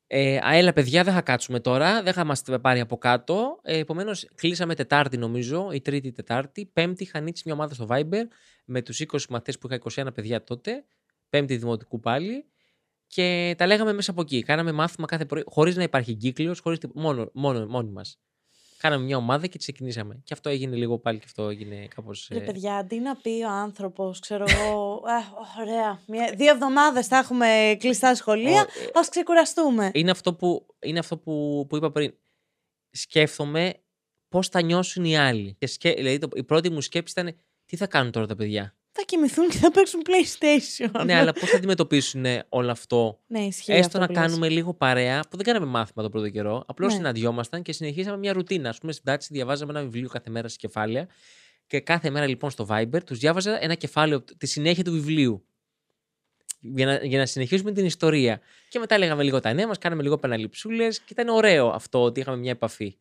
Ε, 0.08 0.38
«Α, 0.38 0.56
έλα 0.56 0.74
παιδιά, 0.74 1.04
δεν 1.04 1.14
θα 1.14 1.22
κάτσουμε 1.22 1.60
τώρα, 1.60 2.04
δεν 2.04 2.14
θα 2.14 2.24
μας 2.24 2.44
πάρει 2.62 2.80
από 2.80 2.98
κάτω. 2.98 3.60
Ε, 3.64 3.78
επομένως, 3.78 4.28
κλείσαμε 4.36 4.76
Τετάρτη 4.76 5.18
νομίζω, 5.18 5.70
η 5.72 5.82
Τρίτη 5.82 6.12
Τετάρτη. 6.12 6.66
Πέμπτη 6.66 7.04
είχα 7.04 7.18
ανοίξει 7.18 7.44
μια 7.46 7.54
ομάδα 7.54 7.74
στο 7.74 7.88
Viber 7.90 8.24
με 8.66 8.82
τους 8.82 9.00
20 9.00 9.20
μαθητές 9.30 9.58
που 9.58 9.68
είχα 9.68 10.04
21 10.06 10.14
παιδιά 10.14 10.44
τότε. 10.44 10.86
Πέμπτη 11.30 11.56
δημοτικού 11.56 12.00
πάλι. 12.00 12.46
Και 13.08 13.56
τα 13.58 13.66
λέγαμε 13.66 13.94
μέσα 13.94 14.12
από 14.12 14.22
εκεί. 14.22 14.44
Κάναμε 14.44 14.72
μάθημα 14.72 15.08
κάθε 15.08 15.26
πρωί, 15.26 15.44
χωρίς 15.46 15.76
να 15.76 15.84
υπάρχει 15.84 16.16
κύκλο, 16.16 16.58
χωρίς 16.62 16.80
τί- 16.80 16.94
μόνο, 16.94 17.30
μόνο, 17.34 17.66
μόνοι 17.68 17.92
μας. 17.92 18.20
Κάναμε 18.84 19.04
μια 19.04 19.17
ομάδα 19.17 19.48
και 19.48 19.58
ξεκινήσαμε. 19.58 20.22
Και 20.24 20.34
αυτό 20.34 20.50
έγινε 20.50 20.76
λίγο 20.76 21.00
πάλι 21.00 21.17
και 21.17 21.26
αυτό 21.28 21.50
έγινε 21.50 21.88
κάπως. 21.96 22.30
Ρε 22.32 22.39
παιδιά, 22.39 22.76
αντί 22.76 23.00
να 23.00 23.15
πει 23.15 23.30
ο 23.30 23.50
άνθρωπος, 23.50 24.19
ξέρω 24.19 24.46
εγώ, 24.48 25.02
«Α, 25.06 25.22
ωραία, 25.62 26.00
μια, 26.08 26.34
δύο 26.36 26.52
εβδομάδες 26.52 27.08
θα 27.08 27.17
έχουμε 27.17 27.76
κλειστά 27.80 28.15
σχολεία, 28.15 28.67
ας 28.93 29.10
ξεκουραστούμε. 29.10 29.91
Είναι 29.93 30.12
αυτό 30.12 30.34
που, 30.34 30.65
είναι 30.80 31.00
αυτό 31.00 31.17
που, 31.17 31.65
που 31.69 31.76
είπα 31.76 31.91
πριν. 31.91 32.13
Σκέφτομαι 32.89 33.74
πώς 34.28 34.48
θα 34.48 34.62
νιώσουν 34.62 35.06
οι 35.06 35.17
άλλοι. 35.17 35.56
Και 35.60 35.67
σκέ, 35.67 35.93
δηλαδή, 35.93 36.17
το, 36.17 36.28
η 36.34 36.43
πρώτη 36.43 36.69
μου 36.69 36.82
σκέψη 36.82 37.19
ήταν 37.19 37.36
τι 37.65 37.76
θα 37.76 37.88
κάνουν 37.88 38.12
τώρα 38.12 38.28
τα 38.28 38.36
παιδιά; 38.36 38.76
Θα 38.96 39.04
κοιμηθούν 39.06 39.50
και 39.50 39.58
θα 39.58 39.72
παίξουν 39.72 40.02
PlayStation. 40.06 41.06
ναι, 41.06 41.16
αλλά 41.16 41.34
πώς 41.34 41.50
θα 41.50 41.58
αντιμετωπίσουν 41.58 42.26
όλο 42.50 42.72
αυτό; 42.72 43.20
Ναι, 43.28 43.40
ισχύει 43.40 43.72
Έστω 43.72 43.86
αυτό 43.86 44.00
να 44.00 44.06
που 44.06 44.12
λες. 44.14 44.22
κάνουμε 44.22 44.50
λίγο 44.50 44.74
παρέα, 44.74 45.20
που 45.30 45.36
δεν 45.38 45.46
κάναμε 45.46 45.66
μάθημα 45.66 46.04
το 46.04 46.10
πρώτο 46.10 46.30
καιρό. 46.30 46.64
Απλώς 46.68 46.92
Ναι. 46.92 46.98
συναντιόμασταν 46.98 47.62
και 47.62 47.72
συνεχίσαμε 47.74 48.18
μια 48.18 48.34
ρουτίνα. 48.34 48.70
Α 48.70 48.74
πούμε, 48.80 48.92
στην 48.92 49.06
τάξη 49.06 49.28
διαβάζαμε 49.32 49.72
ένα 49.72 49.82
βιβλίο 49.82 50.10
κάθε 50.10 50.30
μέρα 50.30 50.48
σε 50.48 50.56
κεφάλαια. 50.60 51.08
Και 51.68 51.80
κάθε 51.80 52.10
μέρα 52.10 52.28
λοιπόν 52.28 52.50
στο 52.50 52.68
Viber 52.70 53.04
τους 53.06 53.20
διάβαζα 53.20 53.64
ένα 53.64 53.74
κεφάλαιο, 53.76 54.24
τη 54.38 54.48
συνέχεια 54.48 54.84
του 54.84 54.92
βιβλίου. 54.92 55.46
για 56.60 56.86
να, 56.86 56.96
για 57.04 57.18
να 57.18 57.26
συνεχίσουμε 57.26 57.72
την 57.72 57.86
ιστορία. 57.86 58.40
Και 58.70 58.80
μετά 58.80 58.98
λέγαμε 58.98 59.24
λίγο 59.24 59.40
τα 59.40 59.54
νέα 59.54 59.68
μας, 59.68 59.78
κάναμε 59.78 60.02
λίγο 60.04 60.18
πεναληψούλε 60.18 60.88
και 60.88 61.00
ήταν 61.10 61.28
ωραίο 61.28 61.70
αυτό 61.70 62.04
ότι 62.04 62.20
είχαμε 62.20 62.38
μια 62.38 62.52
επαφή. 62.52 62.98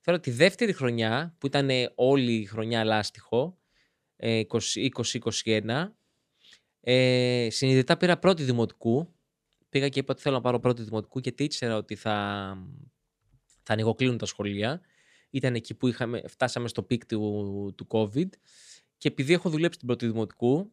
Θέλω 0.00 0.20
τη 0.20 0.30
δεύτερη 0.30 0.72
χρονιά, 0.72 1.34
που 1.38 1.46
ήταν 1.46 1.68
όλη 1.94 2.32
η 2.32 2.44
χρονιά 2.44 2.84
λάστιχο, 2.84 3.58
2021, 4.22 5.96
ε, 6.80 7.48
συνειδητά 7.50 7.96
πήρα 7.96 8.18
πρώτη 8.18 8.42
δημοτικού. 8.42 9.14
Πήγα 9.68 9.88
και 9.88 9.98
είπα 9.98 10.12
ότι 10.12 10.22
θέλω 10.22 10.34
να 10.34 10.40
πάρω 10.40 10.60
πρώτη 10.60 10.82
δημοτικού 10.82 11.18
γιατί 11.18 11.44
ήξερα 11.44 11.76
ότι 11.76 11.96
θα, 11.96 12.14
θα 13.62 13.72
ανοιγοκλείνουν 13.72 14.18
τα 14.18 14.26
σχολεία. 14.26 14.80
Ήταν 15.30 15.54
εκεί 15.54 15.74
που 15.74 15.88
είχαμε, 15.88 16.22
φτάσαμε 16.26 16.68
στο 16.68 16.82
peak 16.82 17.06
του, 17.06 17.74
του 17.76 17.86
COVID. 17.90 18.28
Και 18.96 19.08
επειδή 19.08 19.32
έχω 19.32 19.50
δουλέψει 19.50 19.78
την 19.78 19.86
πρώτη 19.86 20.06
δημοτικού, 20.06 20.72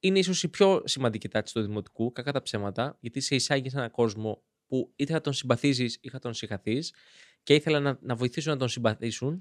είναι 0.00 0.18
ίσως 0.18 0.42
η 0.42 0.48
πιο 0.48 0.82
σημαντική 0.84 1.28
τάξη 1.28 1.54
του 1.54 1.62
δημοτικού, 1.62 2.12
κακά 2.12 2.32
τα 2.32 2.42
ψέματα, 2.42 2.96
γιατί 3.00 3.20
σε 3.20 3.34
εισάγει 3.34 3.70
σε 3.70 3.76
έναν 3.76 3.90
κόσμο 3.90 4.42
που 4.66 4.92
είτε 4.96 5.12
θα 5.12 5.20
τον 5.20 5.32
συμπαθήσεις 5.32 5.98
ή 6.00 6.08
θα 6.08 6.18
τον 6.18 6.34
σιχαθείς 6.34 6.94
και 7.42 7.54
ήθελα 7.54 7.80
να, 7.80 7.98
να 8.02 8.14
βοηθήσουν 8.14 8.52
να 8.52 8.58
τον 8.58 8.68
συμπαθήσουν, 8.68 9.38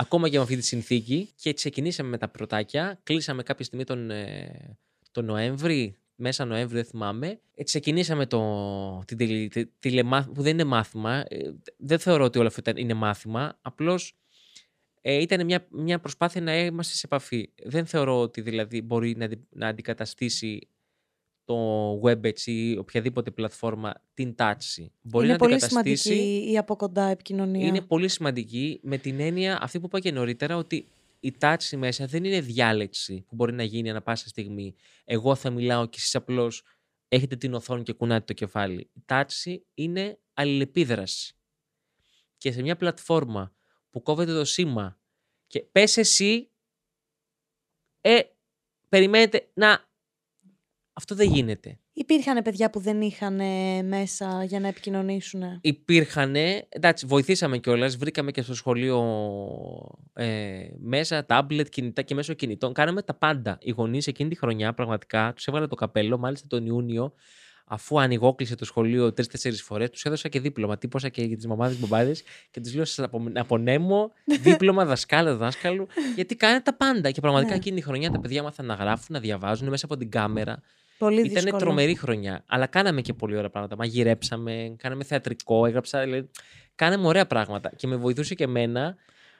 ακόμα 0.00 0.28
και 0.28 0.36
με 0.36 0.42
αυτή 0.42 0.56
τη 0.56 0.64
συνθήκη. 0.64 1.28
Και 1.36 1.52
ξεκινήσαμε 1.52 2.08
με 2.08 2.18
τα 2.18 2.28
πρωτάκια. 2.28 3.00
Κλείσαμε 3.02 3.42
κάποια 3.42 3.64
στιγμή 3.64 3.84
τον, 3.84 4.10
ε, 4.10 4.78
τον 5.10 5.24
Νοέμβρη, 5.24 5.96
μέσα 6.14 6.44
Νοέμβρη, 6.44 6.74
δεν 6.74 6.84
θυμάμαι. 6.84 7.26
Έτσι 7.26 7.40
ε, 7.54 7.62
ξεκινήσαμε 7.62 8.26
το, 8.26 9.04
την 9.04 9.18
τηλεμάθημα, 9.78 10.34
που 10.34 10.42
δεν 10.42 10.52
είναι 10.52 10.64
μάθημα. 10.64 11.24
Ε, 11.28 11.50
δεν 11.76 11.98
θεωρώ 11.98 12.24
ότι 12.24 12.38
όλο 12.38 12.46
αυτό 12.46 12.72
είναι 12.74 12.94
μάθημα. 12.94 13.58
Απλώς 13.62 14.14
ε, 15.00 15.14
ήταν 15.14 15.44
μια, 15.44 15.66
μια 15.70 15.98
προσπάθεια 16.00 16.40
να 16.40 16.58
είμαστε 16.58 16.94
σε 16.94 17.02
επαφή. 17.04 17.50
Δεν 17.64 17.86
θεωρώ 17.86 18.20
ότι 18.20 18.40
δηλαδή 18.40 18.82
μπορεί 18.82 19.16
να, 19.16 19.28
να 19.48 19.66
αντικαταστήσει 19.66 20.68
το 21.50 22.00
WebEx 22.02 22.40
ή 22.40 22.76
οποιαδήποτε 22.78 23.30
πλατφόρμα 23.30 23.94
την 24.14 24.34
τάξη. 24.34 24.92
Μπορεί 25.00 25.24
είναι 25.24 25.32
να 25.32 25.38
πολύ 25.38 25.60
σημαντική 25.60 26.48
η 26.52 26.58
από 26.58 26.76
κοντά 26.76 27.04
επικοινωνία. 27.04 27.66
Είναι 27.66 27.80
πολύ 27.80 28.08
σημαντική 28.08 28.80
με 28.82 28.98
την 28.98 29.20
έννοια 29.20 29.58
αυτή 29.62 29.80
που 29.80 29.86
είπα 29.86 30.00
και 30.00 30.12
νωρίτερα 30.12 30.56
ότι 30.56 30.86
η 31.20 31.32
τάξη 31.32 31.76
μέσα 31.76 32.06
δεν 32.06 32.24
είναι 32.24 32.40
διάλεξη 32.40 33.24
που 33.28 33.34
μπορεί 33.34 33.52
να 33.52 33.62
γίνει 33.62 33.90
ανα 33.90 34.02
πάσα 34.02 34.28
στιγμή. 34.28 34.74
Εγώ 35.04 35.34
θα 35.34 35.50
μιλάω 35.50 35.86
και 35.86 35.96
εσείς 35.98 36.14
απλώς 36.14 36.62
έχετε 37.08 37.36
την 37.36 37.54
οθόνη 37.54 37.82
και 37.82 37.92
κουνάτε 37.92 38.24
το 38.24 38.32
κεφάλι. 38.32 38.90
Η 38.92 39.02
τάξη 39.04 39.66
είναι 39.74 40.18
αλληλεπίδραση. 40.34 41.34
Και 42.36 42.52
σε 42.52 42.62
μια 42.62 42.76
πλατφόρμα 42.76 43.52
που 43.90 44.02
κόβεται 44.02 44.32
το 44.32 44.44
σήμα 44.44 44.98
και 45.46 45.60
πες 45.72 45.96
εσύ, 45.96 46.50
ε, 48.00 48.20
περιμένετε 48.88 49.50
να... 49.54 49.88
Αυτό 51.00 51.14
δεν 51.14 51.32
γίνεται. 51.32 51.78
Υπήρχαν 51.92 52.42
παιδιά 52.42 52.70
που 52.70 52.80
δεν 52.80 53.00
είχαν 53.00 53.40
μέσα 53.84 54.44
για 54.44 54.60
να 54.60 54.68
επικοινωνήσουν. 54.68 55.42
Υπήρχαν. 55.60 56.34
Εντάξει, 56.68 57.06
βοηθήσαμε 57.06 57.58
κιόλας. 57.58 57.96
Βρήκαμε 57.96 58.30
και 58.30 58.42
στο 58.42 58.54
σχολείο 58.54 59.00
ε, 60.12 60.68
μέσα 60.78 61.26
τάμπλετ, 61.26 61.68
κινητά 61.68 62.02
και 62.02 62.14
μέσω 62.14 62.32
κινητών. 62.32 62.72
Κάναμε 62.72 63.02
τα 63.02 63.14
πάντα. 63.14 63.58
Οι 63.60 63.70
γονείς 63.70 64.06
εκείνη 64.06 64.30
τη 64.30 64.36
χρονιά 64.36 64.74
πραγματικά 64.74 65.32
τους 65.36 65.46
έβαλε 65.46 65.66
το 65.66 65.74
καπέλο. 65.74 66.18
Μάλιστα 66.18 66.46
τον 66.46 66.66
Ιούνιο 66.66 67.12
αφού 67.72 68.00
ανοιγόκλεισε 68.00 68.54
το 68.54 68.64
σχολείο 68.64 69.12
τρει-τέσσερι 69.12 69.56
φορές, 69.56 69.90
τους 69.90 70.04
έδωσα 70.04 70.28
και 70.28 70.40
δίπλωμα. 70.40 70.78
Τύπωσα 70.78 71.08
και 71.08 71.22
για 71.22 71.36
τις 71.36 71.46
μαμάδες 71.46 71.78
μπαμπάδες 71.78 72.22
και 72.50 72.60
του 72.60 72.70
λέω: 72.74 72.84
Σας 72.84 73.08
απονέμω 73.34 74.12
δίπλωμα 74.44 74.84
δασκάλα 74.84 75.34
δάσκαλου, 75.34 75.86
γιατί 76.14 76.36
κάνετε 76.36 76.62
τα 76.62 76.76
πάντα. 76.76 77.10
Και 77.10 77.20
πραγματικά 77.20 77.52
ναι. 77.52 77.58
εκείνη 77.58 77.76
τη 77.76 77.82
χρονιά 77.82 78.10
τα 78.10 78.20
παιδιά 78.20 78.42
μάθαν 78.42 78.66
να 78.66 78.74
γράφουν, 78.74 79.06
να 79.08 79.20
διαβάζουν 79.20 79.68
μέσα 79.68 79.84
από 79.84 79.96
την 79.96 80.10
κάμερα. 80.10 80.62
Πολύ 81.00 81.20
Ήταν 81.20 81.58
τρομερή 81.58 81.94
χρονιά. 81.94 82.44
Αλλά 82.46 82.66
κάναμε 82.66 83.00
και 83.00 83.12
πολύ 83.12 83.36
ωραία 83.36 83.50
πράγματα. 83.50 83.76
Μαγειρέψαμε, 83.76 84.74
κάναμε 84.78 85.04
θεατρικό, 85.04 85.66
έγραψα. 85.66 86.00
Δηλαδή, 86.00 86.30
κάναμε 86.74 87.06
ωραία 87.06 87.26
πράγματα. 87.26 87.72
Και 87.76 87.86
με 87.86 87.96
βοηθούσε 87.96 88.34
και 88.34 88.44
εμένα 88.44 88.96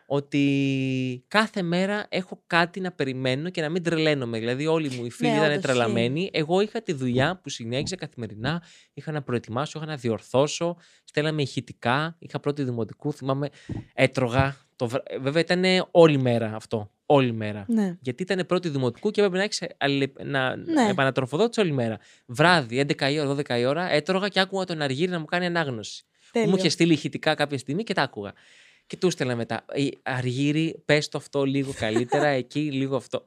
ότι 0.06 1.24
κάθε 1.28 1.62
μέρα 1.62 2.06
έχω 2.08 2.42
κάτι 2.46 2.80
να 2.80 2.92
περιμένω 2.92 3.50
και 3.50 3.60
να 3.60 3.68
μην 3.68 3.82
τρελαίνομαι. 3.82 4.38
Δηλαδή, 4.38 4.66
όλοι 4.66 4.90
μου 4.90 5.04
οι 5.04 5.10
φίλοι 5.10 5.30
ναι, 5.30 5.36
ήταν 5.36 5.60
τρελαμένοι. 5.60 6.30
Εγώ 6.32 6.60
είχα 6.60 6.82
τη 6.82 6.92
δουλειά 6.92 7.40
που 7.42 7.48
συνέχιζε 7.48 7.96
καθημερινά. 7.96 8.62
Είχα 8.94 9.12
να 9.12 9.22
προετοιμάσω, 9.22 9.78
είχα 9.78 9.88
να 9.88 9.96
διορθώσω. 9.96 10.76
Στέλναμε 11.04 11.42
ηχητικά. 11.42 12.16
Είχα 12.18 12.40
πρώτη 12.40 12.62
δημοτικού. 12.62 13.12
Θυμάμαι, 13.12 13.48
έτρωγα. 13.94 14.56
Το... 14.76 14.88
Βέβαια, 15.20 15.42
ήταν 15.42 15.88
όλη 15.90 16.18
μέρα 16.18 16.54
αυτό. 16.54 16.90
Όλη 17.12 17.32
μέρα. 17.32 17.64
Ναι. 17.68 17.96
Γιατί 18.00 18.22
ήταν 18.22 18.46
πρώτη 18.46 18.68
δημοτικού 18.68 19.10
και 19.10 19.20
έπρεπε 19.20 19.38
να 19.38 19.42
έχεις 19.44 19.62
αλλη... 19.78 20.12
να 20.24 20.56
ναι. 20.56 20.88
επανατροφοδότηση 20.90 21.60
όλη 21.60 21.72
μέρα. 21.72 21.98
Βράδυ, 22.26 22.84
11 22.98 23.10
η 23.12 23.20
ώρα, 23.20 23.36
12 23.36 23.58
η 23.58 23.64
ώρα, 23.64 23.92
έτρωγα 23.92 24.28
και 24.28 24.40
άκουγα 24.40 24.64
τον 24.64 24.82
Αργύρι 24.82 25.10
να 25.10 25.18
μου 25.18 25.24
κάνει 25.24 25.46
ανάγνωση. 25.46 26.04
Μου 26.46 26.56
είχε 26.56 26.68
στείλει 26.68 26.92
ηχητικά 26.92 27.34
κάποια 27.34 27.58
στιγμή 27.58 27.82
και 27.84 27.94
τα 27.94 28.02
άκουγα. 28.02 28.32
Και 28.86 28.96
του 28.96 29.10
στέλνα 29.10 29.36
μετά. 29.36 29.64
Αργύρι, 30.02 30.82
πες 30.84 31.08
το 31.08 31.18
αυτό 31.18 31.44
λίγο 31.44 31.72
καλύτερα, 31.78 32.26
εκεί 32.26 32.60
λίγο 32.72 32.96
αυτό. 32.96 33.26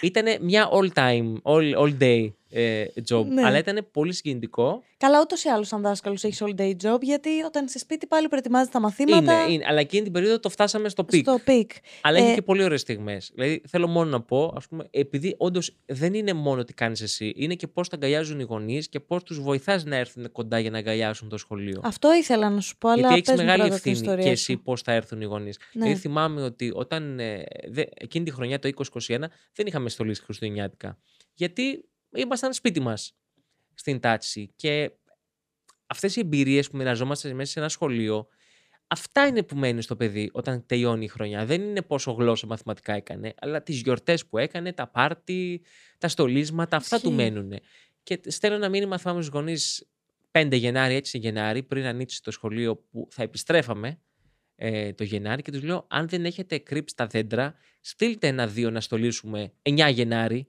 Ήταν 0.00 0.24
μια 0.40 0.68
all 0.72 0.88
time, 0.94 1.32
all, 1.42 1.74
all 1.74 1.98
day 1.98 2.32
ε, 2.52 2.84
job. 3.08 3.24
Ναι. 3.24 3.44
Αλλά 3.44 3.58
ήταν 3.58 3.88
πολύ 3.92 4.12
συγκινητικό. 4.12 4.82
Καλά, 4.96 5.20
ούτως 5.20 5.44
ή 5.44 5.48
άλλως, 5.48 5.68
σαν 5.68 5.82
δάσκαλος, 5.82 6.24
έχεις 6.24 6.42
all 6.44 6.60
day 6.60 6.72
job, 6.82 7.00
γιατί 7.00 7.42
όταν 7.46 7.64
είσαι 7.64 7.78
σπίτι 7.78 8.06
πάλι 8.06 8.28
προετοιμάζει 8.28 8.68
τα 8.68 8.80
μαθήματα. 8.80 9.42
Είναι, 9.42 9.52
είναι, 9.52 9.64
αλλά 9.68 9.80
εκείνη 9.80 10.02
την 10.02 10.12
περίοδο 10.12 10.40
το 10.40 10.48
φτάσαμε 10.48 10.88
στο 10.88 11.04
peak. 11.12 11.20
Στο 11.20 11.40
peak. 11.46 11.66
Αλλά 12.00 12.18
ε... 12.18 12.22
έχει 12.22 12.34
και 12.34 12.42
πολύ 12.42 12.64
ωραίες 12.64 12.80
στιγμές. 12.80 13.30
Δηλαδή, 13.34 13.62
θέλω 13.68 13.86
μόνο 13.86 14.10
να 14.10 14.20
πω, 14.20 14.52
ας 14.56 14.68
πούμε, 14.68 14.84
επειδή 14.90 15.34
όντως 15.38 15.76
δεν 15.86 16.14
είναι 16.14 16.32
μόνο 16.32 16.64
τι 16.64 16.74
κάνεις 16.74 17.00
εσύ, 17.00 17.32
είναι 17.36 17.54
και 17.54 17.66
πώς 17.66 17.88
τα 17.88 17.96
αγκαλιάζουν 17.96 18.40
οι 18.40 18.42
γονείς 18.42 18.88
και 18.88 19.00
πώς 19.00 19.22
τους 19.22 19.40
βοηθάς 19.40 19.84
να 19.84 19.96
έρθουν 19.96 20.32
κοντά 20.32 20.58
για 20.58 20.70
να 20.70 20.78
αγκαλιάσουν 20.78 21.28
το 21.28 21.36
σχολείο. 21.36 21.80
Αυτό 21.84 22.14
ήθελα 22.14 22.50
να 22.50 22.60
σου 22.60 22.76
πω, 22.78 22.88
αλλά 22.88 23.08
Γιατί 23.08 23.32
έχεις 23.32 23.44
μεγάλη 23.44 23.66
ευθύνη 23.72 24.00
και 24.00 24.30
εσύ 24.30 24.56
πώς 24.56 24.82
θα 24.82 24.92
έρθουν 24.92 25.20
οι 25.20 25.24
γονείς. 25.24 25.58
Ναι. 25.72 25.82
Δηλαδή, 25.82 26.00
θυμάμαι 26.00 26.42
ότι 26.42 26.72
όταν 26.74 27.18
ε, 27.18 27.44
δε, 27.68 27.82
εκείνη 27.94 28.24
τη 28.24 28.30
χρονιά 28.30 28.58
το 28.58 28.70
2021 29.08 29.18
δεν 29.54 29.66
είχαμε 29.66 29.88
στολή 29.88 30.14
Χριστουγεννιάτικα. 30.14 30.98
Γιατί 31.34 31.84
ήμασταν 32.14 32.52
σπίτι 32.52 32.80
μας 32.80 33.16
στην 33.74 34.00
τάξη. 34.00 34.52
Και 34.56 34.90
αυτές 35.86 36.16
οι 36.16 36.20
εμπειρίες 36.20 36.70
που 36.70 36.76
μοιραζόμαστε 36.76 37.32
μέσα 37.32 37.52
σε 37.52 37.58
ένα 37.58 37.68
σχολείο, 37.68 38.26
αυτά 38.86 39.26
είναι 39.26 39.42
που 39.42 39.56
μένουν 39.56 39.82
στο 39.82 39.96
παιδί 39.96 40.30
όταν 40.32 40.66
τελειώνει 40.66 41.04
η 41.04 41.08
χρονιά. 41.08 41.46
Δεν 41.46 41.62
είναι 41.62 41.82
πόσο 41.82 42.12
γλώσσα 42.12 42.46
μαθηματικά 42.46 42.92
έκανε, 42.92 43.34
αλλά 43.38 43.62
τις 43.62 43.80
γιορτές 43.80 44.26
που 44.26 44.38
έκανε, 44.38 44.72
τα 44.72 44.86
πάρτι, 44.86 45.62
τα 45.98 46.08
στολίσματα, 46.08 46.76
αυτά 46.76 47.00
του 47.00 47.12
μένουν. 47.12 47.52
Και 48.02 48.20
στέλνω 48.26 48.56
ένα 48.56 48.68
μήνυμα, 48.68 48.98
θυμάμαι 48.98 49.22
στους 49.22 49.34
γονείς 49.34 49.88
5 50.30 50.48
Γενάρη, 50.52 50.94
έτσι 50.94 51.18
Γενάρη, 51.18 51.62
πριν 51.62 51.84
ανοίξει 51.84 52.22
το 52.22 52.30
σχολείο 52.30 52.76
που 52.76 53.08
θα 53.10 53.22
επιστρέφαμε 53.22 54.00
ε, 54.54 54.92
το 54.92 55.04
Γενάρη 55.04 55.42
και 55.42 55.50
τους 55.50 55.62
λέω: 55.62 55.86
Αν 55.88 56.08
δεν 56.08 56.24
έχετε 56.24 56.58
κρύψει 56.58 56.96
τα 56.96 57.06
δέντρα, 57.06 57.54
στείλτε 57.80 58.26
ένα-δύο 58.26 58.70
να 58.70 58.80
στολίσουμε 58.80 59.52
9 59.62 59.90
Γενάρη 59.92 60.48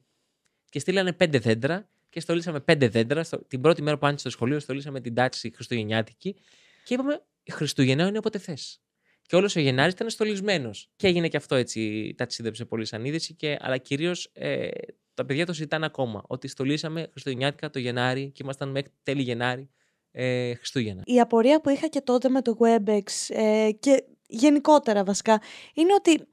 και 0.74 0.80
στείλανε 0.80 1.14
πέντε 1.14 1.40
δέντρα 1.40 1.90
και 2.10 2.20
στολίσαμε 2.20 2.60
πέντε 2.60 2.88
δέντρα. 2.88 3.26
Την 3.48 3.62
πρώτη 3.62 3.82
μέρα 3.82 3.98
που 3.98 4.06
άνοιξε 4.06 4.30
στο 4.30 4.38
σχολείο, 4.38 4.60
στολίσαμε 4.60 5.02
την 5.02 5.14
τάξη 5.14 5.52
Χριστουγεννιάτικη 5.56 6.36
και 6.84 6.94
είπαμε: 6.94 7.24
Χριστουγεννιάτικη 7.52 8.10
είναι 8.10 8.18
όποτε 8.18 8.38
θες. 8.40 8.82
Και 9.22 9.36
όλος 9.36 9.56
ο 9.56 9.60
Γενάρης 9.60 9.94
ήταν 9.94 10.10
στολισμένος. 10.10 10.90
Και 10.96 11.08
έγινε 11.08 11.28
και 11.28 11.38
αυτό 11.38 11.56
έτσι. 11.56 12.14
Ταξίδεψε 12.18 12.66
πολύ 12.66 12.86
σαν 12.86 13.06
είδηση. 13.06 13.34
Και, 13.34 13.58
αλλά 13.60 13.78
κυρίως 13.78 14.30
ε, 14.34 14.68
τα 15.14 15.26
παιδιά 15.26 15.46
το 15.46 15.54
συζητάνε 15.54 15.86
ακόμα. 15.86 16.24
Ότι 16.28 16.48
στολίσαμε 16.48 17.08
Χριστουγεννιάτικα 17.12 17.70
το 17.70 17.80
Γενάρη 17.80 18.32
και 18.32 18.42
ήμασταν 18.44 18.70
μέχρι 18.70 18.92
τέλη 19.04 19.22
Γενάρη 19.22 19.70
ε, 20.12 20.54
Χριστούγεννα. 20.56 21.02
Η 21.06 21.20
απορία 21.20 21.62
που 21.62 21.70
είχα 21.70 21.88
και 21.88 22.02
τότε 22.02 22.30
με 22.30 22.42
το 22.42 22.58
WebEx 22.60 23.36
ε, 23.36 23.70
και 23.80 24.04
γενικότερα 24.28 25.04
βασικά 25.04 25.42
είναι 25.74 25.94
ότι 25.94 26.28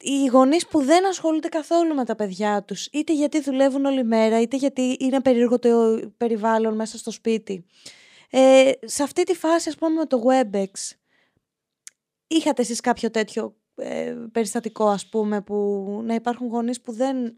οι 0.00 0.26
γονείς 0.26 0.66
που 0.66 0.82
δεν 0.82 1.06
ασχολούνται 1.06 1.48
καθόλου 1.48 1.94
με 1.94 2.04
τα 2.04 2.14
παιδιά 2.14 2.62
τους, 2.62 2.86
είτε 2.86 3.14
γιατί 3.14 3.40
δουλεύουν 3.40 3.84
όλη 3.84 4.04
μέρα, 4.04 4.40
είτε 4.40 4.56
γιατί 4.56 4.96
είναι 5.00 5.20
περίεργο 5.20 5.58
το 5.58 6.00
περιβάλλον 6.16 6.74
μέσα 6.74 6.98
στο 6.98 7.10
σπίτι. 7.10 7.64
Ε, 8.30 8.72
σε 8.82 9.02
αυτή 9.02 9.22
τη 9.22 9.34
φάση, 9.34 9.68
ας 9.68 9.74
πούμε, 9.74 9.94
με 9.94 10.06
το 10.06 10.22
WebEx, 10.26 10.96
είχατε 12.26 12.62
εσείς 12.62 12.80
κάποιο 12.80 13.10
τέτοιο 13.10 13.56
ε, 13.74 14.16
περιστατικό, 14.32 14.88
ας 14.88 15.08
πούμε, 15.08 15.42
που 15.42 16.00
να 16.04 16.14
υπάρχουν 16.14 16.48
γονείς 16.48 16.80
που 16.80 16.92
δεν, 16.92 17.36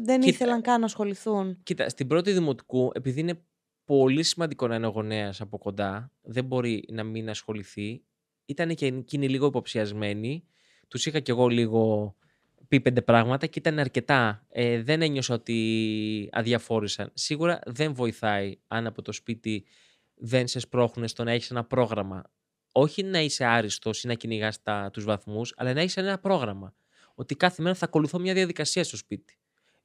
δεν 0.00 0.22
ήθελαν 0.22 0.62
καν 0.62 0.80
να 0.80 0.86
ασχοληθούν; 0.86 1.58
Κοίτα, 1.62 1.88
στην 1.88 2.06
πρώτη 2.06 2.32
δημοτικού, 2.32 2.90
επειδή 2.94 3.20
είναι 3.20 3.44
πολύ 3.84 4.22
σημαντικό 4.22 4.66
να 4.66 4.74
είναι 4.74 4.86
ο 4.86 4.90
γονέας 4.90 5.40
από 5.40 5.58
κοντά, 5.58 6.12
δεν 6.22 6.44
μπορεί 6.44 6.84
να 6.92 7.02
μην 7.02 7.28
ασχοληθεί, 7.28 8.04
ήταν 8.46 8.74
και 8.74 8.86
εκείνη 8.86 9.28
λίγο 9.28 9.46
υποψιασμένη 9.46 10.44
τους 10.88 11.06
είχα 11.06 11.20
κι 11.20 11.30
εγώ 11.30 11.48
λίγο 11.48 12.14
πει 12.68 12.80
πέντε 12.80 13.02
πράγματα 13.02 13.46
και 13.46 13.58
ήταν 13.58 13.78
αρκετά. 13.78 14.46
Ε, 14.48 14.82
δεν 14.82 15.02
ένιωσα 15.02 15.34
ότι 15.34 16.28
αδιαφόρησαν. 16.32 17.10
Σίγουρα 17.14 17.58
δεν 17.66 17.94
βοηθάει 17.94 18.58
αν 18.66 18.86
από 18.86 19.02
το 19.02 19.12
σπίτι 19.12 19.64
δεν 20.14 20.46
σε 20.46 20.58
σπρώχνουν 20.58 21.08
στο 21.08 21.24
να 21.24 21.32
έχεις 21.32 21.50
ένα 21.50 21.64
πρόγραμμα. 21.64 22.22
Όχι 22.72 23.02
να 23.02 23.20
είσαι 23.20 23.44
άριστος 23.44 24.02
ή 24.02 24.06
να 24.06 24.14
κυνηγάς 24.14 24.62
τους 24.92 25.04
βαθμούς, 25.04 25.54
αλλά 25.56 25.72
να 25.72 25.80
έχεις 25.80 25.96
ένα 25.96 26.18
πρόγραμμα. 26.18 26.74
Ότι 27.14 27.34
κάθε 27.34 27.62
μέρα 27.62 27.74
θα 27.74 27.84
ακολουθώ 27.84 28.18
μια 28.18 28.34
διαδικασία 28.34 28.84
στο 28.84 28.96
σπίτι. 28.96 29.38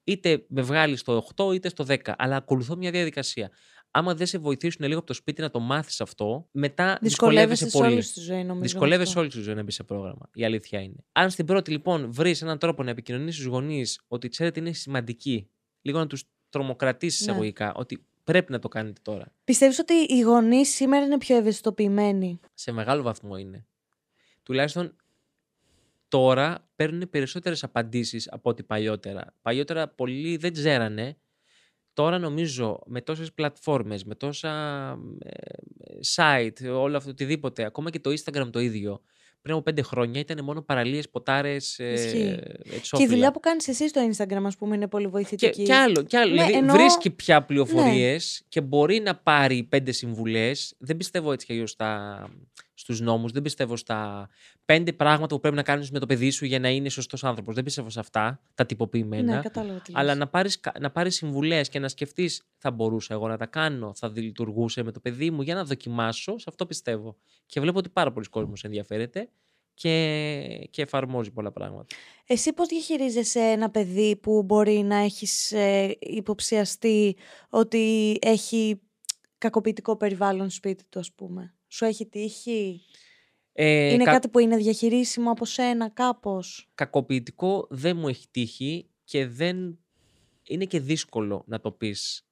Είτε 0.04 0.46
με 0.48 0.62
βγάλεις 0.62 1.00
στο 1.00 1.24
8 1.36 1.54
είτε 1.54 1.70
στο 1.70 1.86
10. 1.88 2.14
Αλλά 2.18 2.36
ακολουθώ 2.36 2.76
μια 2.76 2.92
διαδικασία. 2.92 3.50
Άμα 3.92 4.16
δεν 4.16 4.28
σε 4.28 4.38
βοηθήσουν 4.38 4.86
λίγο 4.86 4.98
από 4.98 5.08
το 5.08 5.14
σπίτι 5.14 5.42
να 5.42 5.50
το 5.50 5.60
μάθεις 5.60 6.02
αυτό, 6.02 6.48
μετά 6.52 6.98
δυσκολεύεσαι 7.02 7.70
σε 7.70 7.78
πολύ. 7.78 7.94
όλη 7.94 8.04
τη 8.04 8.20
ζωή, 8.20 8.44
νομίζω. 8.44 8.62
Δυσκολεύεσαι 8.62 9.10
αυτό. 9.10 9.20
όλη 9.20 9.30
τη 9.30 9.40
ζωή 9.40 9.56
να 9.56 9.64
μπει 9.64 9.72
σε 9.72 9.84
πρόγραμμα. 9.84 10.30
Η 10.34 10.46
αλήθεια 10.46 10.82
είναι. 10.82 11.06
Αν 11.12 11.30
στην 11.30 11.46
πρώτη 11.46 11.72
λοιπόν 11.72 12.12
βρεις 12.14 12.42
έναν 12.42 12.58
τρόπο 12.58 12.84
να 12.84 12.90
επικοινωνήσεις 12.90 13.36
στους 13.42 13.52
γονείς 13.54 14.02
ότι 14.08 14.30
ξέρετε 14.30 14.60
είναι 14.60 14.72
σημαντική, 14.72 15.50
λίγο 15.82 16.00
να 16.00 16.08
τους 16.08 16.24
τρομοκρατήσεις 16.50 17.20
Ναι. 17.26 17.32
εισαγωγικά, 17.32 17.74
ότι 17.74 18.06
πρέπει 18.24 18.52
να 18.52 18.60
το 18.60 18.68
κάνετε 18.68 19.02
τώρα. 19.04 19.34
Πιστεύεις 19.44 19.80
ότι 19.80 19.94
οι 19.94 20.20
γονείς 20.22 20.70
σήμερα 20.76 21.06
είναι 21.06 21.18
πιο 21.18 21.36
ευαισθητοποιημένοι; 21.36 22.40
Σε 22.54 22.72
μεγάλο 22.72 23.02
βαθμό 23.02 23.38
είναι. 23.38 23.66
Τουλάχιστον 24.44 24.96
τώρα 26.08 26.70
παίρνουν 26.76 27.10
περισσότερες 27.10 27.64
απαντήσεις 27.64 28.32
από 28.32 28.50
ό,τι 28.50 28.64
παλιότερα. 28.64 29.36
Παλιότερα 29.42 29.88
πολλοί 29.88 30.38
δεν 30.38 30.54
ξέρανε. 30.54 31.18
Τώρα 31.94 32.18
νομίζω 32.20 32.80
με 32.86 33.02
τόσες 33.02 33.34
πλατφόρμες, 33.34 34.04
με 34.04 34.16
τόσα 34.16 34.50
ε, 35.20 35.32
site, 36.16 36.74
όλο 36.74 36.98
αυτό 36.98 37.10
οτιδήποτε, 37.10 37.64
ακόμα 37.66 37.90
και 37.90 38.00
το 38.00 38.10
Instagram 38.10 38.50
το 38.52 38.60
ίδιο, 38.60 39.02
πριν 39.42 39.54
από 39.54 39.64
πέντε 39.64 39.82
χρόνια 39.82 40.20
ήταν 40.20 40.44
μόνο 40.44 40.62
παραλίες, 40.62 41.10
ποτάρες, 41.10 41.80
ε, 41.80 41.92
Ισχύει. 41.92 42.40
εξώφυλλα. 42.64 42.80
Και 42.98 43.04
η 43.04 43.08
δουλειά 43.08 43.32
που 43.32 43.40
κάνεις 43.40 43.68
εσύ 43.68 43.88
στο 43.88 44.10
Instagram, 44.12 44.44
ας 44.46 44.58
πούμε, 44.58 44.76
είναι 44.76 44.88
πολύ 44.88 45.04
Και, 45.06 45.10
βοηθητική. 45.12 45.64
και 45.64 45.74
άλλο, 45.76 46.02
και 46.04 46.18
άλλο. 46.18 46.34
Ναι, 46.34 46.42
δηλαδή 46.44 46.58
εννοώ- 46.58 46.78
βρίσκει 46.78 47.10
πια 47.10 47.44
πληροφορίες 47.46 48.44
και 48.50 48.62
μπορεί 48.62 49.00
να 49.00 49.16
πάρει 49.16 49.64
πέντε 49.64 49.92
συμβουλές. 49.92 50.76
Δεν 50.78 50.98
πιστεύω 50.98 51.32
έτσι 51.32 51.46
κι 51.46 51.52
αλλιώς 51.52 51.76
στους 52.94 53.06
νόμους. 53.06 53.32
Δεν 53.32 53.42
πιστεύω 53.42 53.76
στα 53.76 54.30
πέντε 54.66 54.94
πράγματα 54.94 55.36
που 55.36 55.42
πρέπει 55.42 55.56
να 55.56 55.64
κάνεις 55.64 55.92
με 55.92 56.00
το 56.00 56.06
παιδί 56.06 56.30
σου 56.30 56.46
για 56.46 56.60
να 56.60 56.70
είναι 56.70 56.90
σωστός 56.90 57.24
άνθρωπος. 57.24 57.56
Δεν 57.56 57.64
πιστεύω 57.64 57.90
σε 57.90 58.00
αυτά 58.00 58.42
τα 58.56 58.66
τυποποιημένα. 58.66 59.36
Ναι, 59.36 59.42
κατάλαβα 59.42 59.80
τι 59.80 59.92
αλλά 59.96 60.10
λες. 60.10 60.18
να 60.18 60.28
πάρεις, 60.28 60.60
κα- 60.60 60.74
να 60.80 60.92
πάρεις 60.92 61.16
συμβουλές 61.16 61.70
και 61.70 61.80
να 61.80 61.88
σκεφτείς 61.88 62.44
θα 62.58 62.72
μπορούσα 62.72 63.14
εγώ 63.14 63.28
να 63.28 63.38
τα 63.38 63.46
κάνω, 63.46 63.94
θα 63.96 64.12
λειτουργούσε 64.16 64.84
με 64.84 64.92
το 64.92 65.00
παιδί 65.00 65.32
μου 65.32 65.42
για 65.42 65.56
να 65.56 65.64
δοκιμάσω, 65.64 66.38
σε 66.38 66.46
αυτό 66.48 66.66
πιστεύω. 66.66 67.18
Και 67.46 67.60
βλέπω 67.60 67.78
ότι 67.78 67.90
πάρα 67.90 68.12
πολλοί 68.12 68.26
κόσμος 68.30 68.64
ενδιαφέρεται 68.64 69.30
και, 69.74 70.68
και 70.70 70.82
εφαρμόζει 70.82 71.32
πολλά 71.32 71.52
πράγματα. 71.52 71.96
Εσύ 72.28 72.54
πώς 72.54 72.68
διαχειρίζεσαι 72.68 73.40
ένα 73.40 73.70
παιδί 73.70 74.16
που 74.16 74.44
μπορεί 74.44 74.78
να 74.84 74.96
έχεις 74.96 75.52
ε, 75.52 75.98
υποψιαστεί 76.00 77.16
ότι 77.50 78.18
έχει 78.22 78.82
κακοποιητικό 79.38 79.96
περιβάλλον 79.96 80.50
σπίτι 80.50 80.84
του, 80.90 81.00
ας 81.00 81.12
πούμε; 81.14 81.56
Σου 81.74 81.86
έχει 81.86 82.06
τύχει; 82.06 82.82
Ε, 83.54 83.94
είναι 83.94 84.04
κα- 84.04 84.12
κάτι 84.12 84.30
που 84.30 84.40
είναι 84.40 84.58
διαχειρίσιμο 84.58 85.32
από 85.32 85.46
σένα 85.46 85.90
κάπως; 85.90 86.70
κακοποιητικό 86.76 87.68
δεν 87.70 87.98
μου 87.98 88.08
έχει 88.08 88.28
τύχει 88.32 88.90
και 89.04 89.28
δεν 89.28 89.80
είναι 90.44 90.66
και 90.66 90.80
δύσκολο 90.80 91.44
να 91.48 91.60
το 91.60 91.72
πεις 91.72 92.26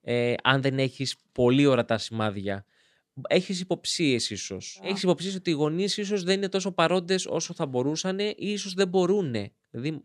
ε, 0.00 0.34
αν 0.42 0.62
δεν 0.62 0.78
έχεις 0.78 1.16
πολύ 1.32 1.66
ορατά 1.66 1.98
σημάδια. 1.98 2.64
Έχεις 3.28 3.60
υποψίες 3.60 4.30
ίσως. 4.30 4.80
Α. 4.82 4.88
Έχεις 4.88 5.02
υποψίες 5.02 5.34
ότι 5.34 5.50
οι 5.50 5.52
γονείς 5.52 5.96
ίσως 5.96 6.22
δεν 6.22 6.36
είναι 6.36 6.48
τόσο 6.48 6.72
παρόντες 6.72 7.26
όσο 7.26 7.54
θα 7.54 7.66
μπορούσαν 7.66 8.18
ή 8.18 8.34
ίσως 8.36 8.74
δεν 8.74 8.88
μπορούν. 8.88 9.34
Δηλαδή 9.70 10.04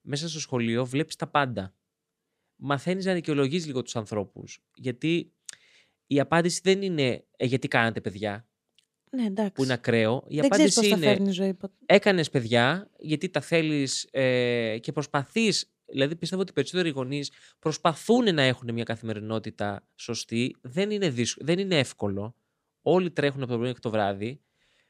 μέσα 0.00 0.28
στο 0.28 0.40
σχολείο 0.40 0.86
βλέπεις 0.86 1.16
τα 1.16 1.26
πάντα. 1.26 1.74
Μαθαίνεις 2.56 3.04
να 3.04 3.12
δικαιολογείς 3.12 3.66
λίγο 3.66 3.82
τους 3.82 3.96
ανθρώπους. 3.96 4.58
Γιατί 4.74 5.32
η 6.06 6.20
απάντηση 6.20 6.60
δεν 6.62 6.82
είναι 6.82 7.24
ε, 7.36 7.46
γιατί 7.46 7.68
κάνατε 7.68 8.00
παιδιά, 8.00 8.48
Ναι, 9.10 9.24
εντάξει. 9.24 9.52
που 9.52 9.62
είναι 9.64 9.72
ακραίο. 9.72 10.24
Η 10.28 10.40
δεν 10.40 10.50
ξέρεις 10.50 10.76
απάντηση 10.76 10.80
πώς 10.80 10.88
θα 10.88 10.96
είναι 10.96 11.06
φέρνει 11.14 11.28
η 11.28 11.32
ζωή 11.32 11.54
ποτέ. 11.54 11.74
έκανες 11.86 12.30
παιδιά 12.30 12.90
γιατί 12.98 13.28
τα 13.28 13.40
θέλεις 13.40 14.08
ε, 14.10 14.78
και 14.80 14.92
προσπαθείς. 14.92 15.70
Δηλαδή, 15.88 16.16
πιστεύω 16.16 16.42
ότι 16.42 16.50
οι 16.50 16.54
περισσότεροι 16.54 16.88
γονείς 16.88 17.30
προσπαθούν 17.58 18.34
να 18.34 18.42
έχουν 18.42 18.72
μια 18.72 18.84
καθημερινότητα 18.84 19.86
σωστή. 19.94 20.56
Δεν 20.60 20.90
είναι, 20.90 21.08
δύσκ- 21.08 21.44
δεν 21.44 21.58
είναι 21.58 21.78
εύκολο. 21.78 22.34
Όλοι 22.82 23.10
τρέχουν 23.10 23.40
από 23.42 23.50
το 23.50 23.54
πρωί 23.56 23.66
μέχρι 23.66 23.80
το 23.82 23.90
βράδυ. 23.90 24.40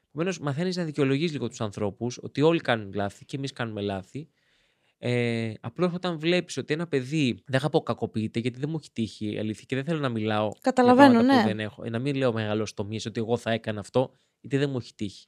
Επομένως, 0.07 0.39
μαθαίνεις 0.39 0.75
να 0.77 0.83
δικαιολογείς 0.83 1.31
λίγο 1.31 1.47
τους 1.47 1.61
ανθρώπους 1.61 2.17
ότι 2.21 2.41
όλοι 2.41 2.59
κάνουν 2.59 2.93
λάθη 2.93 3.25
και 3.25 3.37
εμείς 3.37 3.51
κάνουμε 3.53 3.81
λάθη. 3.81 4.29
Ε, 4.99 5.53
Απλώς 5.61 5.93
όταν 5.93 6.19
βλέπεις 6.19 6.57
ότι 6.57 6.73
ένα 6.73 6.87
παιδί. 6.87 7.43
Δεν 7.45 7.59
θα 7.59 7.69
πω 7.69 7.81
κακοποιείται, 7.81 8.39
γιατί 8.39 8.59
δεν 8.59 8.69
μου 8.69 8.77
έχει 8.79 8.91
τύχει 8.91 9.33
η 9.33 9.39
αλήθεια 9.39 9.63
και 9.67 9.75
δεν 9.75 9.83
θέλω 9.85 9.99
να 9.99 10.09
μιλάω. 10.09 10.47
για 10.47 10.59
Καταλαβαίνω, 10.61 11.11
πράγματα 11.11 11.35
ναι. 11.35 11.41
Που 11.41 11.47
δεν 11.47 11.59
έχω. 11.59 11.83
Ε, 11.83 11.89
Να 11.89 11.99
μην 11.99 12.15
λέω 12.15 12.33
μεγαλοστομίε 12.33 12.99
ότι 13.07 13.19
εγώ 13.19 13.37
θα 13.37 13.51
έκανα 13.51 13.79
αυτό, 13.79 14.11
γιατί 14.41 14.57
δεν 14.57 14.69
μου 14.69 14.77
έχει 14.77 14.93
τύχει. 14.95 15.27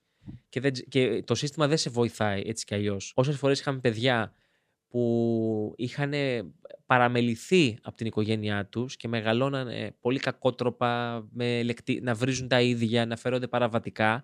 Και, 0.49 0.59
δεν, 0.59 0.73
τζ- 0.73 0.87
και 0.87 1.23
το 1.23 1.35
σύστημα 1.35 1.67
δεν 1.67 1.77
σε 1.77 1.89
βοηθάει 1.89 2.41
έτσι 2.45 2.65
κι 2.65 2.73
αλλιώς. 2.73 3.11
Όσες 3.15 3.37
φορές 3.37 3.59
είχαμε 3.59 3.79
παιδιά 3.79 4.33
που 4.87 5.73
είχαν 5.77 6.13
παραμεληθεί 6.85 7.77
από 7.81 7.95
την 7.97 8.05
οικογένειά 8.07 8.65
τους 8.65 8.95
και 8.97 9.07
μεγαλώνανε 9.07 9.95
πολύ 9.99 10.19
κακότροπα, 10.19 11.23
με 11.31 11.63
λεκτι... 11.63 11.99
να 12.01 12.13
βρίζουν 12.15 12.47
τα 12.47 12.61
ίδια, 12.61 13.05
να 13.05 13.15
φέρονται 13.15 13.47
παραβατικά, 13.47 14.23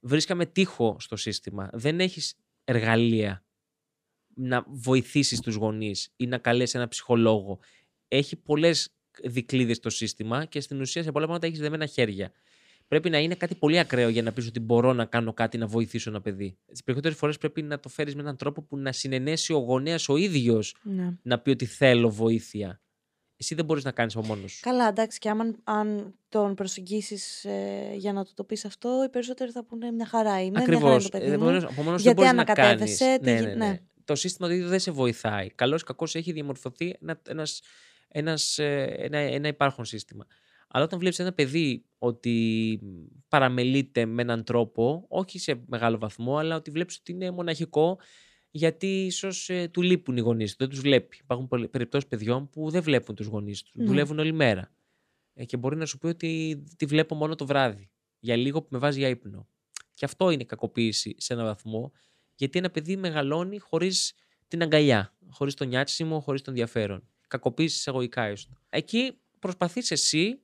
βρίσκαμε 0.00 0.46
τείχο 0.46 0.96
στο 1.00 1.16
σύστημα. 1.16 1.70
Δεν 1.72 2.00
έχεις 2.00 2.34
εργαλεία 2.64 3.44
να 4.34 4.64
βοηθήσεις 4.68 5.40
τους 5.40 5.54
γονείς 5.54 6.12
ή 6.16 6.26
να 6.26 6.38
καλέσει 6.38 6.76
ένα 6.78 6.88
ψυχολόγο. 6.88 7.58
Έχει 8.08 8.36
πολλές 8.36 8.88
δικλείδες 9.22 9.80
το 9.80 9.90
σύστημα 9.90 10.44
και 10.44 10.60
στην 10.60 10.80
ουσία 10.80 11.02
σε 11.02 11.12
πολλά 11.12 11.24
πράγματα 11.26 11.46
έχεις 11.46 11.58
δεμένα 11.60 11.86
χέρια. 11.86 12.32
Πρέπει 12.88 13.10
να 13.10 13.18
είναι 13.18 13.34
κάτι 13.34 13.54
πολύ 13.54 13.78
ακραίο 13.78 14.08
για 14.08 14.22
να 14.22 14.32
πεις 14.32 14.46
ότι 14.46 14.60
μπορώ 14.60 14.92
να 14.92 15.04
κάνω 15.04 15.32
κάτι 15.32 15.58
να 15.58 15.66
βοηθήσω 15.66 16.10
ένα 16.10 16.20
παιδί. 16.20 16.56
Τις 16.66 16.82
περισσότερες 16.82 17.16
φορές 17.18 17.38
πρέπει 17.38 17.62
να 17.62 17.80
το 17.80 17.88
φέρεις 17.88 18.14
με 18.14 18.20
έναν 18.20 18.36
τρόπο 18.36 18.62
που 18.62 18.76
να 18.76 18.92
συνενέσει 18.92 19.52
ο 19.52 19.56
γονέας 19.58 20.08
ο 20.08 20.16
ίδιος 20.16 20.76
Ναι. 20.82 21.16
να 21.22 21.38
πει 21.38 21.50
ότι 21.50 21.64
θέλω 21.64 22.10
βοήθεια. 22.10 22.80
Εσύ 23.36 23.54
δεν 23.54 23.64
μπορείς 23.64 23.84
να 23.84 23.90
κάνεις 23.90 24.16
από 24.16 24.26
μόνος 24.26 24.52
σου. 24.52 24.60
Καλά, 24.62 24.88
εντάξει, 24.88 25.18
και 25.18 25.28
άμα 25.28 25.44
αν 25.64 26.14
τον 26.28 26.54
προσεγγίσεις 26.54 27.44
ε, 27.44 27.92
για 27.96 28.12
να 28.12 28.24
του 28.24 28.30
το 28.34 28.44
πεις 28.44 28.64
αυτό, 28.64 29.04
οι 29.06 29.08
περισσότεροι 29.08 29.50
θα 29.50 29.64
πούνε 29.64 29.90
μια 29.90 30.06
χαρά 30.06 30.40
είμαι. 30.42 30.50
Μια 30.50 30.60
χαρά 30.60 30.72
Ακριβώ. 30.76 30.92
είναι 30.92 31.02
το 31.02 31.08
παιδί 31.18 31.36
μου. 31.36 31.48
Από 31.56 31.82
μόνος 31.82 32.02
δεν 32.02 32.12
Γιατί 32.12 32.14
μπορείς 32.14 32.32
να 32.32 32.44
κάνεις. 32.44 32.58
ανακατεύεσαι, 32.60 33.18
τι 33.22 33.30
Ναι, 33.30 33.38
γι- 33.38 33.44
ναι, 33.46 33.54
ναι. 33.54 33.78
Ναι. 34.02 34.04
Το 34.04 34.14
σύστημα 34.14 34.48
το 34.48 34.54
ίδιο 34.54 34.68
δεν 34.68 34.80
σε 34.80 34.90
βοηθάει. 34.90 35.50
Καλός 35.50 35.80
ή 35.80 35.84
κακός 35.84 36.14
έχει 36.14 36.32
διαμορφωθεί 36.32 36.96
ένα, 37.00 37.20
ένας, 37.28 37.62
ένας, 38.08 38.58
ε, 38.58 38.94
ένα, 38.98 39.18
ένα 39.18 39.48
υπάρχον 39.48 39.84
σύστημα. 39.84 40.26
Αλλά 40.68 40.84
όταν 40.84 40.98
βλέπεις 40.98 41.18
ένα 41.18 41.32
παιδί 41.32 41.84
ότι 41.98 42.80
παραμελείται 43.28 44.06
με 44.06 44.22
έναν 44.22 44.44
τρόπο, 44.44 45.04
όχι 45.08 45.38
σε 45.38 45.62
μεγάλο 45.66 45.98
βαθμό, 45.98 46.36
αλλά 46.36 46.56
ότι 46.56 46.70
βλέπεις 46.70 46.98
ότι 46.98 47.12
είναι 47.12 47.30
μοναχικό, 47.30 47.98
γιατί 48.50 49.04
ίσως 49.04 49.50
του 49.70 49.82
λείπουν 49.82 50.16
οι 50.16 50.20
γονείς 50.20 50.50
του, 50.50 50.56
δεν 50.58 50.68
τους 50.68 50.80
βλέπει. 50.80 51.18
Υπάρχουν 51.20 51.48
περιπτώσεις 51.70 52.08
παιδιών 52.08 52.48
που 52.50 52.70
δεν 52.70 52.82
βλέπουν 52.82 53.14
τους 53.14 53.26
γονείς 53.26 53.62
τους. 53.62 53.74
Ναι. 53.74 53.84
Δουλεύουν 53.84 54.18
όλη 54.18 54.32
μέρα. 54.32 54.72
Ε, 55.34 55.44
και 55.44 55.56
μπορεί 55.56 55.76
να 55.76 55.86
σου 55.86 55.98
πει 55.98 56.06
ότι 56.06 56.62
τη 56.76 56.86
βλέπω 56.86 57.14
μόνο 57.14 57.34
το 57.34 57.46
βράδυ. 57.46 57.90
Για 58.18 58.36
λίγο 58.36 58.62
που 58.62 58.68
με 58.70 58.78
βάζει 58.78 58.98
για 58.98 59.08
ύπνο. 59.08 59.48
Και 59.94 60.04
αυτό 60.04 60.30
είναι 60.30 60.44
κακοποίηση 60.44 61.14
σε 61.18 61.32
έναν 61.32 61.46
βαθμό, 61.46 61.92
γιατί 62.42 62.58
ένα 62.58 62.70
παιδί 62.70 62.96
μεγαλώνει 62.96 63.58
χωρίς 63.58 64.12
την 64.48 64.62
αγκαλιά, 64.62 65.14
χωρίς 65.30 65.54
το 65.54 65.64
νιάτσιμο, 65.64 66.20
χωρίς 66.20 66.42
τον 66.42 66.52
ενδιαφέρον. 66.52 67.08
Κακοποίηση 67.28 67.76
εισαγωγικά 67.76 68.22
έστω. 68.22 68.54
Εκεί 68.68 69.18
προσπαθείς 69.38 69.90
εσύ 69.90 70.40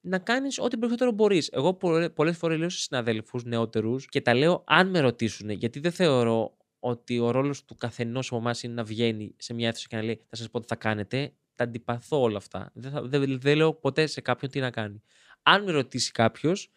να 0.00 0.18
κάνεις 0.18 0.58
ό,τι 0.58 0.76
περισσότερο 0.76 1.12
μπορείς. 1.12 1.48
Εγώ 1.52 1.74
πολλές 2.14 2.36
φορές 2.36 2.58
λέω 2.58 2.68
στου 2.68 2.80
συναδέλφους 2.80 3.44
νεότερους 3.44 4.06
και 4.06 4.20
τα 4.20 4.34
λέω 4.34 4.64
αν 4.66 4.90
με 4.90 5.00
ρωτήσουν, 5.00 5.50
γιατί 5.50 5.80
δεν 5.80 5.92
θεωρώ 5.92 6.56
ότι 6.78 7.18
ο 7.18 7.30
ρόλος 7.30 7.64
του 7.64 7.74
καθενός 7.74 8.26
από 8.26 8.36
εμάς 8.36 8.62
είναι 8.62 8.74
να 8.74 8.84
βγαίνει 8.84 9.34
σε 9.36 9.54
μια 9.54 9.68
αίθουσα 9.68 9.86
και 9.88 9.96
να 9.96 10.02
λέει 10.02 10.22
Θα 10.28 10.36
σας 10.36 10.50
πω 10.50 10.60
τι 10.60 10.66
θα 10.66 10.76
κάνετε. 10.76 11.32
Τα 11.54 11.64
αντιπαθώ 11.64 12.20
όλα 12.20 12.36
αυτά. 12.36 12.70
Δεν, 12.74 12.90
θα, 12.90 13.02
δεν, 13.02 13.40
δεν 13.40 13.56
λέω 13.56 13.74
ποτέ 13.74 14.06
σε 14.06 14.20
κάποιον 14.20 14.50
τι 14.50 14.60
να 14.60 14.70
κάνει. 14.70 15.02
Αν 15.42 15.62
με 15.62 15.70
ρωτήσει 15.70 16.12
κάποιος, 16.12 16.70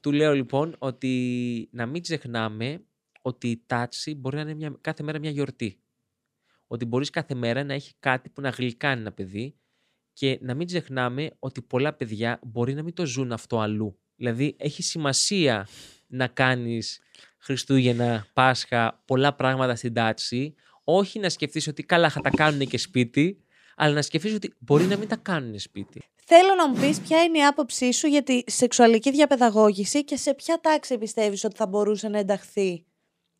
του 0.00 0.12
λέω 0.12 0.34
λοιπόν 0.34 0.74
ότι 0.78 1.68
να 1.72 1.86
μην 1.86 2.02
ξεχνάμε 2.02 2.84
ότι 3.22 3.48
η 3.48 3.62
τάξη 3.66 4.14
μπορεί 4.14 4.36
να 4.36 4.42
είναι 4.42 4.54
μια, 4.54 4.74
κάθε 4.80 5.02
μέρα 5.02 5.18
μια 5.18 5.30
γιορτή. 5.30 5.80
Ότι 6.66 6.84
μπορείς 6.84 7.10
κάθε 7.10 7.34
μέρα 7.34 7.64
να 7.64 7.74
έχει 7.74 7.92
κάτι 7.98 8.28
που 8.28 8.40
να 8.40 8.48
γλυκάνει 8.48 9.00
ένα 9.00 9.12
παιδί 9.12 9.54
και 10.12 10.38
να 10.42 10.54
μην 10.54 10.66
ξεχνάμε 10.66 11.30
ότι 11.38 11.62
πολλά 11.62 11.92
παιδιά 11.92 12.40
μπορεί 12.42 12.74
να 12.74 12.82
μην 12.82 12.94
το 12.94 13.06
ζουν 13.06 13.32
αυτό 13.32 13.58
αλλού. 13.58 13.98
Δηλαδή 14.16 14.54
έχει 14.58 14.82
σημασία 14.82 15.68
να 16.06 16.26
κάνεις 16.26 17.00
Χριστούγεννα, 17.38 18.26
Πάσχα, 18.32 19.02
πολλά 19.04 19.34
πράγματα 19.34 19.74
στην 19.74 19.92
τάξη, 19.92 20.54
όχι 20.84 21.18
να 21.18 21.28
σκεφτείς 21.28 21.66
ότι 21.66 21.82
καλά 21.82 22.10
θα 22.10 22.20
τα 22.20 22.30
κάνουν 22.30 22.66
και 22.66 22.78
σπίτι, 22.78 23.44
αλλά 23.76 23.94
να 23.94 24.02
σκεφτείς 24.02 24.34
ότι 24.34 24.54
μπορεί 24.58 24.84
να 24.84 24.96
μην 24.96 25.08
τα 25.08 25.16
κάνουν 25.16 25.58
σπίτι. 25.58 26.02
Θέλω 26.24 26.54
να 26.54 26.68
μου 26.68 26.80
πεις 26.80 27.00
ποια 27.00 27.22
είναι 27.22 27.38
η 27.38 27.44
άποψή 27.44 27.92
σου 27.92 28.06
για 28.06 28.22
τη 28.22 28.42
σεξουαλική 28.46 29.10
διαπαιδαγώγηση 29.10 30.04
και 30.04 30.16
σε 30.16 30.34
ποια 30.34 30.60
τάξη 30.60 30.98
πιστεύεις 30.98 31.44
ότι 31.44 31.56
θα 31.56 31.66
μπορούσε 31.66 32.08
να 32.08 32.18
ενταχθεί; 32.18 32.84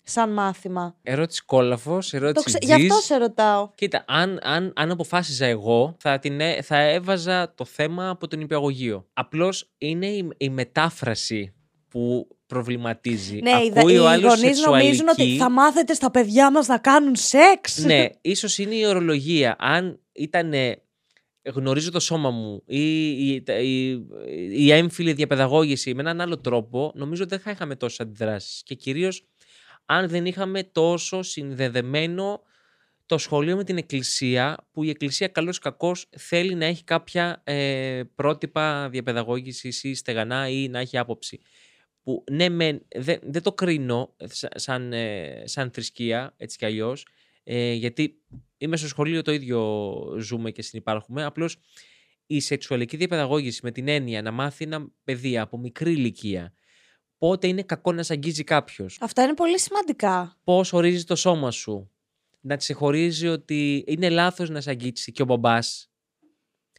Σαν 0.03 0.33
μάθημα. 0.33 0.97
Ερώτηση 1.03 1.43
κόλαφος, 1.45 2.11
Το 2.11 2.17
ερώτηση 2.17 2.45
ξε... 2.45 2.59
τζιζ. 2.59 2.77
Γι' 2.77 2.87
αυτό 2.91 3.01
σε 3.03 3.17
ρωτάω. 3.17 3.71
Κοίτα, 3.75 4.05
αν, 4.07 4.39
αν, 4.43 4.73
αν 4.77 4.91
αποφάσιζα 4.91 5.47
εγώ, 5.47 5.97
θα, 5.99 6.19
την, 6.19 6.41
έ- 6.41 6.63
θα 6.63 6.77
έβαζα 6.79 7.55
το 7.55 7.65
θέμα 7.65 8.09
από 8.09 8.29
τον 8.29 8.41
υπηαγωγείο. 8.41 9.07
Απλώς 9.13 9.71
είναι 9.79 10.07
η, 10.07 10.29
η 10.37 10.49
μετάφραση 10.51 11.55
που 11.89 12.29
προβληματίζει. 12.47 13.39
Ναι, 13.43 13.51
οι, 13.51 13.73
Ακούει 13.77 13.93
οι 13.95 13.99
ο 13.99 14.09
άλλος 14.09 14.41
γονείς 14.41 14.61
νομίζουν 14.65 14.91
ότι 15.09 15.09
σεξουαλική. 15.09 15.37
θα 15.39 15.51
μάθετε 15.51 15.95
στα 15.95 16.11
παιδιά 16.11 16.51
μας 16.51 16.67
να 16.67 16.79
κάνουν 16.79 17.17
σεξ. 17.17 17.79
ναι, 17.79 18.07
ίσως 18.21 18.59
είναι 18.59 18.75
η 18.75 18.87
ορολογία. 18.87 19.57
Αν 19.59 20.01
ήταν 20.13 20.53
γνωρίζω 21.55 21.91
το 21.91 22.01
σώμα 22.01 22.31
μου 22.31 22.63
ή 22.67 23.09
η, 23.29 23.45
η, 23.61 23.91
η 24.65 24.73
έμφυλη 24.73 25.13
διαπαιδαγώγηση 25.13 25.95
με 25.95 26.01
έναν 26.01 26.21
άλλο 26.21 26.39
τρόπο, 26.39 26.93
νομίζω 26.95 27.23
ότι 27.23 27.31
δεν 27.35 27.41
θα 27.45 27.51
είχαμε 27.51 27.77
τόσες 27.77 28.01
αντιδράσεις. 28.01 28.63
Και 28.63 28.75
κυρίως 28.75 29.25
αν 29.93 30.09
δεν 30.09 30.27
είχαμε 30.27 30.63
τόσο 30.63 31.23
συνδεδεμένο 31.23 32.43
το 33.07 33.19
σχολείο 33.19 33.57
με 33.57 33.65
την 33.65 33.77
εκκλησία, 33.77 34.69
που 34.73 34.83
η 34.83 34.89
εκκλησία 34.89 35.29
καλώς 35.29 35.57
ή 35.57 35.61
κακώς 35.61 36.09
θέλει 36.17 36.55
να 36.55 36.65
έχει 36.65 36.85
κάποια 36.85 37.41
ε, 37.45 38.03
πρότυπα 38.15 38.89
διαπαιδαγώγησης 38.89 39.85
ή 39.85 39.95
στεγανά 39.95 40.49
ή 40.49 40.69
να 40.69 40.79
έχει 40.79 40.99
άποψη. 40.99 41.41
Που 42.03 42.25
ναι, 42.31 42.49
μεν, 42.49 42.83
δεν, 42.97 43.19
δεν 43.23 43.43
το 43.43 43.53
κρίνω 43.53 44.15
σα- 44.25 44.59
σαν, 44.59 44.93
ε, 44.93 45.43
σαν 45.45 45.71
θρησκεία, 45.71 46.35
έτσι 46.37 46.59
κι 46.59 46.65
αλλιώς, 46.65 47.07
ε, 47.45 47.73
γιατί 47.73 48.15
είμαι 48.59 48.77
στο 48.77 48.89
σχολείο 48.89 49.23
το 49.23 49.33
ίδιο 49.33 49.61
ζούμε 50.19 50.51
και 50.51 50.63
συνυπάρχουμε, 50.63 51.25
απλώς 51.25 51.57
η 52.27 52.41
σεξουαλική 52.41 52.97
διαπαιδαγώγηση 52.97 53.61
με 53.63 53.71
την 53.71 53.89
έννοια 53.89 54.23
να 54.23 54.31
μάθει 54.31 54.65
ένα 54.65 54.89
παιδί 55.05 55.39
από 55.39 55.59
μικρή 55.59 55.93
ηλικία 55.93 56.55
πότε 57.21 57.47
είναι 57.47 57.63
κακό 57.63 57.93
να 57.93 58.03
σε 58.03 58.13
αγγίζει 58.13 58.45
κάποιος, 58.45 58.99
Αυτά 59.01 59.23
είναι 59.23 59.35
πολύ 59.35 59.59
σημαντικά. 59.59 60.39
πώς 60.45 60.73
ορίζεις 60.73 61.05
το 61.05 61.17
σώμα 61.17 61.51
σου. 61.51 61.91
Να 62.41 62.55
τη 62.55 62.59
ξεχωρίζει 62.61 63.27
ότι 63.29 63.85
είναι 63.87 64.09
λάθος 64.09 64.51
να 64.51 64.61
σε 64.61 64.71
αγγίξει 64.71 65.13
και 65.13 65.23
ο 65.23 65.25
μπαμπάς. 65.25 65.91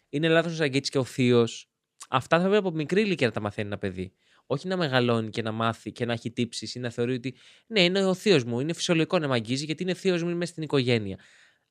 Είναι 0.10 0.28
λάθος 0.28 0.52
να 0.52 0.58
σε 0.58 0.64
αγγίξει 0.64 0.92
και 0.92 0.98
ο 0.98 1.04
θείος. 1.04 1.70
Αυτά 2.10 2.38
θα 2.38 2.42
πρέπει 2.48 2.68
από 2.68 2.72
μικρή 2.72 3.02
ηλικία 3.02 3.28
να 3.28 3.34
τα 3.34 3.39
μαθαίνει 3.39 3.68
ένα 3.68 3.78
παιδί. 3.78 4.14
Όχι 4.46 4.68
να 4.68 4.78
μεγαλώνει 4.78 5.30
και 5.30 5.42
να 5.42 5.52
μάθει 5.52 5.92
και 5.92 6.06
να 6.06 6.14
έχει 6.14 6.32
τύψεις 6.32 6.76
ή 6.76 6.80
να 6.80 6.89
θεωρεί 6.89 7.14
ότι 7.14 7.36
ναι, 7.68 7.84
είναι 7.84 8.06
ο 8.06 8.14
θείος 8.14 8.44
μου. 8.44 8.60
Είναι 8.60 8.74
φυσιολογικό 8.74 9.20
να 9.20 9.28
με 9.28 9.34
αγγίζει 9.34 9.66
γιατί 9.66 9.84
είναι 9.84 9.94
θείος 9.94 10.24
μου, 10.24 10.30
είμαι 10.30 10.46
στην 10.46 10.64
οικογένεια. 10.64 11.18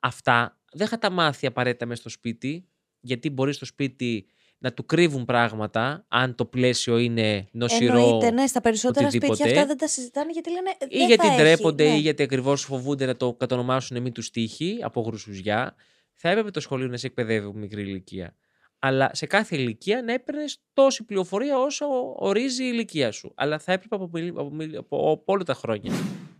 Αυτά 0.01 0.61
δεν 0.73 0.89
θα 0.89 0.99
τα 0.99 1.11
μάθει 1.11 1.47
απαραίτητα 1.47 1.87
μέσα 1.87 2.01
στο 2.01 2.09
σπίτι, 2.11 2.68
γιατί 3.01 3.31
μπορεί 3.31 3.53
στο 3.53 3.64
σπίτι 3.64 4.27
να 4.63 4.73
του 4.73 4.87
κρύβουν 4.87 5.25
πράγματα, 5.25 6.05
αν 6.09 6.35
το 6.35 6.45
πλαίσιο 6.45 6.99
είναι 6.99 7.49
νοσηρό. 7.53 7.99
Εννοείται, 7.99 8.31
ναι, 8.31 8.47
στα 8.47 8.61
περισσότερα 8.61 9.07
οτιδήποτε. 9.07 9.35
σπίτια 9.35 9.53
αυτά 9.55 9.67
δεν 9.67 9.79
τα 9.79 9.89
συζητάνε 9.89 10.33
γιατί 10.33 10.51
λένε. 10.51 10.71
ή 10.89 10.99
δεν 10.99 11.07
γιατί 11.07 11.27
θα 11.27 11.33
έχει, 11.33 11.43
ντρέπονται 11.43 11.89
ναι. 11.89 11.97
ή 11.97 11.99
γιατί 11.99 12.23
ακριβώς 12.23 12.65
φοβούνται 12.65 13.07
να 13.07 13.17
το 13.17 13.35
κατονομάσουν 13.35 14.03
μη 14.03 14.13
τους 14.13 14.31
τύχη 14.31 14.79
από 14.83 15.01
γρουσουζιά, 15.01 15.75
θα 16.15 16.29
έπρεπε 16.29 16.51
το 16.51 16.61
σχολείο 16.61 16.87
να 16.89 16.97
σε 16.97 17.07
εκπαιδεύει 17.07 17.47
από 17.47 17.59
μικρή 17.59 17.83
ηλικία. 17.83 18.35
Αλλά 18.79 19.11
σε 19.13 19.27
κάθε 19.27 19.57
ηλικία 19.57 20.03
να 20.03 20.13
έπαιρνες 20.13 20.63
τόση 20.73 21.05
πληροφορία 21.05 21.59
όσο 21.59 21.87
ορίζει 22.17 22.65
η 22.65 22.71
ηλικία 22.73 23.13
σου. 23.13 23.33
Αλλά 23.37 23.59
θα 23.59 23.73
έπρεπε 23.73 23.95
από, 23.95 24.09
μιλ- 24.13 24.39
από, 24.39 24.51
μιλ- 24.51 24.77
από, 24.77 25.11
από 25.11 25.33
όλα 25.33 25.45
τα 25.45 25.55
χρόνια 25.55 25.93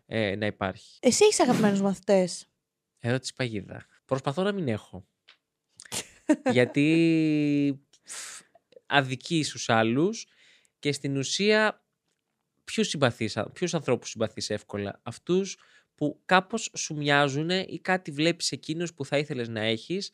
ε, 0.07 0.37
να 0.37 0.47
υπάρχει. 0.47 0.99
Εσύ 1.01 1.25
έχεις 1.25 1.41
αγαπημένους 1.41 1.81
μαθητές; 1.81 2.47
Ερώτηση 2.99 3.35
παγίδα. 3.35 3.87
Προσπαθώ 4.05 4.43
να 4.43 4.53
μην 4.53 4.69
έχω. 4.69 5.05
Γιατί 6.51 7.81
φ, 7.90 7.90
αδικεί 8.87 9.43
στους 9.43 9.69
άλλους 9.69 10.27
και 10.79 10.93
στην 10.93 11.17
ουσία 11.17 11.85
ποιους, 12.65 12.89
συμπαθείς, 12.89 13.37
α- 13.37 13.51
ποιους 13.51 13.75
ανθρώπους 13.75 14.11
συμπαθείς 14.11 14.51
εύκολα; 14.51 15.01
Αυτούς 15.03 15.59
που 15.95 16.23
κάπως 16.25 16.71
σου 16.77 16.97
μοιάζουν 16.97 17.51
ή 17.51 17.79
κάτι 17.83 18.11
βλέπεις 18.11 18.53
εκείνους 18.53 18.95
που 18.95 19.05
θα 19.05 19.19
ήθελες 19.19 19.49
να 19.49 19.61
έχεις 19.61 20.11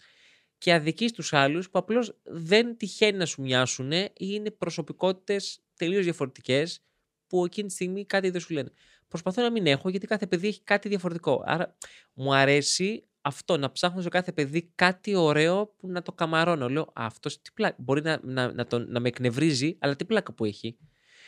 και 0.59 0.73
αδικείς 0.73 1.13
τους 1.13 1.33
άλλους 1.33 1.71
που 1.71 1.79
απλώς 1.79 2.21
δεν 2.25 2.77
τυχαίνει 2.77 3.19
να 3.19 3.27
σου 3.27 3.43
μοιάσουν 3.43 3.93
ή 3.93 4.11
είναι 4.17 4.51
προσωπικότητες 4.51 5.61
τελείως 5.77 6.05
διαφορετικές 6.05 6.81
που 7.27 7.45
εκείνη 7.45 7.69
τη 7.69 7.75
στιγμή 7.75 8.07
κάτι 8.07 8.31
δεν 8.31 8.41
σου 8.41 8.53
λένε. 8.53 8.73
Προσπαθώ 9.09 9.43
να 9.43 9.51
μην 9.51 9.67
έχω 9.67 9.89
γιατί 9.89 10.07
κάθε 10.07 10.27
παιδί 10.27 10.47
έχει 10.49 10.63
κάτι 10.63 10.89
διαφορετικό. 10.89 11.43
Άρα 11.47 11.77
μου 12.13 12.35
αρέσει 12.35 13.09
αυτό 13.27 13.57
να 13.57 13.73
ψάχνω 13.73 14.01
σε 14.03 14.09
κάθε 14.09 14.33
παιδί 14.33 14.71
κάτι 14.75 15.15
ωραίο 15.15 15.67
που 15.79 15.89
να 15.89 16.03
το 16.03 16.13
καμαρώνω. 16.13 16.69
Λέω, 16.69 16.83
«Α, 16.83 16.91
αυτός 16.95 17.41
τι 17.43 17.51
πλάκα. 17.55 17.77
Μπορεί 17.79 18.03
να, 18.03 18.21
να, 18.23 18.53
να, 18.53 18.67
τον- 18.67 18.87
να 18.91 19.01
με 19.01 19.09
εκνευρίζει, 19.09 19.77
αλλά 19.79 19.97
τι 19.97 20.05
πλάκα 20.05 20.33
που 20.33 20.45
έχει. 20.45 20.77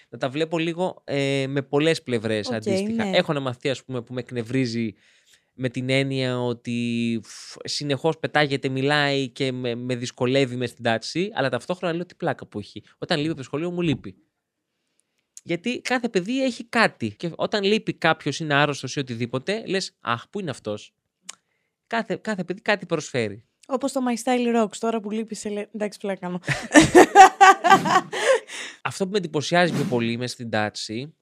Να 0.08 0.18
τα 0.18 0.28
βλέπω 0.28 0.58
λίγο 0.58 1.02
ε, 1.04 1.46
με 1.48 1.62
πολλές 1.62 2.02
πλευρές 2.02 2.46
Οκ, 2.48 2.54
αντίστοιχα. 2.54 3.04
ναι. 3.04 3.16
Έχω 3.16 3.30
ένα 3.32 3.40
μαθητή, 3.40 3.70
ας 3.70 3.84
πούμε, 3.84 4.02
που 4.02 4.12
με 4.14 4.20
εκνευρίζει 4.20 4.94
με 5.60 5.68
την 5.68 5.90
έννοια 5.90 6.40
ότι 6.42 7.20
συνεχώς 7.64 8.18
πετάγεται, 8.18 8.68
μιλάει 8.68 9.28
και 9.28 9.52
με, 9.52 9.74
με 9.74 9.96
δυσκολεύει 9.96 10.56
μες 10.56 10.70
στην 10.70 10.84
τάξη, 10.84 11.30
αλλά 11.34 11.48
ταυτόχρονα 11.48 11.94
λέω 11.94 12.06
τι 12.06 12.14
πλάκα 12.14 12.46
που 12.46 12.58
έχει. 12.58 12.82
Όταν 12.98 13.16
λείπει 13.18 13.28
από 13.30 13.38
το 13.38 13.44
σχολείο 13.44 13.70
μου 13.70 13.80
λείπει. 13.80 14.16
Γιατί 15.42 15.80
κάθε 15.80 16.08
παιδί 16.08 16.42
έχει 16.44 16.64
κάτι. 16.64 17.10
Και 17.16 17.30
όταν 17.36 17.62
λείπει 17.64 17.92
κάποιος, 17.94 18.40
είναι 18.40 18.54
άρρωστος 18.54 18.96
ή 18.96 18.98
οτιδήποτε, 18.98 19.66
λες, 19.66 19.96
Αχ, 20.00 20.28
πού 20.28 20.40
είναι 20.40 20.50
αυτός. 20.50 20.92
Κάθε, 21.88 22.16
κάθε 22.16 22.44
παιδί 22.44 22.60
κάτι 22.60 22.86
προσφέρει. 22.86 23.44
Όπως 23.66 23.92
το 23.92 24.00
My 24.08 24.22
Style 24.28 24.62
Rocks, 24.62 24.76
τώρα 24.78 25.00
που 25.00 25.10
λείπει 25.10 25.34
σε. 25.34 25.48
λέ- 25.48 25.74
Εντάξει, 25.74 25.98
πλάκα 25.98 26.20
κάνω. 26.20 26.40
Αυτό 28.82 29.04
που 29.04 29.10
με 29.10 29.18
εντυπωσιάζει 29.18 29.72
πιο 29.72 29.84
πολύ 29.84 30.16
μέσα 30.16 30.34
στην 30.34 30.50
τάξη 30.50 31.14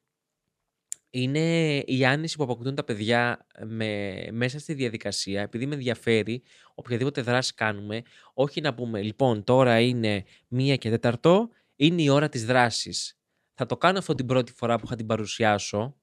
είναι 1.10 1.76
η 1.78 2.04
άνεση 2.04 2.36
που 2.36 2.42
αποκτούν 2.42 2.74
τα 2.74 2.84
παιδιά 2.84 3.46
με, 3.66 4.14
μέσα 4.32 4.58
στη 4.58 4.74
διαδικασία, 4.74 5.42
επειδή 5.42 5.66
με 5.66 5.74
ενδιαφέρει 5.74 6.42
οποιαδήποτε 6.74 7.20
δράση 7.22 7.54
κάνουμε, 7.54 8.02
όχι 8.34 8.60
να 8.60 8.74
πούμε, 8.74 9.02
λοιπόν, 9.02 9.44
τώρα 9.44 9.80
είναι 9.80 10.24
μία 10.48 10.76
και 10.76 10.90
τέταρτο, 10.90 11.48
είναι 11.76 12.02
η 12.02 12.08
ώρα 12.08 12.28
της 12.28 12.44
δράσης. 12.46 13.18
Θα 13.54 13.66
το 13.66 13.76
κάνω 13.76 13.98
αυτό 13.98 14.14
την 14.14 14.26
πρώτη 14.26 14.52
φορά 14.52 14.78
που 14.78 14.86
θα 14.86 14.96
την 14.96 15.06
παρουσιάσω, 15.06 15.96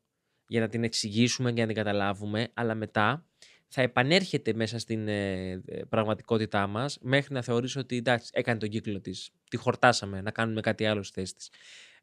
για 0.48 0.60
να 0.60 0.68
την 0.68 0.84
εξηγήσουμε 0.84 1.52
και 1.52 1.62
να 1.62 1.68
την 1.68 1.76
καταλάβουμε, 1.76 2.48
αλλά 2.54 2.76
μετά 2.76 3.26
θα 3.76 3.82
επανέρχεται 3.82 4.54
μέσα 4.54 4.80
στην 4.80 5.08
ε, 5.08 5.50
ε, 5.66 5.84
πραγματικότητά 5.90 6.68
μας 6.68 6.98
μέχρι 7.02 7.34
να 7.34 7.42
θεωρήσω 7.42 7.80
ότι 7.80 7.98
εντάξει, 7.98 8.30
έκανε 8.34 8.60
τον 8.60 8.70
κύκλο 8.70 9.02
της, 9.02 9.32
τη 9.50 9.58
χορτάσαμε, 9.58 10.22
να 10.22 10.32
κάνουμε 10.32 10.62
κάτι 10.62 10.86
άλλο 10.86 11.04
στη 11.04 11.20
θέση 11.20 11.36
της. 11.36 11.50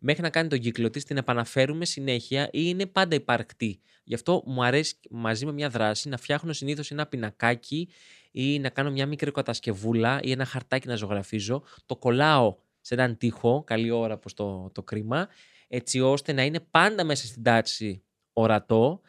Μέχρι 0.01 0.23
να 0.23 0.31
κάνει 0.31 0.49
τον 0.49 0.59
κύκλο 0.59 0.91
της, 0.91 1.05
την 1.05 1.17
επαναφέρουμε 1.17 1.85
συνέχεια 1.85 2.45
ή 2.45 2.49
είναι 2.53 2.87
πάντα 2.87 3.15
υπαρκτή. 3.15 3.81
Γι' 4.05 4.15
αυτό 4.15 4.43
μου 4.47 4.65
αρέσει 4.65 4.95
μαζί 5.11 5.47
με 5.47 5.53
μια 5.53 5.69
δράση 5.69 6.09
να 6.09 6.17
φτιάχνω 6.17 6.53
συνήθως 6.53 6.91
ένα 6.91 7.07
πινακάκι 7.07 7.89
ή 8.31 8.59
να 8.59 8.69
κάνω 8.69 8.91
μια 8.91 9.07
μικρή 9.07 9.31
κατασκευούλα 9.31 10.21
ή 10.23 10.31
ένα 10.31 10.45
χαρτάκι 10.45 10.89
να 10.89 10.95
ζωγραφίζω. 10.95 11.63
Το 11.87 11.97
κολλάω 11.97 12.57
σε 12.81 12.95
έναν 12.95 13.17
τοίχο, 13.17 13.65
καλή 13.67 13.91
ώρα 13.91 14.19
προς 14.19 14.35
το, 14.35 14.71
το 14.75 14.83
κρίμα, 14.83 15.29
έτσι 15.69 16.01
ώστε 16.01 16.33
να 16.33 16.43
είναι 16.43 16.61
πάντα 16.61 17.05
μέσα 17.05 17.27
στην 17.27 17.43
τάξη 17.43 18.03
ορατό 18.33 19.01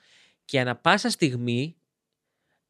και 0.45 0.59
ανα 0.59 0.75
πάσα 0.75 1.09
στιγμή 1.09 1.75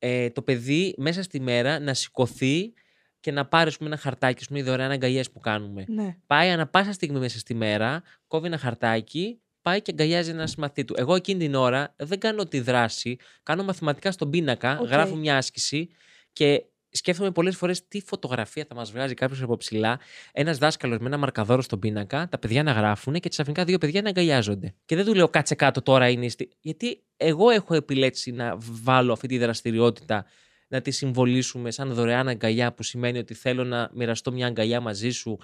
ε, 0.03 0.29
το 0.29 0.41
παιδί 0.41 0.93
μέσα 0.97 1.23
στη 1.23 1.39
μέρα 1.39 1.79
να 1.79 1.93
σηκωθεί 1.93 2.73
και 3.19 3.31
να 3.31 3.45
πάρει 3.45 3.67
ας 3.67 3.77
πούμε, 3.77 3.89
ένα 3.89 3.97
χαρτάκι, 3.97 4.37
ας 4.41 4.47
πούμε, 4.47 4.59
οι 4.59 4.61
δωρεάν 4.61 4.91
αγκαλιές 4.91 5.31
που 5.31 5.39
κάνουμε. 5.39 5.85
ναι. 5.87 6.15
Πάει 6.27 6.49
ανα 6.49 6.67
πάσα 6.67 6.91
στιγμή 6.93 7.19
μέσα 7.19 7.39
στη 7.39 7.53
μέρα, 7.53 8.03
κόβει 8.27 8.47
ένα 8.47 8.57
χαρτάκι, 8.57 9.41
πάει 9.61 9.81
και 9.81 9.91
αγκαλιάζει 9.91 10.29
ένα 10.29 10.47
συμμαθητή 10.47 10.85
του. 10.85 10.95
Εγώ 10.97 11.15
εκείνη 11.15 11.39
την 11.39 11.55
ώρα 11.55 11.93
δεν 11.97 12.19
κάνω 12.19 12.45
τη 12.45 12.59
δράση, 12.59 13.17
κάνω 13.43 13.63
μαθηματικά 13.63 14.11
στον 14.11 14.29
πίνακα, 14.29 14.79
Οκ. 14.79 14.87
γράφω 14.87 15.15
μια 15.15 15.37
άσκηση 15.37 15.89
και 16.33 16.63
σκέφτομαι 16.91 17.31
πολλές 17.31 17.55
φορές 17.55 17.87
τι 17.87 18.01
φωτογραφία 18.01 18.65
θα 18.67 18.75
μας 18.75 18.91
βγάζει 18.91 19.13
κάποιος 19.13 19.41
από 19.41 19.57
ψηλά. 19.57 19.99
Ένας 20.31 20.57
δάσκαλος 20.57 20.97
με 20.97 21.05
ένα 21.05 21.17
μαρκαδόρο 21.17 21.61
στον 21.61 21.79
πίνακα, 21.79 22.27
τα 22.29 22.37
παιδιά 22.37 22.63
να 22.63 22.71
γράφουν 22.71 23.13
και 23.13 23.29
ξαφνικά 23.29 23.63
δύο 23.63 23.77
παιδιά 23.77 24.01
να 24.01 24.09
αγκαλιάζονται. 24.09 24.73
Και 24.85 24.95
δεν 24.95 25.05
του 25.05 25.13
λέω 25.13 25.29
κάτσε 25.29 25.55
κάτω 25.55 25.81
τώρα 25.81 26.09
είναι. 26.09 26.29
Στη... 26.29 26.49
Γιατί 26.59 27.03
εγώ 27.17 27.49
έχω 27.49 27.73
επιλέξει 27.73 28.31
να 28.31 28.55
βάλω 28.59 29.13
αυτή 29.13 29.27
τη 29.27 29.37
δραστηριότητα 29.37 30.25
να 30.67 30.81
τη 30.81 30.91
συμβολίσουμε 30.91 31.71
σαν 31.71 31.93
δωρεάν 31.93 32.27
αγκαλιά 32.27 32.73
που 32.73 32.83
σημαίνει 32.83 33.17
ότι 33.17 33.33
θέλω 33.33 33.63
να 33.63 33.89
μοιραστώ 33.93 34.31
μια 34.31 34.47
αγκαλιά 34.47 34.79
μαζί 34.79 35.09
σου. 35.09 35.39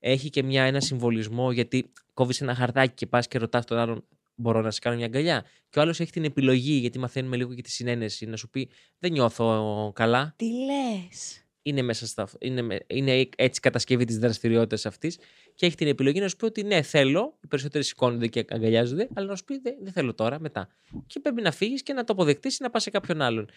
Έχει 0.00 0.30
και 0.30 0.42
μια, 0.42 0.64
ένα 0.64 0.80
συμβολισμό 0.80 1.52
γιατί 1.52 1.92
κόβεις 2.14 2.40
ένα 2.40 2.54
χαρτάκι 2.54 2.94
και 2.94 3.06
πας 3.06 3.28
και 3.28 3.38
ρωτάς 3.38 3.64
τον 3.64 3.78
άλλον 3.78 4.04
μπορώ 4.40 4.60
να 4.60 4.70
σε 4.70 4.78
κάνω 4.80 4.96
μια 4.96 5.06
αγκαλιά. 5.06 5.44
Και 5.68 5.78
ο 5.78 5.82
άλλος 5.82 6.00
έχει 6.00 6.10
την 6.10 6.24
επιλογή, 6.24 6.72
γιατί 6.72 6.98
μαθαίνουμε 6.98 7.36
λίγο 7.36 7.54
και 7.54 7.62
τη 7.62 7.70
συνένεση, 7.70 8.26
να 8.26 8.36
σου 8.36 8.48
πει 8.50 8.70
Δεν 8.98 9.12
νιώθω 9.12 9.92
καλά. 9.94 10.34
Τι 10.36 10.44
λες. 10.44 11.44
Είναι, 11.62 11.82
μέσα 11.82 12.06
στα, 12.06 12.28
είναι, 12.38 12.62
με- 12.62 12.84
είναι 12.86 13.12
έτσι 13.36 13.58
η 13.58 13.60
κατασκευή 13.62 14.04
της 14.04 14.18
δραστηριότητας 14.18 14.86
αυτής. 14.86 15.18
Και 15.54 15.66
έχει 15.66 15.76
την 15.76 15.86
επιλογή 15.86 16.20
να 16.20 16.28
σου 16.28 16.36
πει 16.36 16.44
ότι 16.44 16.62
ναι, 16.62 16.82
θέλω. 16.82 17.38
Οι 17.42 17.46
περισσότεροι 17.46 17.84
σηκώνονται 17.84 18.26
και 18.26 18.44
αγκαλιάζονται, 18.48 19.08
αλλά 19.14 19.26
να 19.26 19.36
σου 19.36 19.44
πει 19.44 19.58
δεν, 19.58 19.74
δεν 19.82 19.92
θέλω 19.92 20.14
τώρα, 20.14 20.40
μετά. 20.40 20.68
Και 21.06 21.20
πρέπει 21.20 21.42
να 21.42 21.52
φύγεις 21.52 21.82
και 21.82 21.92
να 21.92 22.04
το 22.04 22.12
αποδεχτείς 22.12 22.58
ή 22.58 22.62
να 22.62 22.70
πας 22.70 22.82
σε 22.82 22.90
κάποιον 22.90 23.20
άλλον. 23.20 23.50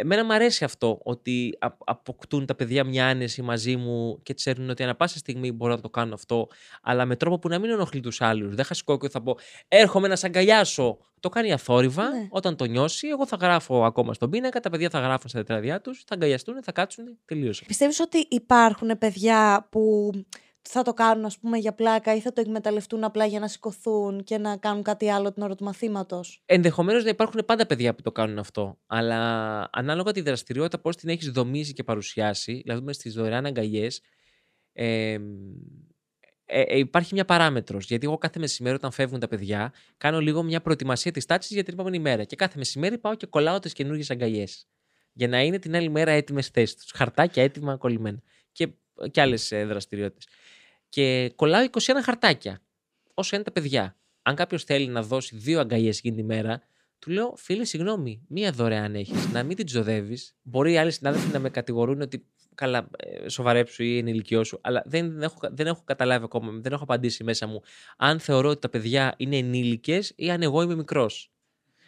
Εμένα 0.00 0.24
μου 0.24 0.32
αρέσει 0.32 0.64
αυτό, 0.64 1.00
ότι 1.02 1.56
α- 1.60 1.68
αποκτούν 1.84 2.46
τα 2.46 2.54
παιδιά 2.54 2.84
μια 2.84 3.06
άνεση 3.06 3.42
μαζί 3.42 3.76
μου 3.76 4.22
και 4.22 4.34
ξέρουν 4.34 4.70
ότι 4.70 4.82
ανα 4.82 4.94
πάσα 4.94 5.18
στιγμή 5.18 5.52
μπορώ 5.52 5.74
να 5.74 5.80
το 5.80 5.90
κάνω 5.90 6.14
αυτό, 6.14 6.48
αλλά 6.82 7.04
με 7.04 7.16
τρόπο 7.16 7.38
που 7.38 7.48
να 7.48 7.58
μην 7.58 7.70
ενοχλεί 7.70 8.00
τους 8.00 8.20
άλλους. 8.20 8.54
Δεν 8.54 8.64
θα 8.64 8.74
σηκώ 8.74 8.98
και 8.98 9.08
θα 9.08 9.22
πω 9.22 9.36
Έρχομαι 9.68 10.08
να 10.08 10.16
σε 10.16 10.26
αγκαλιάσω. 10.26 10.98
Το 11.20 11.28
κάνει 11.28 11.52
αθόρυβα. 11.52 12.08
Ναι. 12.08 12.26
Όταν 12.30 12.56
το 12.56 12.64
νιώσει, 12.64 13.08
εγώ 13.08 13.26
θα 13.26 13.36
γράφω 13.36 13.84
ακόμα 13.84 14.14
στον 14.14 14.30
πίνακα, 14.30 14.60
τα 14.60 14.70
παιδιά 14.70 14.90
θα 14.90 14.98
γράφουν 14.98 15.28
στα 15.28 15.38
τετράδια 15.38 15.80
τους, 15.80 16.02
θα 16.06 16.14
αγκαλιαστούν, 16.14 16.62
θα 16.62 16.72
κάτσουν, 16.72 17.18
τελείωσε. 17.24 17.64
Πιστεύεις 17.66 18.00
ότι 18.00 18.26
υπάρχουν 18.30 18.98
παιδιά 18.98 19.66
που 19.70 20.10
θα 20.62 20.82
το 20.82 20.94
κάνουν 20.94 21.24
ας 21.24 21.38
πούμε 21.38 21.58
για 21.58 21.72
πλάκα 21.72 22.14
ή 22.14 22.20
θα 22.20 22.32
το 22.32 22.40
εκμεταλλευτούν 22.40 23.04
απλά 23.04 23.26
για 23.26 23.40
να 23.40 23.48
σηκωθούν 23.48 24.24
και 24.24 24.38
να 24.38 24.56
κάνουν 24.56 24.82
κάτι 24.82 25.10
άλλο 25.10 25.32
την 25.32 25.42
ώρα 25.42 25.54
του 25.54 25.64
μαθήματος; 25.64 26.42
Ενδεχομένως 26.44 27.04
να 27.04 27.10
υπάρχουν 27.10 27.44
πάντα 27.44 27.66
παιδιά 27.66 27.94
που 27.94 28.02
το 28.02 28.12
κάνουν 28.12 28.38
αυτό. 28.38 28.78
Αλλά 28.86 29.68
ανάλογα 29.72 30.12
τη 30.12 30.20
δραστηριότητα, 30.20 30.78
πώς 30.78 30.96
την 30.96 31.08
έχεις 31.08 31.30
δομήσει 31.30 31.72
και 31.72 31.84
παρουσιάσει, 31.84 32.62
δηλαδή 32.64 32.92
στις 32.92 33.14
δωρεάν 33.14 33.46
αγκαλιές, 33.46 34.00
ε, 34.72 35.18
ε, 36.50 36.60
ε, 36.60 36.78
υπάρχει 36.78 37.14
μια 37.14 37.24
παράμετρος. 37.24 37.86
Γιατί 37.86 38.06
εγώ 38.06 38.18
κάθε 38.18 38.38
μεσημέρι, 38.38 38.74
όταν 38.74 38.90
φεύγουν 38.90 39.20
τα 39.20 39.28
παιδιά, 39.28 39.72
κάνω 39.96 40.20
λίγο 40.20 40.42
μια 40.42 40.60
προετοιμασία 40.60 41.12
της 41.12 41.26
τάξης 41.26 41.50
για 41.50 41.64
την 41.64 41.72
επόμενη 41.72 41.98
μέρα. 41.98 42.24
Και 42.24 42.36
κάθε 42.36 42.58
μεσημέρι 42.58 42.98
πάω 42.98 43.14
και 43.14 43.26
κολλάω 43.26 43.58
τις 43.58 43.72
καινούργιες 43.72 44.10
αγκαλιές. 44.10 44.66
Για 45.12 45.28
να 45.28 45.42
είναι 45.42 45.58
την 45.58 45.76
άλλη 45.76 45.88
μέρα 45.88 46.10
έτοιμες 46.10 46.48
θέσεις 46.48 46.76
τους. 46.76 46.90
Χαρτάκια 46.94 47.42
έτοιμα 47.42 47.76
κολλημένα. 47.76 48.22
Και, 48.52 48.68
και 49.10 49.20
άλλες 49.20 49.52
δραστηριότητες. 49.66 50.26
Και 50.88 51.32
κολλάω 51.36 51.64
21 51.70 51.78
χαρτάκια. 52.02 52.60
Όσο 53.14 53.34
είναι 53.36 53.44
τα 53.44 53.52
παιδιά. 53.52 53.96
Αν 54.22 54.34
κάποιος 54.34 54.64
θέλει 54.64 54.86
να 54.86 55.02
δώσει 55.02 55.36
δύο 55.36 55.60
αγκαλιές 55.60 55.98
εκείνη 55.98 56.16
τη 56.16 56.22
μέρα, 56.22 56.62
του 56.98 57.10
λέω, 57.10 57.34
φίλε, 57.36 57.64
συγγνώμη, 57.64 58.24
μία 58.28 58.52
δωρεάν 58.52 58.94
έχεις. 58.94 59.28
Να 59.32 59.42
μην 59.42 59.56
την 59.56 59.66
τζοδεύεις. 59.66 60.36
Μπορεί 60.42 60.72
οι 60.72 60.78
άλλοι 60.78 60.90
συνάδελφοι 60.90 61.28
να 61.32 61.38
με 61.38 61.50
κατηγορούν 61.50 62.00
ότι 62.00 62.26
καλά, 62.54 62.88
ε, 62.96 63.28
σοβαρέψου 63.28 63.82
ή 63.82 63.94
είναι 63.98 64.10
ηλικιό 64.10 64.44
σου, 64.44 64.58
αλλά 64.62 64.82
δεν 64.86 65.22
έχω, 65.22 65.38
δεν 65.50 65.66
έχω 65.66 65.82
καταλάβει 65.84 66.24
ακόμα, 66.24 66.52
δεν 66.52 66.72
έχω 66.72 66.82
απαντήσει 66.82 67.24
μέσα 67.24 67.46
μου 67.46 67.62
αν 67.96 68.20
θεωρώ 68.20 68.48
ότι 68.48 68.60
τα 68.60 68.68
παιδιά 68.68 69.14
είναι 69.16 69.36
ενήλικες 69.36 70.12
ή 70.16 70.30
αν 70.30 70.42
εγώ 70.42 70.62
είμαι 70.62 70.74
μικρός. 70.74 71.32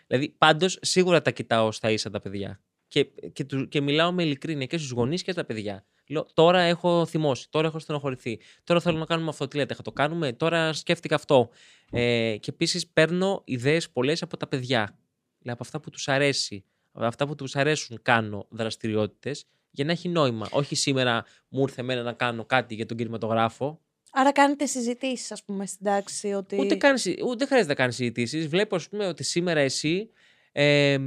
Δηλαδή, 0.07 0.35
πάντως 0.39 0.79
σίγουρα 0.83 1.23
τα 1.23 1.31
κοιτάω 1.31 1.73
στα 1.73 1.91
ίσα 1.91 2.11
τα 2.11 2.21
παιδιά. 2.21 2.61
Και, 2.89 3.05
και, 3.33 3.45
και 3.69 3.81
μιλάω 3.81 4.13
με 4.13 4.23
ειλικρίνεια 4.23 4.67
και 4.67 4.79
στους 4.79 4.91
γονείς 4.91 5.23
και 5.23 5.33
στα 5.33 5.45
παιδιά. 5.45 5.85
Λέω, 6.11 6.27
τώρα 6.35 6.61
έχω 6.61 7.07
θυμώσει, 7.07 7.51
τώρα 7.51 7.67
έχω 7.67 7.79
στενοχωρηθεί. 7.79 8.41
Τώρα 8.65 8.81
θέλω 8.81 8.99
να 8.99 9.05
κάνουμε 9.05 9.29
αυτό. 9.29 9.49
Τι 9.49 9.57
λέτε, 9.57 9.75
θα 9.75 9.83
το 9.83 9.93
κάνουμε; 9.93 10.33
Τώρα 10.33 10.73
σκέφτηκα 10.73 11.15
αυτό. 11.15 11.49
Ε, 11.91 12.37
και 12.41 12.51
επίσης 12.51 12.87
παίρνω 12.87 13.43
ιδέες 13.45 13.91
πολλές 13.91 14.23
από 14.23 14.37
τα 14.37 14.47
παιδιά. 14.47 14.99
Δηλαδή, 15.39 15.51
από 15.59 15.63
αυτά 15.63 15.81
που 15.81 15.91
τους 15.91 16.09
αρέσει. 16.09 16.65
Από 16.93 17.07
αυτά 17.07 17.27
που 17.27 17.35
τους 17.35 17.57
αρέσουν, 17.57 17.99
κάνω 18.03 18.47
δραστηριότητες 18.51 19.45
για 19.71 19.85
να 19.85 19.93
έχει 19.93 20.09
νόημα. 20.09 20.49
Όχι 20.51 20.75
σήμερα 20.75 21.25
μου 21.49 21.61
ήρθε 21.61 21.81
εμένα 21.81 22.03
να 22.03 22.13
κάνω 22.13 22.45
κάτι 22.45 22.75
για 22.75 22.87
τον 22.87 22.97
κινηματογράφο. 22.97 23.81
Άρα 24.13 24.33
κάνετε 24.33 24.67
συζητήσεις, 24.67 25.33
ας 25.33 25.45
πούμε, 25.45 25.67
στην 25.67 25.85
τάξη. 25.85 26.33
Ότι... 26.33 26.57
Ούτε, 26.61 26.75
κάνεις, 26.75 27.07
ούτε 27.27 27.45
χρειάζεται 27.45 27.69
να 27.69 27.75
κάνεις 27.75 27.95
συζητήσεις. 27.95 28.49
Βλέπω, 28.49 28.77
ας 28.77 28.89
πούμε, 28.89 29.07
ότι 29.07 29.23
σήμερα 29.23 29.61
εσύ. 29.61 30.11
Ε, 30.53 30.99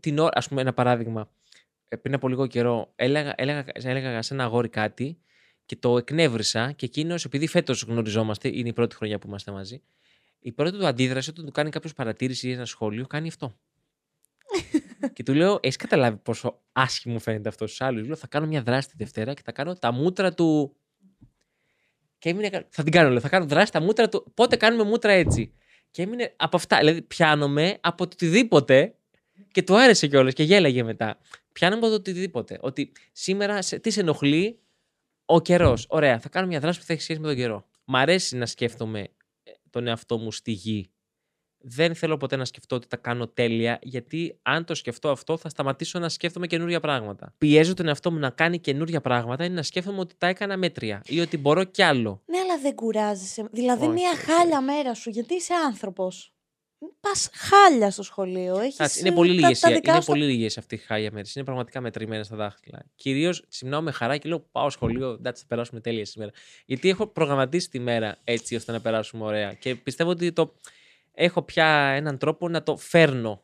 την 0.00 0.18
ώρα, 0.18 0.30
ας 0.34 0.48
πούμε, 0.48 0.60
ένα 0.60 0.72
παράδειγμα. 0.72 1.30
Ε, 1.92 1.96
πριν 1.96 2.14
από 2.14 2.28
λίγο 2.28 2.46
καιρό 2.46 2.92
έλεγα, 2.96 3.34
έλεγα, 3.36 3.64
έλεγα 3.74 4.22
σε 4.22 4.34
ένα 4.34 4.44
αγόρι 4.44 4.68
κάτι 4.68 5.18
και 5.66 5.76
το 5.76 5.98
εκνεύρισα 5.98 6.72
και 6.72 6.86
εκείνος, 6.86 7.24
επειδή 7.24 7.46
φέτος 7.46 7.82
γνωριζόμαστε, 7.82 8.48
είναι 8.48 8.68
η 8.68 8.72
πρώτη 8.72 8.94
χρονιά 8.94 9.18
που 9.18 9.26
είμαστε 9.28 9.52
μαζί, 9.52 9.82
η 10.38 10.52
πρώτη 10.52 10.78
του 10.78 10.86
αντίδραση 10.86 11.30
όταν 11.30 11.44
του 11.44 11.52
κάνει 11.52 11.70
κάποιος 11.70 11.92
παρατήρηση 11.92 12.48
ή 12.48 12.52
ένα 12.52 12.64
σχόλιο, 12.64 13.06
κάνει 13.06 13.28
αυτό. 13.28 13.58
και 15.14 15.22
του 15.22 15.34
λέω: 15.34 15.58
Έχεις 15.62 15.76
καταλάβει 15.76 16.16
πόσο 16.16 16.62
άσχημο 16.72 17.18
φαίνεται 17.18 17.48
αυτό 17.48 17.66
στους 17.66 17.80
άλλους; 17.80 18.06
Λέω: 18.06 18.16
Θα 18.16 18.26
κάνω 18.26 18.46
μια 18.46 18.62
δράση 18.62 18.88
τη 18.88 18.94
Δευτέρα 18.96 19.34
και 19.34 19.42
θα 19.44 19.52
κάνω 19.52 19.74
τα 19.74 19.92
μούτρα 19.92 20.34
του. 20.34 20.76
Και 22.18 22.28
έμεινε. 22.28 22.66
Θα 22.68 22.82
την 22.82 22.92
κάνω, 22.92 23.10
λέω. 23.10 23.20
Θα 23.20 23.28
κάνω 23.28 23.46
δράση 23.46 23.72
τα 23.72 23.80
μούτρα 23.80 24.08
του. 24.08 24.32
Πότε 24.34 24.56
κάνουμε 24.56 24.82
μούτρα 24.82 25.12
έτσι. 25.12 25.54
Και 25.90 26.02
έμεινε 26.02 26.34
από 26.36 26.56
αυτά. 26.56 26.78
Δηλαδή, 26.78 27.02
πιάνομαι 27.02 27.78
από 27.80 27.96
το 27.96 28.10
οτιδήποτε 28.12 28.94
και 29.52 29.62
του 29.62 29.78
άρεσε 29.78 30.06
κιόλας 30.06 30.32
και 30.34 30.42
γέλαγε 30.42 30.82
μετά. 30.82 31.18
Πιάνομαι 31.52 31.80
από 31.80 31.88
το 31.88 31.94
οτιδήποτε. 31.94 32.58
Ότι 32.60 32.92
σήμερα 33.12 33.62
σε, 33.62 33.78
τι 33.78 33.90
σε 33.90 34.00
ενοχλεί; 34.00 34.58
Ο 35.24 35.40
καιρός. 35.40 35.86
Ωραία, 35.88 36.20
θα 36.20 36.28
κάνω 36.28 36.46
μια 36.46 36.60
δράση 36.60 36.78
που 36.78 36.84
θα 36.84 36.92
έχει 36.92 37.02
σχέση 37.02 37.20
με 37.20 37.26
τον 37.26 37.36
καιρό. 37.36 37.66
Μ' 37.84 37.96
αρέσει 37.96 38.36
να 38.36 38.46
σκέφτομαι 38.46 39.00
ε, 39.42 39.50
τον 39.70 39.86
εαυτό 39.86 40.18
μου 40.18 40.32
στη 40.32 40.52
γη 40.52 40.90
δεν 41.62 41.94
θέλω 41.94 42.16
ποτέ 42.16 42.36
να 42.36 42.44
σκεφτώ 42.44 42.76
ότι 42.76 42.86
τα 42.86 42.96
κάνω 42.96 43.28
τέλεια, 43.28 43.78
γιατί 43.82 44.38
αν 44.42 44.64
το 44.64 44.74
σκεφτώ 44.74 45.10
αυτό, 45.10 45.36
θα 45.36 45.48
σταματήσω 45.48 45.98
να 45.98 46.08
σκέφτομαι 46.08 46.46
καινούργια 46.46 46.80
πράγματα. 46.80 47.34
Πιέζω 47.38 47.74
τον 47.74 47.88
εαυτό 47.88 48.12
μου 48.12 48.18
να 48.18 48.30
κάνει 48.30 48.58
καινούργια 48.58 49.00
πράγματα 49.00 49.44
είναι 49.44 49.54
να 49.54 49.62
σκέφτομαι 49.62 49.98
ότι 49.98 50.14
τα 50.18 50.26
έκανα 50.26 50.56
μέτρια 50.56 51.02
ή 51.06 51.20
ότι 51.20 51.38
μπορώ 51.38 51.64
κι 51.64 51.82
άλλο. 51.82 52.22
Ναι, 52.26 52.38
αλλά 52.38 52.58
δεν 52.58 52.74
κουράζεσαι. 52.74 53.48
Δηλαδή, 53.50 53.84
Όχι, 53.84 53.92
μια 53.92 54.16
χάλια 54.16 54.60
μέρα 54.60 54.94
σου, 54.94 55.10
γιατί 55.10 55.34
είσαι 55.34 55.54
άνθρωπος; 55.66 56.31
Πας 57.00 57.30
χάλια 57.32 57.90
στο 57.90 58.02
σχολείο. 58.02 58.58
Έχεις 58.58 59.00
είναι 59.00 59.12
πολύ 59.12 59.32
λίγες 59.32 59.62
είναι 59.62 60.02
πολύ 60.04 60.24
λίγες 60.24 60.58
αυτοί 60.58 60.74
οι 60.74 60.78
χάλια 60.78 61.10
μέρες. 61.12 61.34
Είναι 61.34 61.44
πραγματικά 61.44 61.80
μετρημένες 61.80 62.26
στα 62.26 62.36
δάχτυλα. 62.36 62.84
Κυρίως 62.94 63.44
ξυπνάω 63.48 63.80
με 63.80 63.90
χαρά 63.90 64.16
και 64.16 64.28
λέω: 64.28 64.40
Πάω 64.40 64.70
σχολείο, 64.70 65.10
εντάξει, 65.10 65.42
θα 65.42 65.48
περάσουμε 65.48 65.80
τέλεια 65.80 66.04
σήμερα. 66.04 66.32
Γιατί 66.64 66.88
έχω 66.88 67.06
προγραμματίσει 67.06 67.70
τη 67.70 67.78
μέρα 67.78 68.16
έτσι 68.24 68.54
ώστε 68.54 68.72
να 68.72 68.80
περάσουμε 68.80 69.24
ωραία. 69.24 69.52
Και 69.52 69.74
πιστεύω 69.74 70.10
ότι 70.10 70.32
το, 70.32 70.54
έχω 71.12 71.42
πια 71.42 71.66
έναν 71.66 72.18
τρόπο 72.18 72.48
να 72.48 72.62
το 72.62 72.76
φέρνω 72.76 73.42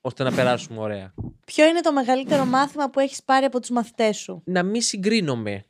ώστε 0.00 0.22
να 0.22 0.32
περάσουμε 0.32 0.80
ωραία. 0.80 1.14
Ποιο 1.44 1.66
είναι 1.66 1.80
το 1.80 1.92
μεγαλύτερο 1.92 2.44
μάθημα 2.44 2.90
που 2.90 3.00
έχεις 3.00 3.22
πάρει 3.22 3.44
από 3.44 3.60
τους 3.60 3.70
μαθητές 3.70 4.16
σου; 4.16 4.42
Να 4.44 4.62
μην 4.62 4.82
συγκρίνομαι. 4.82 5.64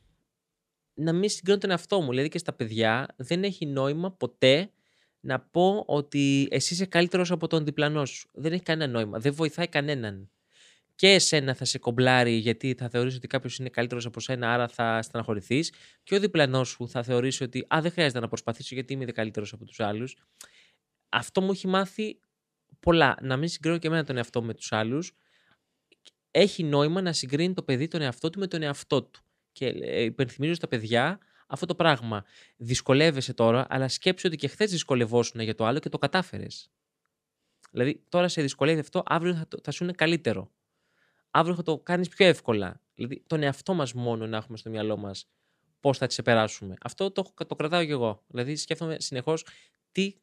Να 0.93 1.13
μην 1.13 1.29
συγκρίνω 1.29 1.57
τον 1.57 1.69
εαυτό 1.69 2.01
μου. 2.01 2.09
Δηλαδή 2.09 2.29
και 2.29 2.37
στα 2.37 2.53
παιδιά 2.53 3.07
δεν 3.15 3.43
έχει 3.43 3.65
νόημα 3.65 4.11
ποτέ 4.11 4.69
να 5.19 5.39
πω 5.39 5.83
ότι 5.87 6.47
εσύ 6.51 6.73
είσαι 6.73 6.85
καλύτερος 6.85 7.31
από 7.31 7.47
τον 7.47 7.65
διπλανό 7.65 8.05
σου. 8.05 8.29
Δεν 8.33 8.53
έχει 8.53 8.63
κανένα 8.63 8.91
νόημα. 8.91 9.19
Δεν 9.19 9.33
βοηθάει 9.33 9.67
κανέναν. 9.67 10.29
Και 10.95 11.07
εσένα 11.07 11.53
θα 11.53 11.65
σε 11.65 11.77
κομπλάρει 11.77 12.33
γιατί 12.33 12.75
θα 12.77 12.89
θεωρήσει 12.89 13.17
ότι 13.17 13.27
κάποιος 13.27 13.57
είναι 13.57 13.69
καλύτερος 13.69 14.05
από 14.05 14.19
σένα, 14.19 14.53
άρα 14.53 14.67
θα 14.67 15.01
στεναχωρηθείς. 15.01 15.73
Και 16.03 16.15
ο 16.15 16.19
διπλανός 16.19 16.69
σου 16.69 16.89
θα 16.89 17.03
θεωρήσει 17.03 17.43
ότι 17.43 17.65
Α, 17.75 17.79
δεν 17.81 17.91
χρειάζεται 17.91 18.19
να 18.19 18.27
προσπαθήσω 18.27 18.75
γιατί 18.75 18.93
είμαι 18.93 19.05
καλύτερος 19.05 19.53
από 19.53 19.65
τους 19.65 19.79
άλλους 19.79 20.15
αυτό 21.09 21.41
μου 21.41 21.51
έχει 21.51 21.67
μάθει 21.67 22.19
πολλά. 22.79 23.17
Να 23.21 23.37
μην 23.37 23.47
συγκρίνω 23.47 23.77
και 23.77 23.87
εμένα 23.87 24.03
τον 24.03 24.17
εαυτό 24.17 24.43
με 24.43 24.53
τους 24.53 24.71
άλλους. 24.71 25.15
Έχει 26.31 26.63
νόημα 26.63 27.01
να 27.01 27.13
συγκρίνει 27.13 27.53
το 27.53 27.63
παιδί 27.63 27.87
τον 27.87 28.01
εαυτό 28.01 28.29
του 28.29 28.39
με 28.39 28.47
τον 28.47 28.61
εαυτό 28.61 29.03
του. 29.03 29.21
Και 29.51 29.65
ε, 29.65 30.01
υπενθυμίζω 30.01 30.53
στα 30.53 30.67
παιδιά 30.67 31.19
αυτό 31.49 31.65
το 31.65 31.75
πράγμα. 31.75 32.23
Δυσκολεύεσαι 32.57 33.33
τώρα, 33.33 33.65
αλλά 33.69 33.87
σκέψου 33.87 34.27
ότι 34.27 34.35
και 34.35 34.47
χθες 34.47 34.71
δυσκολευόσουν 34.71 35.41
για 35.41 35.55
το 35.55 35.65
άλλο 35.65 35.79
και 35.79 35.89
το 35.89 35.97
κατάφερες. 35.97 36.69
Δηλαδή, 37.71 38.03
τώρα 38.09 38.27
σε 38.27 38.41
δυσκολεύει 38.41 38.79
αυτό, 38.79 39.03
αύριο 39.05 39.33
θα, 39.33 39.47
θα 39.63 39.71
σου 39.71 39.83
είναι 39.83 39.93
καλύτερο. 39.93 40.51
Αύριο 41.31 41.55
θα 41.55 41.63
το 41.63 41.77
κάνεις 41.77 42.09
πιο 42.09 42.25
εύκολα. 42.25 42.81
Δηλαδή, 42.93 43.23
τον 43.27 43.43
εαυτό 43.43 43.73
μας 43.73 43.93
μόνο 43.93 44.27
να 44.27 44.37
έχουμε 44.37 44.57
στο 44.57 44.69
μυαλό 44.69 44.97
μας 44.97 45.29
πώς 45.79 45.97
θα 45.97 46.07
τις 46.07 46.17
επεράσουμε. 46.17 46.73
Αυτό 46.81 47.11
το, 47.11 47.33
το 47.47 47.55
κρατάω 47.55 47.85
κι 47.85 47.91
εγώ. 47.91 48.23
Δηλαδή, 48.27 48.55
σκέφτομαι 48.55 48.95
συνεχώς 48.99 49.45
τι 49.91 50.15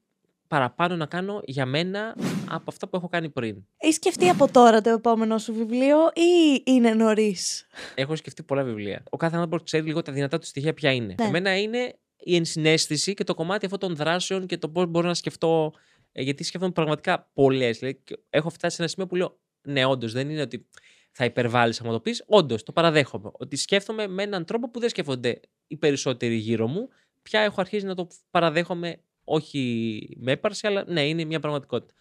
παραπάνω 0.49 0.97
να 0.97 1.07
κάνω 1.07 1.40
για 1.44 1.66
μένα 1.66 2.16
από 2.49 2.64
αυτά 2.66 2.88
που 2.88 2.97
έχω 2.97 3.09
κάνει 3.09 3.28
πριν. 3.28 3.66
Έχεις 3.76 3.94
σκεφτεί 3.94 4.28
από 4.28 4.51
τώρα 4.51 4.80
το 4.80 4.90
επόμενο 4.90 5.38
σου 5.38 5.53
βιβλίο 5.53 5.97
ή 6.14 6.62
είναι 6.64 6.94
νωρίς; 6.94 7.66
Έχω 7.94 8.16
σκεφτεί 8.16 8.42
πολλά 8.42 8.62
βιβλία. 8.62 9.03
Ο 9.11 9.16
κάθε 9.16 9.34
άνθρωπος 9.34 9.62
ξέρει 9.62 9.86
λίγο 9.86 10.03
τα 10.03 10.12
δυνατά 10.12 10.38
του 10.38 10.47
στοιχεία 10.47 10.74
ποια 10.74 10.92
είναι. 10.92 11.14
Ναι. 11.18 11.26
Εμένα 11.26 11.59
είναι 11.59 11.94
η 12.16 12.36
ενσυναίσθηση 12.36 13.14
και 13.14 13.24
το 13.24 13.34
κομμάτι 13.34 13.64
αυτών 13.64 13.80
των 13.80 13.97
δράσεων 13.97 14.47
και 14.47 14.59
το 14.59 14.68
πώς 14.68 14.86
μπορώ 14.86 15.07
να 15.07 15.14
σκεφτώ. 15.14 15.72
Ε, 16.12 16.22
γιατί 16.22 16.44
σκέφτομαι 16.44 16.72
πραγματικά 16.72 17.30
πολλές. 17.34 17.78
Δηλαδή, 17.78 18.03
έχω 18.30 18.51
φτάσει 18.51 18.76
σε 18.76 18.82
ένα 18.82 18.90
σημείο 18.90 19.07
που 19.07 19.14
λέω 19.14 19.38
Ναι, 19.62 19.84
όντως 19.84 20.12
δεν 20.12 20.30
είναι 20.30 20.40
ότι 20.40 20.66
θα 21.12 21.24
υπερβάλλεις 21.24 21.80
άμα 21.80 21.92
το 21.92 22.01
πεις. 22.01 22.24
Όντως 22.26 22.62
το 22.62 22.72
παραδέχομαι. 22.72 23.30
Ότι 23.32 23.57
σκέφτομαι 23.57 24.07
με 24.07 24.22
έναν 24.22 24.44
τρόπο 24.44 24.70
που 24.70 24.80
δεν 24.80 24.88
σκέφτονται 24.88 25.40
οι 25.66 25.76
περισσότεροι 25.76 26.34
γύρω 26.34 26.66
μου. 26.66 26.88
Πια 27.22 27.40
έχω 27.40 27.61
αρχίσει 27.61 27.86
να 27.86 27.94
το 27.94 28.09
παραδέχομαι 28.30 29.01
όχι 29.29 30.09
με 30.16 30.33
έπαρση, 30.33 30.66
αλλά 30.66 30.85
ναι, 30.87 31.09
είναι 31.09 31.24
μια 31.24 31.41
πραγματικότητα. 31.41 31.95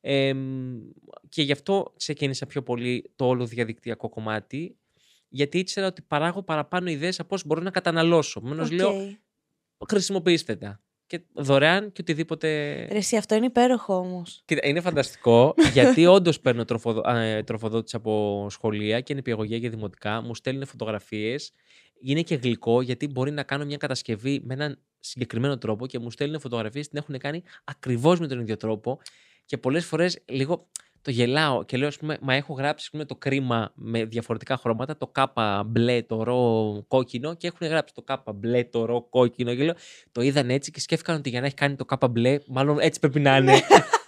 Ε, 0.00 0.34
και 1.28 1.42
γι' 1.42 1.52
αυτό 1.52 1.92
ξεκίνησα 1.96 2.46
πιο 2.46 2.62
πολύ 2.62 3.12
το 3.16 3.26
όλο 3.26 3.46
διαδικτυακό 3.46 4.08
κομμάτι, 4.08 4.76
γιατί 5.28 5.58
ήξερα 5.58 5.86
ότι 5.86 6.02
παράγω 6.02 6.42
παραπάνω 6.42 6.90
ιδέες 6.90 7.20
από 7.20 7.34
όσο 7.34 7.44
μπορώ 7.46 7.60
να 7.60 7.70
καταναλώσω. 7.70 8.40
Μένως 8.40 8.68
okay. 8.68 8.74
λέω, 8.74 9.16
χρησιμοποιήστε 9.88 10.56
τα. 10.56 10.80
Και 11.06 11.20
δωρεάν 11.32 11.92
και 11.92 12.00
οτιδήποτε. 12.00 12.48
Ρε, 12.90 12.98
εσύ, 12.98 13.16
αυτό 13.16 13.34
είναι 13.34 13.46
υπέροχο 13.46 13.96
όμως. 13.96 14.44
Είναι 14.62 14.80
φανταστικό, 14.80 15.54
γιατί 15.74 16.06
όντως 16.06 16.40
παίρνω 16.40 16.64
τροφοδο... 16.64 17.02
τροφοδότηση 17.44 17.96
από 17.96 18.46
σχολεία 18.50 19.00
και 19.00 19.14
νηπιαγωγεία 19.14 19.58
και 19.58 19.70
δημοτικά. 19.70 20.20
Μου 20.20 20.34
στέλνουν 20.34 20.66
φωτογραφίες. 20.66 21.52
Είναι 22.02 22.22
και 22.22 22.34
γλυκό, 22.34 22.82
γιατί 22.82 23.08
μπορεί 23.08 23.30
να 23.30 23.42
κάνω 23.42 23.64
μια 23.64 23.76
κατασκευή 23.76 24.40
με 24.44 24.54
έναν 24.54 24.78
συγκεκριμένο 25.00 25.58
τρόπο 25.58 25.86
και 25.86 25.98
μου 25.98 26.10
στέλνουν 26.10 26.40
φωτογραφίες 26.40 26.88
την 26.88 26.98
έχουν 26.98 27.18
κάνει 27.18 27.42
ακριβώς 27.64 28.20
με 28.20 28.26
τον 28.26 28.40
ίδιο 28.40 28.56
τρόπο. 28.56 29.00
Και 29.44 29.58
πολλές 29.58 29.84
φορές 29.84 30.18
λίγο 30.28 30.68
το 31.02 31.10
γελάω 31.10 31.64
και 31.64 31.76
λέω, 31.76 31.88
ας 31.88 31.96
πούμε, 31.96 32.18
μα 32.20 32.34
έχω 32.34 32.52
γράψει 32.54 32.90
πούμε, 32.90 33.04
το 33.04 33.16
κρίμα 33.16 33.72
με 33.74 34.04
διαφορετικά 34.04 34.56
χρώματα, 34.56 34.96
το 34.96 35.06
κάπα 35.06 35.62
μπλε, 35.66 36.02
το 36.02 36.22
ρο 36.22 36.84
κόκκινο 36.88 37.34
και 37.34 37.46
έχουν 37.46 37.66
γράψει 37.66 37.94
το 37.94 38.02
κάπα 38.02 38.32
μπλε, 38.32 38.64
το 38.64 38.84
ρο 38.84 39.02
κόκκινο. 39.02 39.54
Και 39.54 39.64
λέω, 39.64 39.74
το 40.12 40.20
είδαν 40.20 40.50
έτσι 40.50 40.70
και 40.70 40.80
σκέφτηκαν 40.80 41.16
ότι 41.16 41.28
για 41.28 41.40
να 41.40 41.46
έχει 41.46 41.54
κάνει 41.54 41.76
το 41.76 41.84
κάπα 41.84 42.08
μπλε, 42.08 42.38
μάλλον 42.46 42.78
έτσι 42.78 43.00
πρέπει 43.00 43.20
να 43.20 43.36
είναι. 43.36 43.60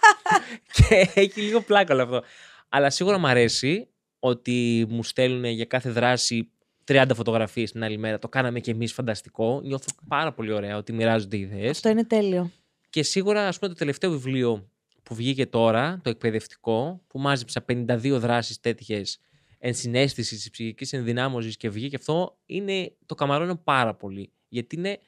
και 0.73 1.09
έχει 1.13 1.41
λίγο 1.41 1.61
πλάκα 1.61 1.93
όλο 1.93 2.03
αυτό. 2.03 2.23
Αλλά 2.69 2.89
σίγουρα 2.89 3.17
μου 3.17 3.27
αρέσει 3.27 3.87
ότι 4.19 4.85
μου 4.89 5.03
στέλνουν 5.03 5.45
για 5.45 5.65
κάθε 5.65 5.89
δράση 5.89 6.51
30 6.87 7.05
φωτογραφίες 7.15 7.71
την 7.71 7.83
άλλη 7.83 7.97
μέρα. 7.97 8.19
Το 8.19 8.29
κάναμε 8.29 8.59
κι 8.59 8.69
εμείς 8.69 8.93
φανταστικό. 8.93 9.61
Νιώθω 9.63 9.85
πάρα 10.07 10.33
πολύ 10.33 10.51
ωραία 10.51 10.77
ότι 10.77 10.93
μοιράζονται 10.93 11.37
ιδέες. 11.37 11.69
Αυτό 11.69 11.89
είναι 11.89 12.05
τέλειο. 12.05 12.51
Και 12.89 13.03
σίγουρα, 13.03 13.47
ας 13.47 13.59
πούμε, 13.59 13.71
το 13.71 13.77
τελευταίο 13.77 14.11
βιβλίο 14.11 14.69
που 15.03 15.15
βγήκε 15.15 15.45
τώρα, 15.45 15.99
το 16.03 16.09
εκπαιδευτικό, 16.09 17.01
που 17.07 17.19
μάζεψα 17.19 17.65
52 17.67 18.19
δράσεις 18.19 18.59
τέτοιες 18.59 19.19
ενσυναίσθηση 19.57 20.35
της 20.35 20.49
ψυχικής 20.49 20.93
ενδυνάμωσης 20.93 21.57
και 21.57 21.69
βγήκε 21.69 21.95
αυτό, 21.95 22.37
είναι 22.45 22.95
το 23.05 23.15
καμαρώνω 23.15 23.55
πάρα 23.55 23.95
πολύ. 23.95 24.31
Γιατί 24.47 24.75
είναι, 24.75 24.99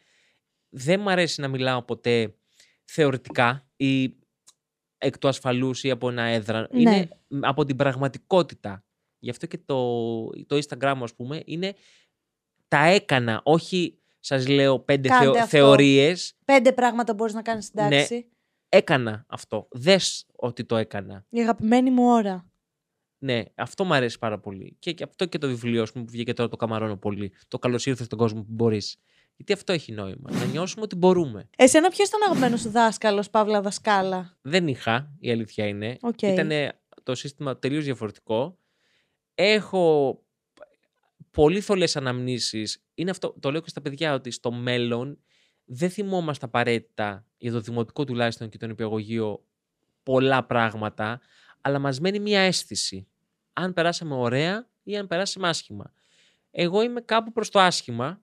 δεν 0.69 0.99
μ' 0.99 1.09
αρέσει 1.09 1.41
να 1.41 1.47
μιλάω 1.47 1.81
ποτέ 1.81 2.35
θεωρητικά 2.85 3.67
ή 3.75 4.15
εκ 4.97 5.17
του 5.17 5.27
ασφαλούς 5.27 5.83
ή 5.83 5.89
από 5.89 6.09
ένα 6.09 6.23
έδρα. 6.23 6.67
Ναι. 6.71 6.79
Είναι 6.79 7.09
από 7.39 7.65
την 7.65 7.75
πραγματικότητα. 7.75 8.83
Γι' 9.19 9.29
αυτό 9.29 9.45
και 9.45 9.57
το, 9.65 10.29
το 10.29 10.57
Instagram, 10.67 10.95
ας 11.01 11.15
πούμε, 11.15 11.41
είναι 11.45 11.73
τα 12.67 12.85
έκανα, 12.85 13.41
όχι 13.43 13.97
σας 14.19 14.47
λέω 14.47 14.79
πέντε 14.79 15.07
Κάντε 15.07 15.23
θεω, 15.23 15.31
αυτό. 15.33 15.45
θεωρίες. 15.47 16.33
Πέντε 16.45 16.71
πράγματα 16.73 17.13
μπορείς 17.13 17.33
να 17.33 17.41
κάνεις 17.41 17.65
στην 17.65 17.83
Ναι. 17.83 17.89
τάξη. 17.97 18.27
Έκανα 18.69 19.25
αυτό. 19.27 19.67
Δες 19.71 20.25
ότι 20.35 20.63
το 20.65 20.75
έκανα. 20.75 21.25
Η 21.29 21.39
αγαπημένη 21.39 21.91
μου 21.91 22.03
ώρα. 22.07 22.45
Ναι, 23.19 23.43
αυτό 23.55 23.83
μου 23.83 23.93
αρέσει 23.93 24.19
πάρα 24.19 24.39
πολύ. 24.39 24.75
Και, 24.79 24.91
και 24.93 25.03
αυτό 25.03 25.25
και 25.25 25.37
το 25.37 25.47
βιβλίο 25.47 25.81
ας 25.81 25.91
πούμε, 25.91 26.05
που 26.05 26.11
βγήκε 26.11 26.33
τώρα 26.33 26.49
το 26.49 26.55
καμαρώνω 26.55 26.97
πολύ. 26.97 27.31
Το 27.47 27.59
καλώς 27.59 27.85
ήρθε 27.85 28.03
στον 28.03 28.17
κόσμο 28.17 28.39
που 28.41 28.51
μπορείς. 28.51 28.97
Γιατί 29.35 29.53
αυτό 29.53 29.73
έχει 29.73 29.91
νόημα. 29.91 30.31
Να 30.31 30.45
νιώσουμε 30.45 30.81
ότι 30.83 30.95
μπορούμε. 30.95 31.49
Εσένα 31.57 31.89
ποιος 31.89 32.07
ήταν 32.07 32.21
ο 32.21 32.23
αγαπημένος 32.25 32.61
σου 32.61 32.69
δάσκαλος, 32.69 33.29
παύλα 33.29 33.61
δασκάλα; 33.61 34.37
Δεν 34.41 34.67
είχα, 34.67 35.15
η 35.19 35.31
αλήθεια 35.31 35.67
είναι. 35.67 35.97
Οκ. 36.01 36.21
Ήταν 36.21 36.49
το 37.03 37.15
σύστημα 37.15 37.57
τελείως 37.57 37.83
διαφορετικό. 37.83 38.57
Έχω 39.39 40.19
πολύ 41.31 41.61
θολές 41.61 41.95
αναμνήσεις. 41.95 42.83
Είναι 42.93 43.09
αυτό, 43.09 43.35
το 43.39 43.51
λέω 43.51 43.61
και 43.61 43.69
στα 43.69 43.81
παιδιά, 43.81 44.13
ότι 44.13 44.31
στο 44.31 44.51
μέλλον 44.51 45.19
δεν 45.65 45.89
θυμόμαστε 45.89 46.45
απαραίτητα, 46.45 47.25
για 47.37 47.51
το 47.51 47.59
δημοτικό 47.59 48.03
τουλάχιστον 48.03 48.49
και 48.49 48.57
το 48.57 48.69
νηπιαγωγείο, 48.69 49.45
πολλά 50.03 50.45
πράγματα, 50.45 51.21
αλλά 51.61 51.79
μας 51.79 51.99
μένει 51.99 52.19
μία 52.19 52.39
αίσθηση. 52.39 53.07
Αν 53.53 53.73
περάσαμε 53.73 54.15
ωραία 54.15 54.69
ή 54.83 54.97
αν 54.97 55.07
περάσαμε 55.07 55.47
άσχημα. 55.47 55.93
Εγώ 56.51 56.81
είμαι 56.81 57.01
κάπου 57.01 57.31
προς 57.31 57.49
το 57.49 57.59
άσχημα 57.59 58.21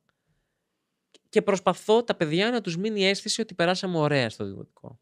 και 1.28 1.42
προσπαθώ 1.42 2.04
τα 2.04 2.14
παιδιά 2.14 2.50
να 2.50 2.60
τους 2.60 2.76
μείνει 2.76 3.00
η 3.00 3.06
αίσθηση 3.06 3.40
ότι 3.40 3.54
περάσαμε 3.54 3.98
ωραία 3.98 4.30
στο 4.30 4.44
δημοτικό. 4.44 5.00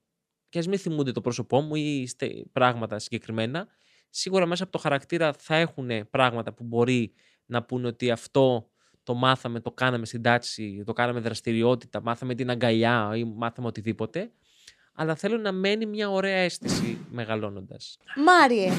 Και 0.49 0.59
ας 0.59 0.67
μην 0.67 0.79
θυμούνται 0.79 1.13
το 1.13 1.21
πρόσωπό 1.21 1.61
μου 1.61 1.75
ή 1.75 2.07
στε- 2.07 2.47
πράγματα 2.53 2.99
συγκεκριμένα, 2.99 3.69
σίγουρα 4.15 4.47
μέσα 4.47 4.63
από 4.63 4.73
το 4.73 4.79
χαρακτήρα 4.79 5.33
θα 5.39 5.57
έχουν 5.57 6.09
πράγματα 6.11 6.53
που 6.53 6.65
μπορεί 6.65 7.13
να 7.47 7.63
πούνε 7.63 7.87
ότι 7.87 8.11
αυτό 8.11 8.67
το 9.03 9.15
μάθαμε, 9.15 9.61
το 9.61 9.71
κάναμε 9.71 10.07
στην 10.07 10.23
τάξη, 10.23 10.83
το 10.87 10.93
κάναμε 10.93 11.21
δραστηριότητα, 11.21 12.03
μάθαμε 12.03 12.35
την 12.35 12.51
αγκαλιά 12.51 13.13
ή 13.15 13.25
μάθαμε 13.25 13.67
οτιδήποτε. 13.67 14.31
Αλλά 14.95 15.15
θέλω 15.15 15.37
να 15.37 15.53
μένει 15.53 15.87
μια 15.87 16.11
ωραία 16.11 16.37
αίσθηση 16.37 16.99
μεγαλώνοντας. 17.11 17.99
Μάριε, 18.17 18.73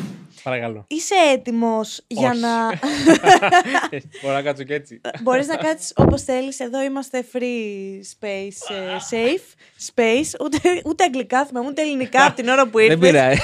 Παρακαλώ. 0.44 0.86
είσαι 0.88 1.16
έτοιμος 1.34 2.02
για 2.08 2.30
Όχι. 2.30 2.40
να. 2.40 2.50
Μπορώ 4.22 4.34
να 4.34 4.42
κάτσω 4.42 4.64
και 4.64 4.74
έτσι. 4.74 5.02
Μπορείς 5.22 5.48
να 5.48 5.56
κάτσεις 5.56 5.94
όπως 5.96 6.24
θέλεις. 6.24 6.60
Εδώ 6.60 6.84
είμαστε 6.84 7.26
free 7.34 8.00
space, 8.20 8.76
ε, 8.76 8.98
safe 9.12 9.48
space. 9.94 10.44
Ούτε, 10.44 10.60
ούτε 10.86 11.04
αγγλικά 11.04 11.46
θυμάμαι, 11.46 11.68
ούτε 11.68 11.82
ελληνικά 11.82 12.26
από 12.26 12.36
την 12.36 12.48
ώρα 12.48 12.68
που 12.70 12.80
ήρθες. 12.80 13.00
Δεν 13.00 13.10
πειράζει. 13.12 13.40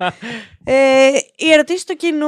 Ε, 0.70 1.18
η 1.36 1.50
ερωτήση 1.52 1.86
του 1.86 1.96
κοινού. 1.96 2.26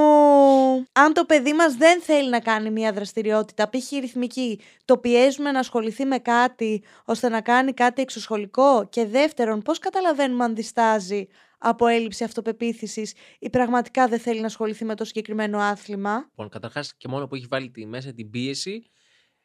Αν 0.92 1.12
το 1.12 1.24
παιδί 1.24 1.52
μας 1.52 1.74
δεν 1.74 2.00
θέλει 2.02 2.30
να 2.30 2.40
κάνει 2.40 2.70
μια 2.70 2.92
δραστηριότητα, 2.92 3.68
π.χ. 3.68 3.90
ρυθμική, 3.90 4.60
το 4.84 4.98
πιέζουμε 4.98 5.50
να 5.50 5.58
ασχοληθεί 5.58 6.04
με 6.04 6.18
κάτι 6.18 6.82
ώστε 7.04 7.28
να 7.28 7.40
κάνει 7.40 7.72
κάτι 7.72 8.02
εξωσχολικό; 8.02 8.88
Και 8.88 9.06
δεύτερον, 9.06 9.62
πώς 9.62 9.78
καταλαβαίνουμε 9.78 10.44
αν 10.44 10.54
διστάζει 10.54 11.26
από 11.58 11.86
έλλειψη 11.86 12.24
αυτοπεποίθησης 12.24 13.14
ή 13.38 13.50
πραγματικά 13.50 14.08
δεν 14.08 14.18
θέλει 14.18 14.40
να 14.40 14.46
ασχοληθεί 14.46 14.84
με 14.84 14.94
το 14.94 15.04
συγκεκριμένο 15.04 15.58
άθλημα; 15.58 16.14
Λοιπόν, 16.28 16.48
καταρχάς 16.48 16.96
και 16.96 17.08
μόνο 17.08 17.26
που 17.26 17.34
έχει 17.34 17.46
βάλει 17.48 17.70
τη, 17.70 17.86
μέσα 17.86 18.12
την 18.12 18.30
πίεση, 18.30 18.90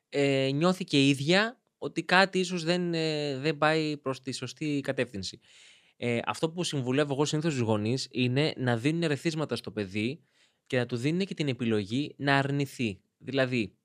ε, 0.10 0.50
νιώθει 0.54 0.84
και 0.84 0.98
η 1.06 1.10
ίδια 1.10 1.60
ότι 1.78 2.04
κάτι 2.04 2.39
ίσως 2.39 2.64
δεν, 2.64 2.93
ε, 2.93 3.38
δεν 3.38 3.58
πάει 3.58 3.98
προς 3.98 4.22
τη 4.22 4.32
σωστή 4.32 4.80
κατεύθυνση. 4.84 5.39
Ε, 5.98 6.20
αυτό 6.26 6.50
που 6.50 6.64
συμβουλεύω 6.64 7.14
εγώ 7.14 7.26
συνήθως 7.26 7.54
στους 7.54 7.66
γονείς 7.66 8.08
είναι 8.12 8.54
να 8.58 8.78
δίνουν 8.78 9.04
ερεθίσματα 9.04 9.56
στο 9.56 9.72
παιδί 9.72 10.24
και 10.68 10.78
να 10.78 10.86
του 10.86 10.96
δίνουν 10.96 11.26
και 11.26 11.34
την 11.34 11.48
επιλογή 11.48 12.16
να 12.18 12.38
αρνηθεί. 12.38 13.02
Δηλαδή, 13.18 13.78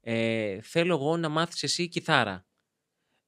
ε, 0.00 0.60
θέλω 0.60 0.94
εγώ 0.94 1.16
να 1.16 1.28
μάθεις 1.28 1.62
εσύ 1.62 1.88
κιθάρα. 1.88 2.46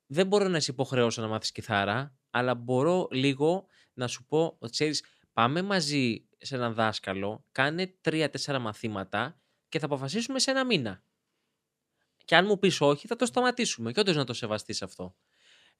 Δεν 0.07 0.27
μπορώ 0.27 0.49
να 0.49 0.61
σε 0.61 0.71
υποχρεώσω 0.71 1.23
να 1.23 1.29
μάθεις 1.29 1.53
κιθάρα, 1.53 2.19
αλλά 2.31 2.55
μπορώ 2.55 3.09
λίγο 3.11 3.67
να 3.93 4.07
σου 4.07 4.25
πω 4.25 4.57
ότι 4.59 4.73
ξέρεις, 4.73 5.05
πάμε 5.33 5.63
μαζί 5.63 6.29
σε 6.39 6.55
έναν 6.55 6.75
δάσκαλο, 6.75 7.45
κάνε 7.53 7.87
τρία-τέσσερα 8.01 8.59
μαθήματα 8.59 9.41
και 9.69 9.79
θα 9.79 9.87
αποφασίσουμε 9.87 10.39
σε 10.39 10.51
ένα 10.51 10.65
μήνα. 10.65 11.03
Και 12.25 12.37
αν 12.37 12.47
μου 12.47 12.59
πεις 12.59 12.81
όχι, 12.81 13.07
θα 13.07 13.17
το 13.17 13.27
σταματήσουμε. 13.27 13.93
Και 13.93 14.01
όντως 14.01 14.17
να 14.17 14.25
το 14.25 14.33
σεβαστείς 14.33 14.83
αυτό. 14.83 15.17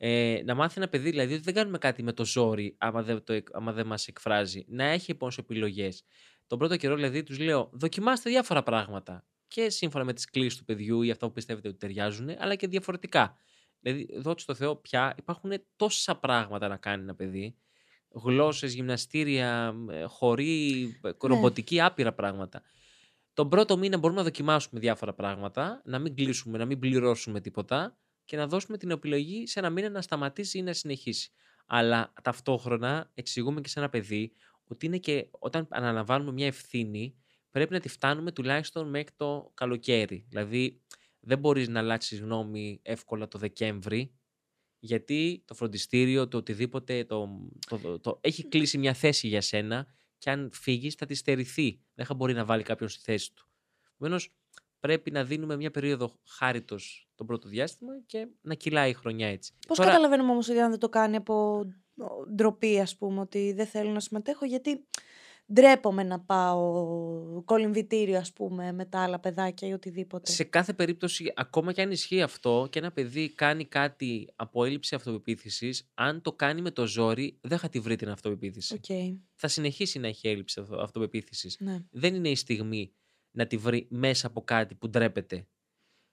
Ε, 0.03 0.41
να 0.45 0.55
μάθει 0.55 0.75
ένα 0.77 0.89
παιδί, 0.89 1.11
δηλαδή, 1.11 1.33
ότι 1.35 1.43
δεν 1.43 1.55
κάνουμε 1.55 1.79
κάτι 1.79 2.03
με 2.03 2.13
το 2.13 2.25
ζόρι, 2.25 2.75
άμα 2.79 3.03
δεν, 3.03 3.25
το, 3.25 3.33
εκ- 3.33 3.55
άμα 3.57 3.73
δεν 3.73 3.87
μας 3.87 4.07
εκφράζει. 4.07 4.65
Να 4.69 4.85
έχει 4.85 5.11
επόμενες 5.11 5.39
επιλογές. 5.39 6.03
Τον 6.47 6.59
πρώτο 6.59 6.77
καιρό, 6.77 6.95
δηλαδή, 6.95 7.23
τους 7.23 7.39
λέω, 7.39 7.71
δοκιμάστε 7.73 8.31
διάφορα 8.31 8.63
πράγματα. 8.63 9.25
Και 9.49 9.71
σύμφωνα 9.71 10.05
με 10.05 10.13
τις 10.13 10.25
κλήσεις 10.31 10.59
του 10.59 10.65
παιδιού 10.65 11.03
ή 11.03 11.11
αυτά 11.11 11.27
που 11.27 11.33
πιστεύετε 11.33 11.69
ότι 11.69 11.77
ταιριάζουν, 11.77 12.29
αλλά 12.39 12.55
και 12.55 12.67
διαφορετικά. 12.67 13.37
Δηλαδή, 13.81 14.09
δόξα 14.19 14.47
τω 14.47 14.55
Θεώ, 14.55 14.77
πια 14.77 15.15
υπάρχουν 15.19 15.53
τόσα 15.77 16.17
πράγματα 16.17 16.69
να 16.69 16.77
κάνει 16.77 17.03
ένα 17.03 17.15
παιδί. 17.15 17.57
Γλώσσες, 18.09 18.75
γυμναστήρια, 18.75 19.75
ε, 19.91 20.03
χορή, 20.05 20.83
ε, 21.03 21.11
ρομποτική, 21.21 21.81
άπειρα 21.81 22.13
πράγματα. 22.13 22.63
Τον 23.33 23.49
πρώτο 23.49 23.77
μήνα 23.77 23.99
μπορούμε 23.99 24.19
να 24.19 24.25
δοκιμάσουμε 24.25 24.81
διάφορα 24.81 25.15
πράγματα, 25.15 25.83
να 25.85 25.99
μην 25.99 26.15
κλείσουμε, 26.15 26.59
να 26.59 26.65
μην 26.65 26.79
πληρώσουμε 26.79 27.41
τίποτα 27.41 27.99
και 28.31 28.37
να 28.37 28.47
δώσουμε 28.47 28.77
την 28.77 28.91
επιλογή 28.91 29.47
σε 29.47 29.59
ένα 29.59 29.71
μήνα 29.71 29.89
να 29.91 30.03
σταματήσει 30.03 30.59
ή 30.59 30.63
να 30.63 30.73
συνεχίσει. 30.73 31.31
Αλλά 31.67 32.13
ταυτόχρονα 32.23 33.11
εξηγούμε 33.15 33.61
και 33.61 33.69
σε 33.69 33.79
ένα 33.79 33.89
παιδί 33.89 34.33
ότι 34.65 34.87
είναι 34.87 34.99
και 34.99 35.29
όταν 35.31 35.67
αναλαμβάνουμε 35.71 36.33
μια 36.33 36.47
ευθύνη, 36.47 37.17
πρέπει 37.51 37.73
να 37.73 37.81
τη 37.81 37.89
φτάνουμε 37.89 38.33
τουλάχιστον 38.33 38.89
μέχρι 38.89 39.15
το 39.17 39.51
καλοκαίρι. 39.55 40.25
Δηλαδή, 40.29 40.81
δεν 41.21 41.39
μπορείς 41.39 41.69
να 41.69 41.79
αλλάξεις 41.79 42.21
γνώμη 42.21 42.81
εύκολα 42.83 43.29
το 43.29 43.39
Δεκέμβρη, 43.39 44.15
γιατί 44.79 45.43
το 45.47 45.55
φροντιστήριο, 45.55 46.29
το 46.29 46.37
οτιδήποτε, 46.37 47.05
το, 47.05 47.49
το, 47.69 47.79
το, 47.79 47.99
το- 48.01 48.19
έχει 48.21 48.49
κλείσει 48.49 48.79
μια 48.79 48.95
θέση 48.95 49.29
για 49.29 49.41
σένα 49.41 49.87
και 50.19 50.31
αν 50.31 50.51
φύγεις 50.53 50.95
θα 50.95 51.07
τη 51.07 51.15
στερηθεί. 51.15 51.81
Δεν 51.95 52.07
θα 52.07 52.15
μπορεί 52.15 52.33
να 52.33 52.45
βάλει 52.45 52.63
κάποιον 52.63 52.89
στη 52.89 53.03
θέση 53.03 53.35
του. 53.35 53.49
Επομένως, 53.95 54.35
πρέπει 54.81 55.11
να 55.11 55.25
δίνουμε 55.25 55.57
μια 55.57 55.71
περίοδο 55.71 56.19
χάριτος 56.27 57.10
το 57.21 57.27
πρώτο 57.27 57.49
διάστημα 57.49 57.93
και 58.07 58.27
να 58.41 58.55
κυλάει 58.55 58.91
η 58.91 58.93
χρονιά 58.95 59.29
έτσι. 59.29 59.53
Πώς 59.69 59.77
Τώρα- 59.77 59.91
καταλαβαίνουμε 59.91 60.31
όμως 60.33 60.49
ότι 60.49 60.59
αν 60.61 60.71
δεν 60.71 60.79
το 60.79 60.89
κάνει 60.89 61.17
από 61.17 61.65
ντροπή, 62.35 62.81
ας 62.81 62.97
πούμε, 62.97 63.21
ότι 63.21 63.53
δεν 63.53 63.67
θέλω 63.67 63.91
να 63.91 64.01
συμμετέχω, 64.01 64.45
γιατί 64.45 64.85
ντρέπομαι 65.53 66.03
να 66.03 66.21
πάω 66.21 67.43
κολυμβητήριο, 67.45 68.19
ας 68.19 68.33
πούμε, 68.33 68.73
με 68.73 68.85
τα 68.85 69.03
άλλα 69.03 69.19
παιδάκια 69.21 69.69
ή 69.69 69.73
οτιδήποτε. 69.73 70.31
Σε 70.31 70.45
κάθε 70.45 70.73
περίπτωση, 70.73 71.33
ακόμα 71.37 71.73
και 71.73 71.83
αν 71.83 71.91
ισχύει 71.91 72.23
αυτό 72.23 72.67
και 72.71 72.79
ένα 72.79 72.93
παιδί 72.93 73.29
κάνει 73.35 73.65
κάτι 73.65 74.29
από 74.37 74.65
έλλειψη 74.65 74.95
αυτοπεποίθησης, 74.95 75.91
αν 75.95 76.21
το 76.23 76.33
κάνει 76.33 76.61
με 76.61 76.71
το 76.71 76.87
ζόρι, 76.87 77.39
δεν 77.41 77.59
θα 77.59 77.69
τη 77.69 77.81
βρει 77.81 77.97
την 77.97 78.09
αυτοπεποίθηση. 78.09 78.75
Οκ, 78.75 79.19
Θα 79.35 79.49
συνεχίσει 79.49 79.99
να 79.99 80.07
έχει 80.09 80.29
έλλειψη 80.29 80.61
αυτο- 80.61 80.77
αυτοπεποίθησης. 80.81 81.57
ναι. 81.61 81.79
δεν 81.91 82.15
είναι 82.15 82.29
η 82.29 82.37
στιγμή 82.37 82.93
να 83.31 83.47
τη 83.47 83.57
βρει 83.57 83.87
μέσα 83.91 84.27
από 84.27 84.43
κάτι 84.43 84.75
που 84.75 84.89
ντρέπεται. 84.89 85.47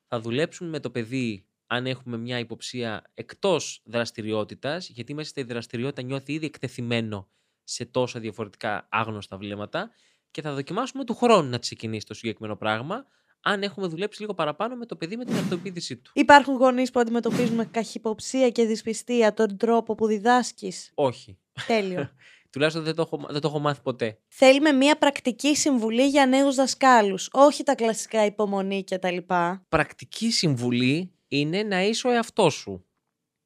Θα 0.07 0.19
δουλέψουμε 0.19 0.69
με 0.69 0.79
το 0.79 0.89
παιδί 0.89 1.45
αν 1.67 1.85
έχουμε 1.85 2.17
μια 2.17 2.39
υποψία 2.39 3.03
εκτός 3.13 3.81
δραστηριότητας, 3.85 4.89
γιατί 4.89 5.13
μέσα 5.13 5.29
στη 5.29 5.43
δραστηριότητα 5.43 6.01
νιώθει 6.01 6.33
ήδη 6.33 6.45
εκτεθειμένο 6.45 7.29
σε 7.63 7.85
τόσα 7.85 8.19
διαφορετικά 8.19 8.87
άγνωστα 8.91 9.37
βλέμματα 9.37 9.91
και 10.31 10.41
θα 10.41 10.53
δοκιμάσουμε 10.53 11.03
του 11.03 11.15
χρόνου 11.15 11.49
να 11.49 11.57
ξεκινήσει 11.57 12.05
το 12.05 12.13
συγκεκριμένο 12.13 12.55
πράγμα, 12.55 13.05
αν 13.41 13.63
έχουμε 13.63 13.87
δουλέψει 13.87 14.21
λίγο 14.21 14.33
παραπάνω 14.33 14.75
με 14.75 14.85
το 14.85 14.95
παιδί 14.95 15.17
με 15.17 15.25
την 15.25 15.35
αυτοποίθησή 15.35 15.97
του. 15.97 16.11
Υπάρχουν 16.15 16.55
γονείς 16.55 16.91
που 16.91 16.99
αντιμετωπίζουν 16.99 17.55
με 17.55 17.65
καχυποψία 17.65 18.49
και 18.49 18.65
δυσπιστία 18.65 19.33
τον 19.33 19.57
τρόπο 19.57 19.95
που 19.95 20.07
διδάσκεις; 20.07 20.91
Όχι. 20.93 21.37
Τέλειο. 21.67 22.09
Τουλάχιστον 22.57 22.83
δεν 22.85 22.95
το 22.95 23.01
έχω, 23.01 23.27
δεν 23.29 23.41
το 23.41 23.47
έχω 23.47 23.59
μάθει 23.59 23.81
ποτέ. 23.81 24.19
Θέλουμε 24.27 24.71
μια 24.71 24.97
πρακτική 24.97 25.55
συμβουλή 25.55 26.07
για 26.07 26.25
νέους 26.25 26.55
δασκάλους, 26.55 27.29
όχι 27.31 27.63
τα 27.63 27.75
κλασικά 27.75 28.25
υπομονή 28.25 28.83
και 28.83 28.97
τα 28.97 29.11
λοιπά. 29.11 29.65
πρακτική 29.69 30.31
συμβουλή 30.31 31.11
είναι 31.27 31.63
να 31.63 31.83
είσαι 31.83 32.07
ο 32.07 32.11
εαυτός 32.11 32.53
σου. 32.53 32.85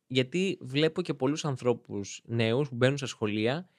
Γιατί 0.07 0.57
βλέπω 0.61 1.01
και 1.01 1.13
πολλούς 1.13 1.45
ανθρώπους 1.45 2.21
νέους 2.25 2.69
που 2.69 2.75
μπαίνουν 2.75 2.97
στα 2.97 3.05
σχολεία 3.05 3.69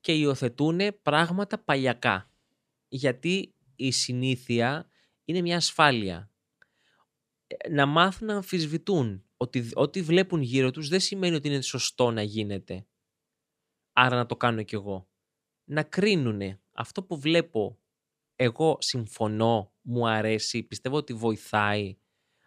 και 0.00 0.12
υιοθετούν 0.12 0.80
πράγματα 1.02 1.58
παλιακά. 1.58 2.30
Γιατί 2.88 3.54
η 3.76 3.90
συνήθεια 3.90 4.88
είναι 5.24 5.40
μια 5.40 5.56
ασφάλεια. 5.56 6.30
Ε, 7.46 7.70
Να 7.70 7.86
μάθουν 7.86 8.26
να 8.26 8.34
αμφισβητούν. 8.34 9.24
Ότι 9.36 9.70
ό,τι 9.74 10.02
βλέπουν 10.02 10.40
γύρω 10.40 10.70
τους 10.70 10.88
δεν 10.88 11.00
σημαίνει 11.00 11.34
ότι 11.34 11.48
είναι 11.48 11.60
σωστό 11.60 12.10
να 12.10 12.22
γίνεται. 12.22 12.86
Άρα 13.92 14.16
να 14.16 14.26
το 14.26 14.36
κάνω 14.36 14.62
κι 14.62 14.74
εγώ. 14.74 15.08
Να 15.64 15.82
κρίνουνε. 15.82 16.60
Αυτό 16.72 17.02
που 17.02 17.18
βλέπω 17.18 17.78
εγώ 18.36 18.76
συμφωνώ, 18.80 19.72
μου 19.80 20.08
αρέσει, 20.08 20.62
πιστεύω 20.62 20.96
ότι 20.96 21.14
βοηθάει. 21.14 21.96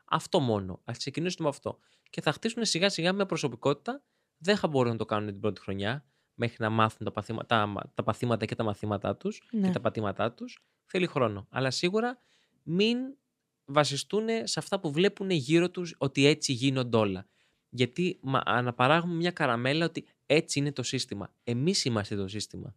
Αυτό 0.06 0.40
μόνο. 0.40 0.74
Α 0.74 0.94
ξεκινήσουν 0.98 1.44
με 1.44 1.50
αυτό. 1.50 1.80
Και 2.10 2.22
θα 2.22 2.32
χτίσουν 2.32 2.66
σιγά 2.66 2.90
σιγά 2.90 3.14
μια 3.14 3.26
προσωπικότητα. 3.26 4.04
Δεν 4.38 4.58
θα 4.58 4.68
μπορούν 4.68 4.92
να 4.92 4.98
το 4.98 5.06
κάνουν 5.06 5.32
την 5.32 5.40
πρώτη 5.40 5.62
χρονιά 5.62 6.06
μέχρι 6.34 6.56
να 6.60 6.70
μάθουν 6.70 7.06
τα 7.06 7.12
παθήματα, 7.12 7.46
τα, 7.74 7.92
τα 7.94 8.04
παθήματα 8.04 8.46
και 8.46 8.56
τα 8.56 8.64
μαθήματά 8.64 9.16
τους 9.16 9.48
Ναι. 9.52 9.68
και 9.68 9.74
τα 9.74 9.80
πατήματά 9.80 10.32
τους. 10.32 10.66
Θέλει 10.86 11.08
χρόνο. 11.08 11.48
Αλλά 11.50 11.72
σίγουρα 11.72 12.18
μην 12.64 12.98
βασιστούν 13.66 14.28
σε 14.44 14.60
αυτά 14.60 14.80
που 14.80 14.92
βλέπουν 14.92 15.30
γύρω 15.30 15.70
τους 15.70 15.96
ότι 15.98 16.26
έτσι 16.26 16.54
γίνονται 16.54 16.98
όλα. 16.98 17.28
Γιατί 17.70 18.20
μα, 18.22 18.42
αναπαράγουμε 18.46 19.14
μια 19.14 19.32
καραμέλα 19.32 19.86
ότι 19.86 20.08
έτσι 20.26 20.60
είναι 20.60 20.72
το 20.72 20.84
σύστημα. 20.84 21.34
Εμείς 21.44 21.86
είμαστε 21.86 22.16
το 22.16 22.28
σύστημα. 22.28 22.76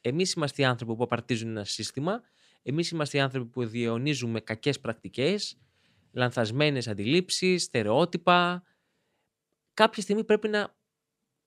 Εμείς 0.00 0.32
είμαστε 0.32 0.62
οι 0.62 0.64
άνθρωποι 0.64 0.96
που 0.96 1.02
απαρτίζουν 1.02 1.48
ένα 1.48 1.64
σύστημα. 1.64 2.20
Εμείς 2.62 2.90
είμαστε 2.90 3.16
οι 3.16 3.20
άνθρωποι 3.20 3.50
που 3.50 3.64
διαιωνίζουμε 3.66 4.40
κακές 4.40 4.80
πρακτικές, 4.80 5.58
λανθασμένες 6.12 6.88
αντιλήψεις, 6.88 7.62
στερεότυπα. 7.62 8.62
Κάποια 9.74 10.02
στιγμή 10.02 10.24
πρέπει 10.24 10.48
να 10.48 10.76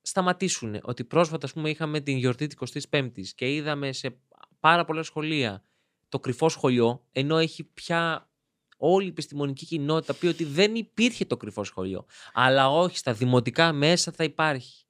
σταματήσουν. 0.02 0.78
Ότι 0.82 1.04
πρόσφατα, 1.04 1.46
ας 1.46 1.52
πούμε, 1.52 1.70
είχαμε 1.70 2.00
την 2.00 2.16
γιορτή 2.16 2.46
της 2.46 2.56
25ης 2.90 3.26
και 3.34 3.54
είδαμε 3.54 3.92
σε 3.92 4.20
πάρα 4.60 4.84
πολλά 4.84 5.02
σχολεία 5.02 5.64
το 6.08 6.20
κρυφό 6.20 6.48
σχολείο, 6.48 7.06
ενώ 7.12 7.38
έχει 7.38 7.64
πια 7.64 8.30
όλη 8.76 9.04
η 9.04 9.08
επιστημονική 9.08 9.66
κοινότητα 9.66 10.14
πει 10.14 10.26
ότι 10.26 10.44
δεν 10.44 10.74
υπήρχε 10.74 11.24
το 11.24 11.36
κρυφό 11.36 11.64
σχολείο. 11.64 12.06
Αλλά 12.32 12.70
όχι, 12.70 12.96
στα 12.96 13.12
δημοτικά 13.12 13.72
μέσα 13.72 14.12
θα 14.12 14.24
υπάρχει. 14.24 14.84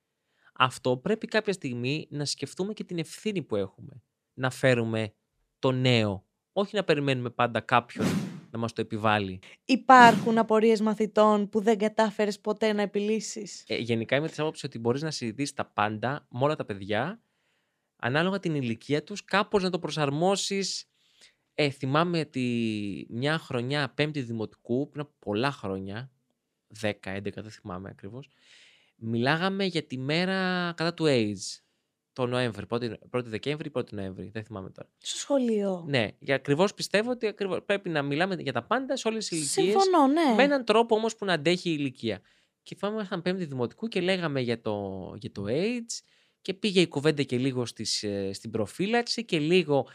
Αυτό 0.63 0.97
πρέπει 0.97 1.27
κάποια 1.27 1.53
στιγμή 1.53 2.07
να 2.11 2.25
σκεφτούμε 2.25 2.73
και 2.73 2.85
την 2.85 2.99
ευθύνη 2.99 3.43
που 3.43 3.57
έχουμε. 3.57 4.03
Να 4.35 4.51
φέρουμε 4.51 5.15
το 5.59 5.73
νέο. 5.73 6.27
Όχι 6.53 6.77
να 6.77 6.85
περιμένουμε 6.85 7.31
πάντα 7.31 7.61
κάποιον 7.61 8.07
να 8.51 8.59
μας 8.59 8.73
το 8.73 8.81
επιβάλλει. 8.81 9.39
Υπάρχουν 9.65 10.39
απορίες 10.39 10.81
μαθητών 10.81 11.49
που 11.49 11.61
δεν 11.61 11.79
κατάφερες 11.79 12.41
ποτέ 12.41 12.73
να 12.73 12.83
επιλύσεις; 12.83 13.65
Ε, 13.67 13.77
γενικά 13.77 14.17
είμαι 14.17 14.29
της 14.29 14.39
άποψης 14.39 14.65
ότι 14.65 14.79
μπορείς 14.79 15.03
να 15.03 15.11
συζητήσεις 15.11 15.53
τα 15.53 15.65
πάντα 15.65 16.27
με 16.31 16.45
όλα 16.45 16.57
τα 16.57 16.65
παιδιά, 16.65 17.23
ανάλογα 17.97 18.39
την 18.39 18.55
ηλικία 18.55 19.05
τους, 19.05 19.25
κάπως 19.25 19.63
να 19.63 19.71
το 19.71 19.79
προσαρμόσεις. 19.79 20.85
Ε, 21.55 21.71
θυμάμαι 21.71 22.21
ότι 22.21 23.07
μια 23.11 23.39
χρονιά 23.39 23.93
πέμπτη 23.95 24.21
δημοτικού, 24.23 24.89
πριν 24.89 25.01
από 25.01 25.13
πολλά 25.19 25.51
χρόνια, 25.51 26.11
10-11 26.81 27.43
δεν 27.43 27.51
θυμάμαι 27.51 27.89
ακριβώς, 27.89 28.29
μιλάγαμε 29.01 29.65
για 29.65 29.83
τη 29.83 29.99
μέρα 29.99 30.73
κατά 30.77 30.95
του 30.95 31.05
AIDS. 31.09 31.61
Το 32.13 32.27
Νοέμβρη, 32.27 32.67
1η, 32.69 32.93
1η 33.11 33.25
Δεκέμβρη, 33.25 33.71
1η 33.75 33.91
Νοέμβρη, 33.91 34.31
δεν 34.33 34.45
θυμάμαι 34.45 34.71
τώρα. 34.71 34.89
Στο 34.99 35.19
σχολείο. 35.19 35.85
Ναι, 35.89 36.09
για 36.19 36.35
ακριβώς 36.35 36.75
πιστεύω 36.75 37.11
ότι 37.11 37.27
ακριβώς, 37.27 37.59
πρέπει 37.67 37.89
να 37.89 38.03
μιλάμε 38.03 38.37
για 38.39 38.53
τα 38.53 38.63
πάντα 38.63 38.97
σε 38.97 39.09
όλες 39.09 39.29
τις 39.29 39.39
ηλικίες. 39.57 39.83
Συμφωνώ, 39.83 40.07
ναι. 40.07 40.35
Με 40.37 40.43
έναν 40.43 40.65
τρόπο 40.65 40.95
όμως 40.95 41.17
που 41.17 41.25
να 41.25 41.33
αντέχει 41.33 41.71
η 41.71 41.77
ηλικία. 41.79 42.21
Και 42.63 42.75
θυμάμαι, 42.75 42.97
ήμασταν 42.97 43.23
πέμπτη 43.23 43.45
δημοτικού 43.45 43.89
και 43.89 44.01
λέγαμε 44.01 44.41
για 44.41 44.61
το, 44.61 45.13
για 45.21 45.33
το 45.33 45.45
AIDS 45.49 46.01
και 46.43 46.55
πήγε 46.55 46.81
η 46.81 46.89
κουβέντα 46.89 47.23
και 47.23 47.39
λίγο 47.39 47.67
στις, 47.67 48.03
ε, 48.03 48.33
στην 48.33 48.51
προφύλαξη 48.51 49.25
και 49.25 49.39
λίγο 49.39 49.87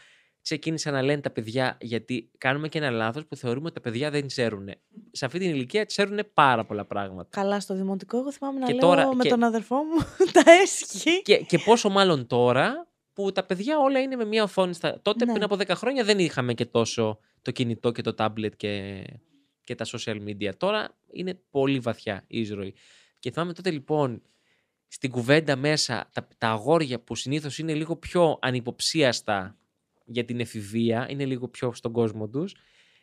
ξεκίνησαν 0.46 0.92
να 0.92 1.02
λένε 1.02 1.20
τα 1.20 1.30
παιδιά 1.30 1.76
γιατί 1.80 2.30
κάνουμε 2.38 2.68
και 2.68 2.78
ένα 2.78 2.90
λάθος 2.90 3.26
που 3.26 3.36
θεωρούμε 3.36 3.66
ότι 3.66 3.74
τα 3.74 3.80
παιδιά 3.80 4.10
δεν 4.10 4.26
ξέρουν. 4.26 4.68
Σε 5.10 5.24
αυτή 5.24 5.38
την 5.38 5.48
ηλικία 5.50 5.84
ξέρουν 5.84 6.18
πάρα 6.34 6.64
πολλά 6.64 6.84
πράγματα. 6.84 7.28
Καλά 7.40 7.60
στο 7.60 7.74
δημοτικό, 7.74 8.18
εγώ 8.18 8.32
θυμάμαι 8.32 8.58
να 8.58 8.66
Και 8.66 8.72
λέω 8.72 8.80
τώρα- 8.80 9.14
με 9.14 9.22
και- 9.22 9.28
τον 9.28 9.42
αδερφό 9.42 9.76
μου 9.76 9.96
τα 10.32 10.42
έσχη. 10.62 11.22
Και, 11.22 11.36
και 11.36 11.58
πόσο 11.58 11.88
μάλλον 11.88 12.26
τώρα 12.26 12.86
που 13.12 13.32
τα 13.32 13.44
παιδιά 13.44 13.78
όλα 13.78 14.00
είναι 14.00 14.16
με 14.16 14.24
μία 14.24 14.42
οθόνη. 14.42 14.74
Στα... 14.74 15.00
Τότε 15.02 15.24
Ναι. 15.24 15.30
πριν 15.32 15.44
από 15.44 15.54
10 15.54 15.68
χρόνια 15.68 16.04
δεν 16.04 16.18
είχαμε 16.18 16.54
και 16.54 16.66
τόσο 16.66 17.18
το 17.42 17.50
κινητό 17.50 17.92
και 17.92 18.02
το 18.02 18.14
tablet 18.18 18.56
και, 18.56 19.04
και 19.64 19.74
τα 19.74 19.84
social 19.84 20.16
media. 20.28 20.50
Τώρα 20.56 20.88
είναι 21.12 21.40
πολύ 21.50 21.78
βαθιά 21.78 22.24
η 22.26 22.40
εισρωή. 22.40 22.74
Και 23.18 23.30
θυμάμαι 23.30 23.52
τότε 23.52 23.70
λοιπόν 23.70 24.22
στην 24.88 25.10
κουβέντα 25.10 25.56
μέσα 25.56 26.08
τα, 26.12 26.28
τα 26.38 26.48
αγόρια 26.48 27.00
που 27.00 27.14
συνήθως 27.14 27.58
είναι 27.58 27.74
λίγο 27.74 27.96
πιο 27.96 28.38
ανυποψίαστα 28.42 29.56
για 30.06 30.24
την 30.24 30.40
εφηβεία, 30.40 31.06
είναι 31.10 31.24
λίγο 31.24 31.48
πιο 31.48 31.74
στον 31.74 31.92
κόσμο 31.92 32.28
τους, 32.28 32.54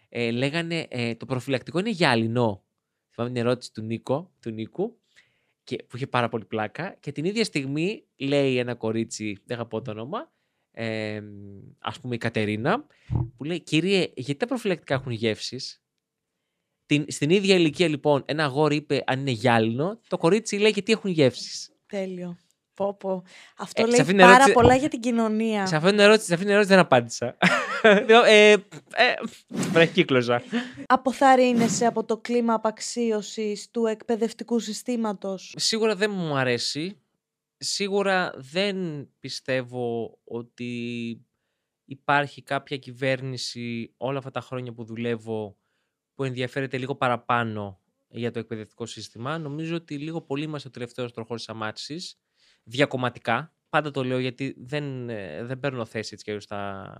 ε, 0.09 0.31
λέγανε 0.31 0.87
ε, 0.89 1.15
το 1.15 1.25
προφυλακτικό 1.25 1.79
είναι 1.79 1.89
γυάλινο. 1.89 2.65
Θυμάμαι 3.09 3.33
την 3.33 3.43
ερώτηση 3.45 3.73
του, 3.73 3.81
Νίκο, 3.81 4.33
του 4.39 4.49
Νίκου 4.49 4.99
και, 5.63 5.75
που 5.75 5.95
είχε 5.95 6.07
πάρα 6.07 6.29
πολύ 6.29 6.45
πλάκα 6.45 6.97
και 6.99 7.11
την 7.11 7.25
ίδια 7.25 7.43
στιγμή 7.43 8.07
λέει 8.15 8.57
ένα 8.57 8.75
κορίτσι, 8.75 9.37
δεν 9.45 9.57
θα 9.57 9.65
πω 9.65 9.81
το 9.81 9.91
όνομα, 9.91 10.31
ε, 10.71 11.21
ας 11.79 11.99
πούμε 11.99 12.15
η 12.15 12.17
Κατερίνα, 12.17 12.85
που 13.37 13.43
λέει 13.43 13.59
«Κύριε, 13.59 14.11
γιατί 14.15 14.39
τα 14.39 14.45
προφυλακτικά 14.45 14.93
έχουν 14.93 15.11
γεύσεις» 15.11 15.83
την, 16.85 17.05
στην 17.07 17.29
ίδια 17.29 17.55
ηλικία 17.55 17.87
λοιπόν 17.87 18.23
ένα 18.25 18.43
αγόρι 18.43 18.75
είπε 18.75 19.03
αν 19.05 19.19
είναι 19.19 19.31
γυάλινο, 19.31 19.99
το 20.07 20.17
κορίτσι 20.17 20.57
λέει 20.57 20.71
γιατί 20.71 20.91
έχουν 20.91 21.11
γεύσεις; 21.11 21.71
Τέλειο. 21.85 22.37
Πω, 22.73 22.93
πω. 22.93 23.23
Αυτό 23.57 23.81
Ε, 23.81 23.85
σε 23.85 23.91
λέει 23.91 23.99
αυτήν 23.99 24.15
την 24.17 24.25
πάρα 24.25 24.33
ερώτηση- 24.35 24.53
πολλά 24.53 24.75
για 24.75 24.89
την 24.89 24.99
κοινωνία. 24.99 25.65
Σε 25.65 25.75
αυτήν 25.75 25.91
την 25.91 25.99
ερώτηση, 25.99 26.25
σε 26.25 26.33
αυτήν 26.33 26.47
την 26.47 26.55
ερώτηση 26.55 26.75
δεν 26.75 26.83
απάντησα. 26.85 27.37
Λέω, 28.07 28.23
ε, 28.23 28.51
ε, 28.51 28.57
βραχύκλωσα. 29.47 30.41
Αποθαρρύνεσαι 30.85 31.85
από 31.85 32.03
το 32.03 32.17
κλίμα 32.17 32.53
απαξίωσης 32.53 33.71
του 33.71 33.85
εκπαιδευτικού 33.85 34.59
συστήματος; 34.59 35.53
Σίγουρα 35.57 35.95
δεν 35.95 36.11
μου 36.11 36.35
αρέσει. 36.37 36.97
Σίγουρα 37.57 38.33
δεν 38.37 39.07
πιστεύω 39.19 40.17
ότι 40.23 40.71
υπάρχει 41.85 42.41
κάποια 42.41 42.77
κυβέρνηση 42.77 43.93
όλα 43.97 44.17
αυτά 44.17 44.31
τα 44.31 44.41
χρόνια 44.41 44.73
που 44.73 44.83
δουλεύω 44.83 45.57
που 46.15 46.23
ενδιαφέρεται 46.23 46.77
λίγο 46.77 46.95
παραπάνω 46.95 47.79
για 48.09 48.31
το 48.31 48.39
εκπαιδευτικό 48.39 48.85
σύστημα. 48.85 49.37
Νομίζω 49.37 49.75
ότι 49.75 49.97
λίγο 49.97 50.21
πολύ 50.21 50.43
είμαστε 50.43 50.67
ο 50.67 50.71
τελευταίος 50.71 51.11
τροχός 51.13 51.37
της 51.37 51.49
αμάτση. 51.49 52.01
Διακομματικά. 52.63 53.53
Πάντα 53.69 53.91
το 53.91 54.03
λέω 54.03 54.19
γιατί 54.19 54.55
δεν, 54.57 55.09
ε, 55.09 55.43
δεν 55.43 55.59
παίρνω 55.59 55.85
θέση 55.85 56.09
έτσι 56.13 56.23
και 56.23 56.31
αλλιώς 56.31 56.43
στα, 56.43 56.95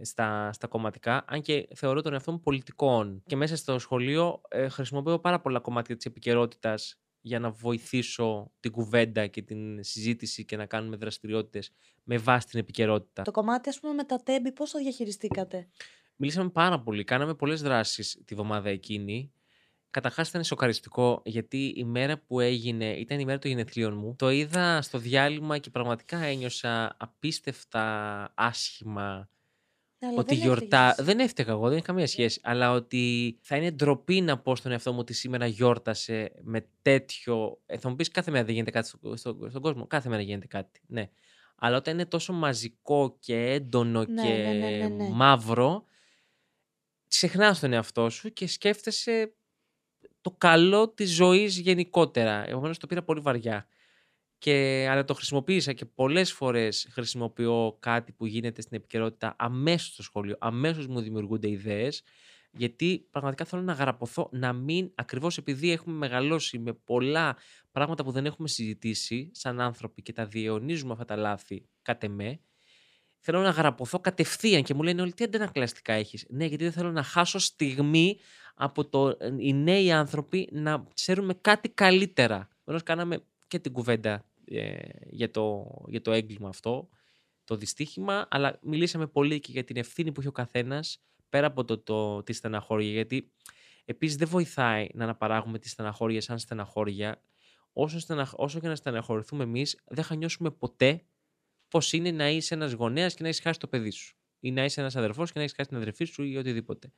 στα, 0.00 0.52
στα 0.52 0.66
κομματικά. 0.66 1.24
Αν 1.26 1.42
και 1.42 1.68
θεωρώ 1.74 2.02
τον 2.02 2.12
εαυτό 2.12 2.32
μου 2.32 2.40
πολιτικών. 2.40 3.22
Και 3.26 3.36
μέσα 3.36 3.56
στο 3.56 3.78
σχολείο 3.78 4.40
ε, 4.48 4.68
χρησιμοποιώ 4.68 5.18
πάρα 5.18 5.40
πολλά 5.40 5.60
κομμάτια 5.60 5.96
της 5.96 6.04
επικαιρότητας 6.04 7.00
για 7.20 7.38
να 7.38 7.50
βοηθήσω 7.50 8.52
την 8.60 8.70
κουβέντα 8.70 9.26
και 9.26 9.42
την 9.42 9.82
συζήτηση 9.82 10.44
και 10.44 10.56
να 10.56 10.66
κάνουμε 10.66 10.96
δραστηριότητες 10.96 11.72
με 12.04 12.18
βάση 12.18 12.46
την 12.46 12.60
επικαιρότητα. 12.60 13.22
Το 13.22 13.30
κομμάτι, 13.30 13.68
ας 13.68 13.80
πούμε, 13.80 13.92
με 13.94 14.04
τα 14.04 14.22
τέμπη, 14.22 14.52
πώς 14.52 14.70
το 14.70 14.78
διαχειριστήκατε; 14.78 15.68
Μιλήσαμε 16.20 16.50
πάρα 16.50 16.80
πολύ. 16.80 17.04
Κάναμε 17.04 17.34
πολλές 17.34 17.62
δράσεις 17.62 18.22
τη 18.24 18.34
βδομάδα 18.34 18.68
εκείνη. 18.68 19.32
Καταρχάς 19.90 20.28
ήταν 20.28 20.44
σοκαριστικό 20.44 21.22
γιατί 21.24 21.72
η 21.76 21.84
μέρα 21.84 22.18
που 22.18 22.40
έγινε 22.40 22.92
ήταν 22.96 23.18
η 23.20 23.24
μέρα 23.24 23.38
των 23.38 23.50
γενεθλίων 23.50 23.96
μου. 23.96 24.14
Το 24.18 24.30
είδα 24.30 24.82
στο 24.82 24.98
διάλειμμα 24.98 25.58
και 25.58 25.70
πραγματικά 25.70 26.18
ένιωσα 26.18 26.96
απίστευτα 26.98 27.84
άσχημα. 28.36 29.30
Ναι, 30.00 30.08
αλλά 30.08 30.18
ότι 30.18 30.34
δεν 30.34 30.44
γιορτά. 30.44 30.86
έφυγες. 30.88 31.06
Δεν 31.06 31.18
έφταιγα 31.18 31.50
εγώ, 31.52 31.68
δεν 31.68 31.76
έχει 31.76 31.86
καμία 31.86 32.06
σχέση. 32.06 32.40
Αλλά 32.42 32.72
ότι 32.72 33.38
θα 33.42 33.56
είναι 33.56 33.70
ντροπή 33.70 34.20
να 34.20 34.38
πω 34.38 34.56
στον 34.56 34.72
εαυτό 34.72 34.92
μου 34.92 34.98
ότι 34.98 35.12
σήμερα 35.12 35.46
γιόρτασε 35.46 36.32
με 36.42 36.68
τέτοιο. 36.82 37.60
Ε, 37.66 37.78
θα 37.78 37.88
μου 37.88 37.96
πεις 37.96 38.08
κάθε 38.10 38.30
μέρα 38.30 38.44
δεν 38.44 38.54
γίνεται 38.54 38.70
κάτι 38.70 38.88
στο, 38.88 39.16
στο- 39.16 39.46
στον 39.50 39.62
κόσμο. 39.62 39.86
Κάθε 39.86 40.08
μέρα 40.08 40.22
γίνεται 40.22 40.46
κάτι. 40.46 40.80
Ναι. 40.86 41.10
Αλλά 41.56 41.76
όταν 41.76 41.94
είναι 41.94 42.06
τόσο 42.06 42.32
μαζικό 42.32 43.16
και 43.20 43.36
έντονο 43.52 44.04
Ναι, 44.04 44.22
και 44.22 44.28
ναι, 44.28 44.52
ναι, 44.52 44.76
ναι, 44.76 44.88
ναι. 44.88 45.08
μαύρο, 45.10 45.84
ξεχνάς 47.08 47.60
τον 47.60 47.72
εαυτό 47.72 48.10
σου 48.10 48.32
και 48.32 48.46
σκέφτεσαι 48.46 49.32
το 50.20 50.30
καλό 50.38 50.88
της 50.88 51.14
ζωής 51.14 51.58
γενικότερα. 51.58 52.48
Επομένως 52.48 52.78
το 52.78 52.86
πήρα 52.86 53.02
πολύ 53.02 53.20
βαριά. 53.20 53.68
Και, 54.38 54.86
αλλά 54.90 55.04
το 55.04 55.14
χρησιμοποίησα 55.14 55.72
και 55.72 55.84
πολλές 55.84 56.32
φορές 56.32 56.88
χρησιμοποιώ 56.90 57.76
κάτι 57.80 58.12
που 58.12 58.26
γίνεται 58.26 58.60
στην 58.60 58.76
επικαιρότητα 58.76 59.36
αμέσως 59.38 59.92
στο 59.92 60.02
σχολείο. 60.02 60.36
Αμέσως 60.38 60.86
μου 60.86 61.00
δημιουργούνται 61.00 61.50
ιδέες 61.50 62.02
γιατί 62.52 63.06
πραγματικά 63.10 63.44
θέλω 63.44 63.62
να 63.62 63.72
γραποθώ, 63.72 64.28
να 64.32 64.52
μην, 64.52 64.90
ακριβώς 64.94 65.38
επειδή 65.38 65.70
έχουμε 65.72 65.96
μεγαλώσει 65.96 66.58
με 66.58 66.72
πολλά 66.72 67.36
πράγματα 67.72 68.04
που 68.04 68.10
δεν 68.10 68.26
έχουμε 68.26 68.48
συζητήσει 68.48 69.30
σαν 69.32 69.60
άνθρωποι 69.60 70.02
και 70.02 70.12
τα 70.12 70.26
διαιωνίζουμε 70.26 70.92
αυτά 70.92 71.04
τα 71.04 71.16
λάθη 71.16 71.68
κατ' 71.82 72.04
εμέ, 72.04 72.40
θέλω 73.18 73.40
να 73.40 73.50
γραποθώ 73.50 74.00
κατευθείαν 74.00 74.62
και 74.62 74.74
μου 74.74 74.82
λένε 74.82 75.02
όλοι 75.02 75.12
τι 75.12 75.24
αντανακλαστικά 75.24 75.92
έχεις; 75.92 76.26
Ναι, 76.28 76.44
γιατί 76.44 76.64
δεν 76.64 76.72
θέλω 76.72 76.92
να 76.92 77.02
χάσω 77.02 77.38
στιγμή 77.38 78.18
από 78.60 78.84
το, 78.88 79.16
οι 79.38 79.52
νέοι 79.52 79.92
άνθρωποι 79.92 80.48
να 80.52 80.84
ξέρουμε 80.94 81.34
κάτι 81.34 81.68
καλύτερα. 81.68 82.48
Ενώ 82.64 82.80
κάναμε 82.80 83.24
και 83.46 83.58
την 83.58 83.72
κουβέντα 83.72 84.24
ε, 84.44 84.76
για, 85.10 85.30
το, 85.30 85.66
για 85.88 86.00
το 86.00 86.12
έγκλημα 86.12 86.48
αυτό, 86.48 86.88
το 87.44 87.56
δυστύχημα, 87.56 88.26
αλλά 88.30 88.58
μιλήσαμε 88.62 89.06
πολύ 89.06 89.40
και 89.40 89.52
για 89.52 89.64
την 89.64 89.76
ευθύνη 89.76 90.12
που 90.12 90.20
έχει 90.20 90.28
ο 90.28 90.32
καθένας 90.32 91.02
πέρα 91.28 91.46
από 91.46 91.64
το, 91.64 91.78
το, 91.78 92.22
τη 92.22 92.32
στεναχώρια, 92.32 92.90
γιατί 92.90 93.32
επίσης 93.84 94.16
δεν 94.16 94.28
βοηθάει 94.28 94.86
να 94.94 95.04
αναπαράγουμε 95.04 95.58
τη 95.58 95.68
στεναχώρια 95.68 96.20
σαν 96.20 96.38
στεναχώρια. 96.38 97.22
Όσο, 97.72 97.98
στεναχ... 97.98 98.32
όσο 98.34 98.60
και 98.60 98.68
να 98.68 98.76
στεναχωρηθούμε 98.76 99.44
εμείς, 99.44 99.78
δεν 99.86 100.04
θα 100.04 100.14
νιώσουμε 100.14 100.50
ποτέ 100.50 101.02
πώ 101.68 101.80
είναι 101.92 102.10
να 102.10 102.28
είσαι 102.30 102.54
ένας 102.54 102.72
γονέας 102.72 103.14
και 103.14 103.22
να 103.22 103.28
έχεις 103.28 103.40
χάσει 103.40 103.58
το 103.58 103.66
παιδί 103.66 103.90
σου. 103.90 104.16
Ή 104.40 104.50
να 104.50 104.64
είσαι 104.64 104.80
ένας 104.80 104.96
αδερφός 104.96 105.32
και 105.32 105.38
να 105.38 105.44
έχεις 105.44 105.54
χάσει 105.56 105.68
την 105.68 105.78
αδερφή 105.78 106.04
σου 106.04 106.22
ή 106.22 106.36
οτιδήποτε. 106.36 106.92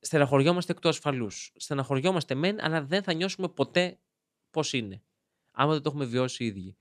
Στεναχωριόμαστε 0.00 0.72
εκ 0.72 0.80
του 0.80 0.88
ασφαλούς. 0.88 1.52
Στεναχωριόμαστε 1.56 2.34
μεν, 2.34 2.64
αλλά 2.64 2.82
δεν 2.82 3.02
θα 3.02 3.12
νιώσουμε 3.12 3.48
ποτέ 3.48 3.98
πώς 4.50 4.72
είναι. 4.72 5.02
Άμα 5.50 5.72
δεν 5.72 5.82
το 5.82 5.88
έχουμε 5.88 6.04
βιώσει 6.04 6.44
οι 6.44 6.46
ίδιοι. 6.46 6.76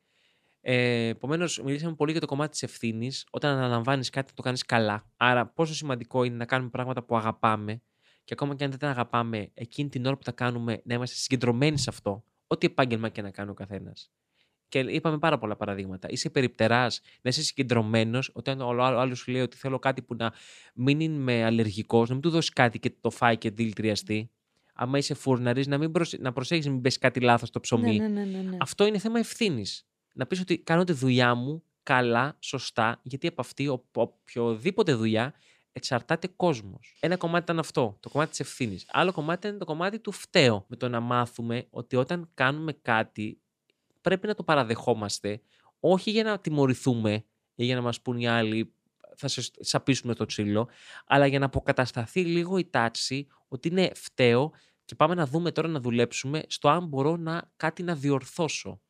Ε, 0.62 1.08
Επομένως, 1.08 1.62
μιλήσαμε 1.64 1.96
πολύ 1.96 2.12
για 2.12 2.22
το 2.22 2.28
κομμάτι 2.28 2.52
της 2.52 2.64
ευθύνης. 2.64 3.28
Όταν 3.32 3.58
αναλαμβάνεις 3.58 4.10
κάτι, 4.10 4.34
το 4.34 4.42
κάνεις 4.42 4.66
καλά. 4.66 5.12
Άρα, 5.18 5.48
πόσο 5.48 5.74
σημαντικό 5.74 6.24
είναι 6.24 6.36
να 6.36 6.46
κάνουμε 6.46 6.70
πράγματα 6.70 7.04
που 7.04 7.18
αγαπάμε 7.18 7.82
και 8.24 8.34
ακόμα 8.34 8.56
και 8.56 8.64
αν 8.64 8.70
δεν 8.70 8.80
τα 8.80 8.90
αγαπάμε, 8.90 9.52
εκείνη 9.54 9.90
την 9.90 10.06
ώρα 10.06 10.16
που 10.16 10.24
τα 10.24 10.32
κάνουμε, 10.32 10.82
να 10.86 10.94
είμαστε 10.94 11.16
συγκεντρωμένοι 11.16 11.78
σε 11.78 11.90
αυτό. 11.90 12.24
Ό,τι 12.48 12.66
επάγγελμα 12.66 13.10
και 13.10 13.22
να 13.22 13.32
κάνει 13.32 13.50
ο 13.50 13.54
καθένας. 13.54 14.12
Και 14.70 14.80
είπαμε 14.80 15.18
πάρα 15.18 15.38
πολλά 15.38 15.56
παραδείγματα. 15.56 16.08
Είσαι 16.12 16.30
περιπτεράς, 16.30 17.02
να 17.22 17.30
είσαι 17.30 17.44
συγκεντρωμένος, 17.44 18.32
όταν 18.34 18.62
ο 18.62 18.84
άλλος 18.84 19.20
σου 19.20 19.32
λέει 19.32 19.42
ότι 19.42 19.58
θέλω 19.58 19.80
κάτι 19.80 20.02
που 20.02 20.16
να 20.16 20.34
μην 20.74 21.00
είναι 21.00 21.44
αλλεργικός, 21.44 22.08
να 22.08 22.14
μην 22.14 22.24
του 22.24 22.30
δώσεις 22.30 22.54
κάτι 22.54 22.80
και 22.80 22.92
το 23.02 23.10
φάει 23.10 23.38
και 23.38 23.50
δηλητριαστεί. 23.50 24.30
Άμα 24.74 24.98
είσαι 24.98 25.14
φούρναρης, 25.14 25.68
να, 25.68 25.78
μην 25.78 25.92
προσε... 25.92 26.18
να 26.22 26.34
προσέχεις 26.34 26.66
να 26.66 26.72
μην 26.72 26.82
πέσει 26.82 27.00
κάτι 27.00 27.20
λάθος 27.20 27.48
στο 27.48 27.60
ψωμί. 27.60 27.98
Ναι, 27.98 28.08
ναι, 28.08 28.24
ναι, 28.24 28.38
ναι, 28.38 28.50
ναι. 28.50 28.58
Αυτό 28.60 28.86
είναι 28.86 28.98
θέμα 28.98 29.20
ευθύνης. 29.20 29.88
Να 30.14 30.26
πεις 30.26 30.40
ότι 30.40 30.58
κάνω 30.58 30.84
τη 30.84 30.94
δουλειά 30.94 31.36
μου 31.36 31.64
καλά, 31.84 32.38
σωστά, 32.40 33.00
γιατί 33.04 33.28
από 33.28 33.42
αυτή 33.42 33.68
ο- 33.68 33.86
οποιοδήποτε 33.94 34.94
δουλειά 34.94 35.34
εξαρτάται 35.72 36.28
κόσμος. 36.36 36.98
Ένα 37.00 37.16
κομμάτι 37.18 37.44
ήταν 37.44 37.60
αυτό, 37.60 37.98
το 38.00 38.10
κομμάτι 38.10 38.30
της 38.30 38.40
ευθύνης. 38.40 38.86
Άλλο 38.92 39.12
κομμάτι 39.12 39.48
ήταν 39.48 39.60
το 39.60 39.66
κομμάτι 39.66 40.00
του 40.00 40.12
φταίω. 40.12 40.66
Με 40.68 40.76
το 40.76 40.90
να 40.90 41.00
μάθουμε 41.00 41.68
ότι 41.70 41.96
όταν 41.96 42.30
κάνουμε 42.34 42.74
κάτι 42.74 43.40
πρέπει 44.02 44.28
να 44.28 44.36
το 44.36 44.44
παραδεχόμαστε, 44.44 45.42
όχι 45.80 46.12
για 46.12 46.24
να 46.24 46.40
τιμωρηθούμε 46.40 47.26
ή 47.56 47.66
για 47.66 47.76
να 47.76 47.82
μας 47.82 48.02
πούν 48.02 48.18
οι 48.18 48.28
άλλοι 48.28 48.74
θα 49.16 49.28
σε 49.28 49.52
σαπίσουμε 49.60 50.14
το 50.14 50.26
τσίλο, 50.26 50.70
αλλά 51.06 51.26
για 51.26 51.40
να 51.40 51.46
αποκατασταθεί 51.46 52.26
λίγο 52.26 52.58
η 52.58 52.66
τάξη 52.66 53.28
ότι 53.48 53.68
είναι 53.68 53.92
φταίω 53.96 54.52
και 54.86 54.96
πάμε 54.96 55.16
να 55.16 55.26
δούμε 55.26 55.52
τώρα 55.52 55.68
να 55.68 55.80
δουλέψουμε 55.80 56.44
στο 56.48 56.70
αν 56.70 56.88
μπορώ 56.88 57.18
να 57.18 57.52
κάτι 57.56 57.84
να 57.84 57.96
διορθώσω. 57.96 58.82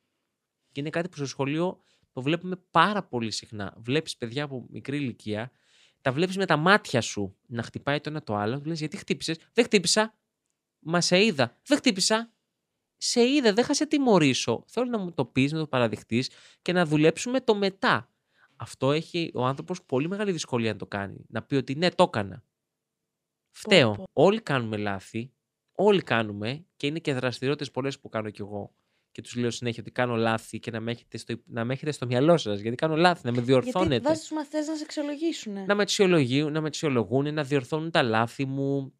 Και 0.72 0.80
είναι 0.80 0.90
κάτι 0.90 1.10
που 1.10 1.16
στο 1.16 1.26
σχολείο 1.26 1.80
το 2.12 2.22
βλέπουμε 2.22 2.56
πάρα 2.72 3.04
πολύ 3.04 3.32
συχνά. 3.32 3.74
Βλέπεις 3.78 4.18
παιδιά 4.18 4.44
από 4.44 4.66
μικρή 4.70 4.98
ηλικία, 4.98 5.52
τα 6.02 6.12
βλέπεις 6.12 6.38
με 6.38 6.46
τα 6.46 6.58
μάτια 6.58 7.02
σου 7.02 7.36
να 7.48 7.64
χτυπάει 7.64 8.00
το 8.00 8.10
ένα 8.10 8.24
το 8.24 8.36
άλλο, 8.36 8.60
του 8.60 8.68
λες 8.68 8.80
γιατί 8.80 8.98
χτύπησες, 8.98 9.38
δεν 9.54 9.66
χτύπησα, 9.66 10.18
μα 10.80 11.02
σε 11.02 11.24
είδα, 11.24 11.58
δεν 11.66 11.78
χτύπησα, 11.78 12.34
σε 13.02 13.22
είδα, 13.22 13.54
δεν 13.54 13.66
θα 13.66 13.74
σε 13.74 13.86
τιμωρήσω. 13.86 14.64
Θέλω 14.68 14.86
να 14.86 14.98
μου 14.98 15.12
το 15.12 15.26
πεις, 15.26 15.52
να 15.52 15.60
το 15.60 15.68
παραδειχτείς 15.68 16.30
και 16.62 16.74
να 16.74 16.86
δουλέψουμε 16.86 17.42
το 17.42 17.56
μετά. 17.56 18.12
Αυτό 18.56 18.92
έχει 18.92 19.32
ο 19.34 19.46
άνθρωπος 19.46 19.84
πολύ 19.84 20.08
μεγάλη 20.08 20.32
δυσκολία 20.32 20.72
να 20.72 20.78
το 20.78 20.86
κάνει. 20.86 21.26
Να 21.28 21.42
πει 21.42 21.56
ότι 21.56 21.76
ναι, 21.76 21.90
το 21.92 22.04
έκανα. 22.04 22.44
Φταίω. 23.52 23.92
πω. 23.92 24.04
Όλοι 24.14 24.42
κάνουμε 24.42 24.78
λάθη. 24.78 25.34
Όλοι 25.72 26.02
κάνουμε 26.02 26.66
και 26.76 26.88
είναι 26.88 27.00
και 27.00 27.14
δραστηριότητες 27.14 27.72
πολλές 27.72 28.00
που 28.00 28.10
κάνω 28.10 28.30
κι 28.30 28.42
εγώ. 28.42 28.74
Και 29.12 29.22
τους 29.22 29.36
λέω 29.36 29.52
συνέχεια 29.52 29.82
ότι 29.82 29.92
κάνω 29.92 30.16
λάθη 30.16 30.60
και 30.60 30.72
να 30.72 30.80
με 30.80 30.92
έχετε 30.92 31.18
στο, 31.18 31.36
να 31.46 31.66
με 31.66 31.74
έχετε 31.74 31.92
στο 31.92 32.06
μυαλό 32.06 32.38
σας. 32.38 32.60
Γιατί 32.60 32.76
κάνω 32.76 32.96
λάθη, 32.96 33.22
να 33.26 33.32
με 33.32 33.42
Γιατί 33.42 33.52
διορθώνετε. 33.52 34.08
βάζει 34.08 34.20
τους 34.20 34.32
μαθητές 34.32 34.68
να 34.68 34.76
σε 34.76 34.84
αξιολογήσουν. 34.84 35.54
Να 35.54 35.76
με 35.76 35.82
αξιολογούν, 35.82 36.52
να 36.52 36.62
με 36.62 36.68
αξιολογούν, 36.68 37.34
να 37.34 37.44
διορθώνουν 37.44 37.92
τα 37.92 38.04
λάθη 38.04 38.46
μου, 38.46 38.94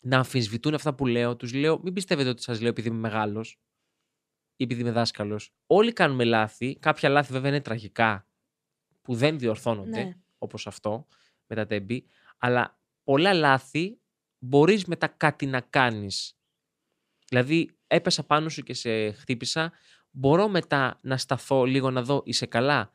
να 0.00 0.16
αμφισβητούν 0.16 0.74
αυτά 0.74 0.94
που 0.94 1.06
λέω. 1.06 1.36
Τους 1.36 1.54
λέω, 1.54 1.80
μην 1.82 1.92
πιστεύετε 1.92 2.28
ότι 2.28 2.42
σας 2.42 2.60
λέω 2.60 2.68
επειδή 2.68 2.88
είμαι 2.88 2.98
μεγάλος 2.98 3.60
ή 4.56 4.64
επειδή 4.64 4.80
είμαι 4.80 4.90
δάσκαλος. 4.90 5.52
Όλοι 5.66 5.92
κάνουμε 5.92 6.24
λάθη. 6.24 6.76
Κάποια 6.78 7.08
λάθη 7.08 7.32
βέβαια 7.32 7.50
είναι 7.50 7.60
τραγικά 7.60 8.26
που 9.02 9.14
δεν 9.14 9.38
διορθώνονται, 9.38 10.02
Ναι. 10.04 10.16
όπως 10.38 10.66
αυτό 10.66 11.06
με 11.46 11.56
τα 11.56 11.66
τέμπη. 11.66 12.06
Αλλά 12.38 12.78
πολλά 13.04 13.34
λάθη 13.34 14.00
μπορείς 14.38 14.84
μετά 14.84 15.06
κάτι 15.08 15.46
να 15.46 15.60
κάνεις. 15.60 16.34
Δηλαδή, 17.28 17.70
έπεσα 17.86 18.24
πάνω 18.24 18.48
σου 18.48 18.62
και 18.62 18.74
σε 18.74 19.10
χτύπησα. 19.10 19.72
Μπορώ 20.10 20.48
μετά 20.48 20.98
να 21.02 21.16
σταθώ 21.16 21.64
λίγο 21.64 21.90
να 21.90 22.02
δω, 22.02 22.22
είσαι 22.24 22.46
καλά; 22.46 22.92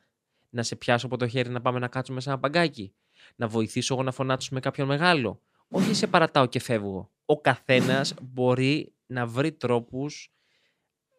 Να 0.50 0.62
σε 0.62 0.76
πιάσω 0.76 1.06
από 1.06 1.16
το 1.16 1.28
χέρι 1.28 1.48
να 1.48 1.60
πάμε 1.60 1.78
να 1.78 1.88
κάτσουμε 1.88 2.20
σε 2.20 2.28
ένα 2.28 2.38
παγκάκι; 2.38 2.94
Να 3.36 3.48
βοηθήσω 3.48 3.94
εγώ 3.94 4.02
να 4.02 4.12
φωνάξω 4.12 4.48
με 4.52 4.60
κάποιον 4.60 4.86
μεγάλο; 4.86 5.42
Όχι 5.68 5.94
σε 5.94 6.06
παρατάω 6.06 6.46
και 6.46 6.60
φεύγω. 6.60 7.10
Ο 7.24 7.40
καθένας 7.40 8.14
μπορεί 8.22 8.94
να 9.06 9.26
βρει 9.26 9.52
τρόπους 9.52 10.30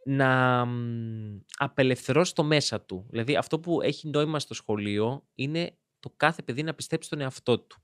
να 0.06 0.66
μ, 0.66 1.39
απελευθερώσει 1.58 2.34
το 2.34 2.43
μέσα 2.43 2.82
του. 2.82 3.06
Δηλαδή 3.10 3.36
αυτό 3.36 3.60
που 3.60 3.82
έχει 3.82 4.10
νόημα 4.10 4.39
στο 4.39 4.54
σχολείο 4.54 5.24
είναι 5.36 5.78
το 6.00 6.14
κάθε 6.18 6.41
παιδί 6.41 6.64
να 6.64 6.74
πιστέψει 6.74 7.08
στον 7.08 7.22
εαυτό 7.22 7.60
του. 7.60 7.82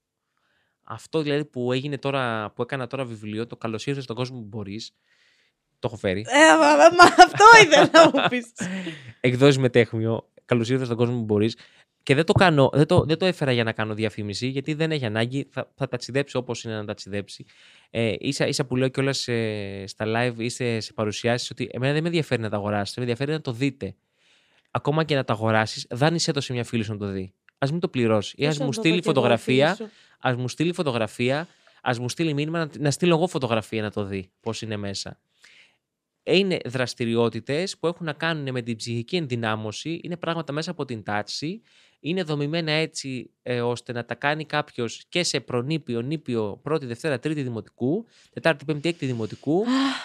Αυτό 0.84 1.22
δηλαδή 1.22 1.46
που 1.46 1.72
έγινε 1.72 1.98
τώρα, 1.98 2.52
που 2.52 2.62
έκανα 2.62 2.88
τώρα 2.88 3.06
βιβλίο, 3.06 3.48
το 3.48 3.58
καλώς 3.58 3.86
ήρθες 3.86 4.04
στον 4.04 4.16
κόσμο 4.16 4.40
που 4.40 4.46
μπορείς, 4.46 4.92
το 5.80 5.88
έχω 5.88 5.98
φέρει. 5.98 6.20
Ε, 6.28 6.58
μα, 6.58 6.76
μα- 6.76 6.76
μα 6.76 7.24
αυτό 7.24 7.44
ήθελα 7.64 7.90
να 7.94 8.06
μου 8.06 8.28
πεις. 8.30 8.52
Εκδόσεις 9.22 9.58
με 9.58 9.70
τέχμιο, 9.70 10.32
καλώς 10.46 10.70
ήρθες 10.70 10.86
στον 10.86 10.98
κόσμο 10.98 11.16
που 11.18 11.24
μπορείς. 11.24 11.58
Και 12.04 12.16
δεν 12.16 12.26
το, 12.26 12.34
κάνω, 12.34 12.70
δεν, 12.74 12.86
το, 12.86 13.04
δεν 13.04 13.18
το 13.18 13.26
έφερα 13.26 13.52
για 13.52 13.64
να 13.64 13.72
κάνω 13.72 13.94
διαφήμιση, 13.94 14.48
γιατί 14.48 14.74
δεν 14.74 14.92
έχει 14.92 15.06
ανάγκη. 15.06 15.48
Θα, 15.52 15.72
θα 15.76 15.88
ταξιδέψει 15.88 16.38
όπως 16.38 16.64
είναι 16.64 16.76
να 16.76 16.86
ταξιδέψει. 16.86 17.46
Ε, 17.90 18.14
ίσα, 18.20 18.48
ίσα 18.48 18.66
που 18.66 18.76
λέω 18.76 18.88
κιόλας 18.88 19.28
στα 19.86 20.06
live 20.08 20.34
ή 20.38 20.50
σε, 20.50 20.80
σε 20.80 20.94
παρουσιάσεις 20.94 21.50
ότι 21.50 21.70
εμένα 21.72 21.94
δεν 21.94 22.02
με 22.02 22.08
ενδιαφέρει 22.08 22.42
να 22.42 22.50
τα 22.50 22.56
αγοράσετε, 22.56 23.02
με 23.02 23.06
ενδιαφέρει 23.06 23.32
να 23.32 23.42
το 23.42 23.52
δείτε. 23.52 23.96
Ακόμα 24.72 25.04
και 25.04 25.16
να 25.16 25.24
τα 25.24 25.34
αγοράσεις, 25.34 25.86
δάνεισέ 25.90 26.32
το 26.32 26.42
σε 26.42 26.54
μια 26.54 26.64
φίλη 26.64 26.84
σου 26.84 26.92
να 26.92 26.98
το 26.98 27.06
δει. 27.06 27.34
Α 27.58 27.68
μην 27.72 27.80
το 27.80 27.88
πληρώσεις. 27.88 28.34
Ή 28.38 28.46
ας 28.46 28.58
μου 28.58 28.74
στείλει 28.74 29.02
φωτογραφία, 29.04 29.78
ας 30.20 30.36
μου 30.36 30.48
στείλει 30.48 30.74
φωτογραφία, 30.74 31.48
ας 31.82 32.00
μου 32.00 32.10
στείλει 32.10 32.34
μήνυμα 32.34 32.60
να, 32.60 32.70
να 32.80 32.92
στείλω 32.92 33.16
εγώ 33.16 33.28
φωτογραφία 33.28 33.82
να 33.82 33.92
το 33.92 34.04
δει 34.04 34.32
πώς 34.40 34.62
είναι 34.62 34.78
μέσα. 34.78 35.20
Είναι 36.24 36.58
δραστηριότητες 36.66 37.78
που 37.78 37.88
έχουν 37.88 38.06
να 38.06 38.14
κάνουν 38.14 38.52
με 38.52 38.62
την 38.62 38.76
ψυχική 38.76 39.16
ενδυνάμωση, 39.16 40.00
είναι 40.04 40.18
πράγματα 40.18 40.54
μέσα 40.54 40.72
από 40.72 40.86
την 40.86 41.04
τάξη, 41.04 41.62
είναι 42.06 42.24
δομημένα 42.24 42.72
έτσι 42.72 43.30
ε, 43.44 43.62
ώστε 43.62 43.92
να 43.92 44.06
τα 44.06 44.16
κάνει 44.16 44.46
κάποιος 44.46 45.04
και 45.10 45.24
σε 45.24 45.40
προνήπιο, 45.40 46.02
νήπιο, 46.02 46.60
πρώτη, 46.64 46.86
δευτέρα, 46.86 47.20
τρίτη 47.20 47.42
δημοτικού, 47.42 48.06
τετάρτη, 48.34 48.66
πέμπτη, 48.66 48.90
έκτη 48.90 49.06
δημοτικού 49.06 49.64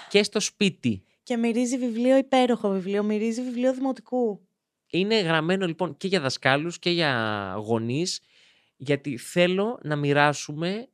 και 0.09 0.23
στο 0.23 0.41
σπίτι. 0.41 1.03
Και 1.23 1.37
μυρίζει 1.37 1.79
βιβλίο, 1.79 2.17
υπέροχο 2.17 2.69
βιβλίο. 2.69 3.03
Μυρίζει 3.03 3.43
βιβλίο 3.43 3.75
δημοτικού. 3.75 4.49
Είναι 4.91 5.21
γραμμένο 5.21 5.67
λοιπόν 5.67 5.97
και 5.97 6.07
για 6.09 6.21
δασκάλους 6.21 6.79
και 6.79 6.91
για 6.91 7.55
γονείς 7.65 8.21
γιατί 8.77 9.17
θέλω 9.17 9.79
να 9.83 9.97
μοιράσουμε 9.97 10.89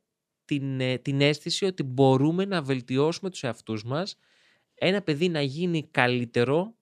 την, 0.45 0.79
ε, 0.79 0.97
την 0.97 1.21
αίσθηση 1.21 1.65
ότι 1.65 1.83
μπορούμε 1.83 2.45
να 2.45 2.61
βελτιώσουμε 2.61 3.29
τους 3.29 3.43
εαυτούς 3.43 3.83
μας 3.83 4.17
ένα 4.75 5.01
παιδί 5.01 5.29
να 5.29 5.41
γίνει 5.41 5.87
καλύτερο 5.91 6.75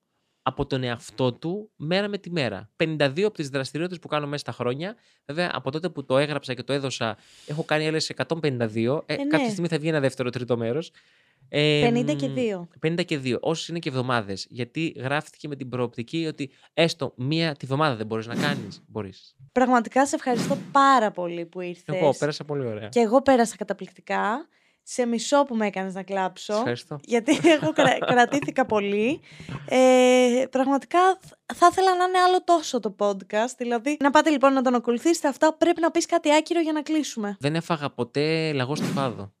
από 0.46 0.66
τον 0.66 0.82
εαυτό 0.82 1.32
του 1.32 1.70
μέρα 1.76 2.08
με 2.08 2.18
τη 2.18 2.30
μέρα. 2.30 2.70
52 2.76 3.22
από 3.22 3.34
τις 3.34 3.48
δραστηριότητες 3.48 4.02
που 4.02 4.08
κάνω 4.08 4.26
μέσα 4.26 4.38
στα 4.38 4.52
χρόνια, 4.52 4.94
βέβαια 5.26 5.50
από 5.54 5.70
τότε 5.70 5.88
που 5.88 6.04
το 6.04 6.18
έγραψα 6.18 6.54
και 6.54 6.62
το 6.62 6.72
έδωσα 6.72 7.16
έχω 7.46 7.64
κάνει 7.64 7.86
άλλες 7.86 8.10
152, 8.10 9.02
ε, 9.06 9.14
Ε, 9.14 9.16
ναι. 9.16 9.26
κάποια 9.26 9.50
στιγμή 9.50 9.68
θα 9.68 9.78
βγει 9.78 9.88
ένα 9.88 10.00
δεύτερο 10.00 10.30
τρίτο 10.30 10.56
μέρος. 10.56 10.90
Ε, 11.48 11.90
50 11.90 12.16
και 12.16 12.28
μ, 12.28 12.34
2. 12.34 12.68
50 12.80 13.04
και 13.04 13.20
2, 13.24 13.36
όσες 13.40 13.68
είναι 13.68 13.78
και 13.78 13.88
εβδομάδες. 13.88 14.46
Γιατί 14.50 14.94
γράφτηκε 14.96 15.48
με 15.48 15.56
την 15.56 15.68
προοπτική 15.68 16.26
ότι 16.26 16.50
έστω 16.74 17.12
μία 17.16 17.54
τη 17.54 17.66
βδομάδα 17.66 17.96
δεν 17.96 18.06
μπορείς 18.06 18.26
να 18.26 18.34
κάνεις. 18.34 18.82
Μπορείς. 18.92 19.36
Πραγματικά 19.52 20.06
σε 20.06 20.14
ευχαριστώ 20.14 20.58
πάρα 20.72 21.10
πολύ 21.10 21.46
που 21.46 21.60
ήρθες. 21.60 21.96
Εγώ 21.96 22.14
πέρασα 22.18 22.44
πολύ 22.44 22.66
ωραία. 22.66 22.88
Και 22.88 23.00
εγώ 23.00 23.22
πέρασα 23.22 23.56
καταπληκτικά. 23.56 24.48
Σε 24.86 25.06
μισό 25.06 25.44
που 25.44 25.56
με 25.56 25.66
έκανες 25.66 25.94
να 25.94 26.02
κλάψω. 26.02 26.52
Σε 26.52 26.58
ευχαριστώ. 26.58 26.98
Γιατί 27.04 27.40
εγώ 27.42 27.72
κρα- 27.72 27.98
κρατήθηκα 28.12 28.66
πολύ. 28.66 29.20
Ε, 29.68 30.44
πραγματικά 30.50 30.98
θ- 31.20 31.54
θα 31.54 31.68
ήθελα 31.70 31.96
να 31.96 32.04
είναι 32.04 32.18
άλλο 32.18 32.44
τόσο 32.44 32.80
το 32.80 32.94
podcast. 32.98 33.54
Δηλαδή, 33.58 33.96
να 34.00 34.10
πάτε 34.10 34.30
λοιπόν 34.30 34.52
να 34.52 34.62
τον 34.62 34.74
ακολουθήσετε 34.74 35.28
αυτά. 35.28 35.54
Πρέπει 35.54 35.80
να 35.80 35.90
πεις 35.90 36.06
κάτι 36.06 36.34
άκυρο 36.34 36.60
για 36.60 36.72
να 36.72 36.82
κλείσουμε. 36.82 37.36
Δεν 37.40 37.54
έφαγα 37.54 37.90
ποτέ 37.90 38.52
λαγό 38.52 38.74
στο 38.76 38.84
φάδο. 38.86 39.32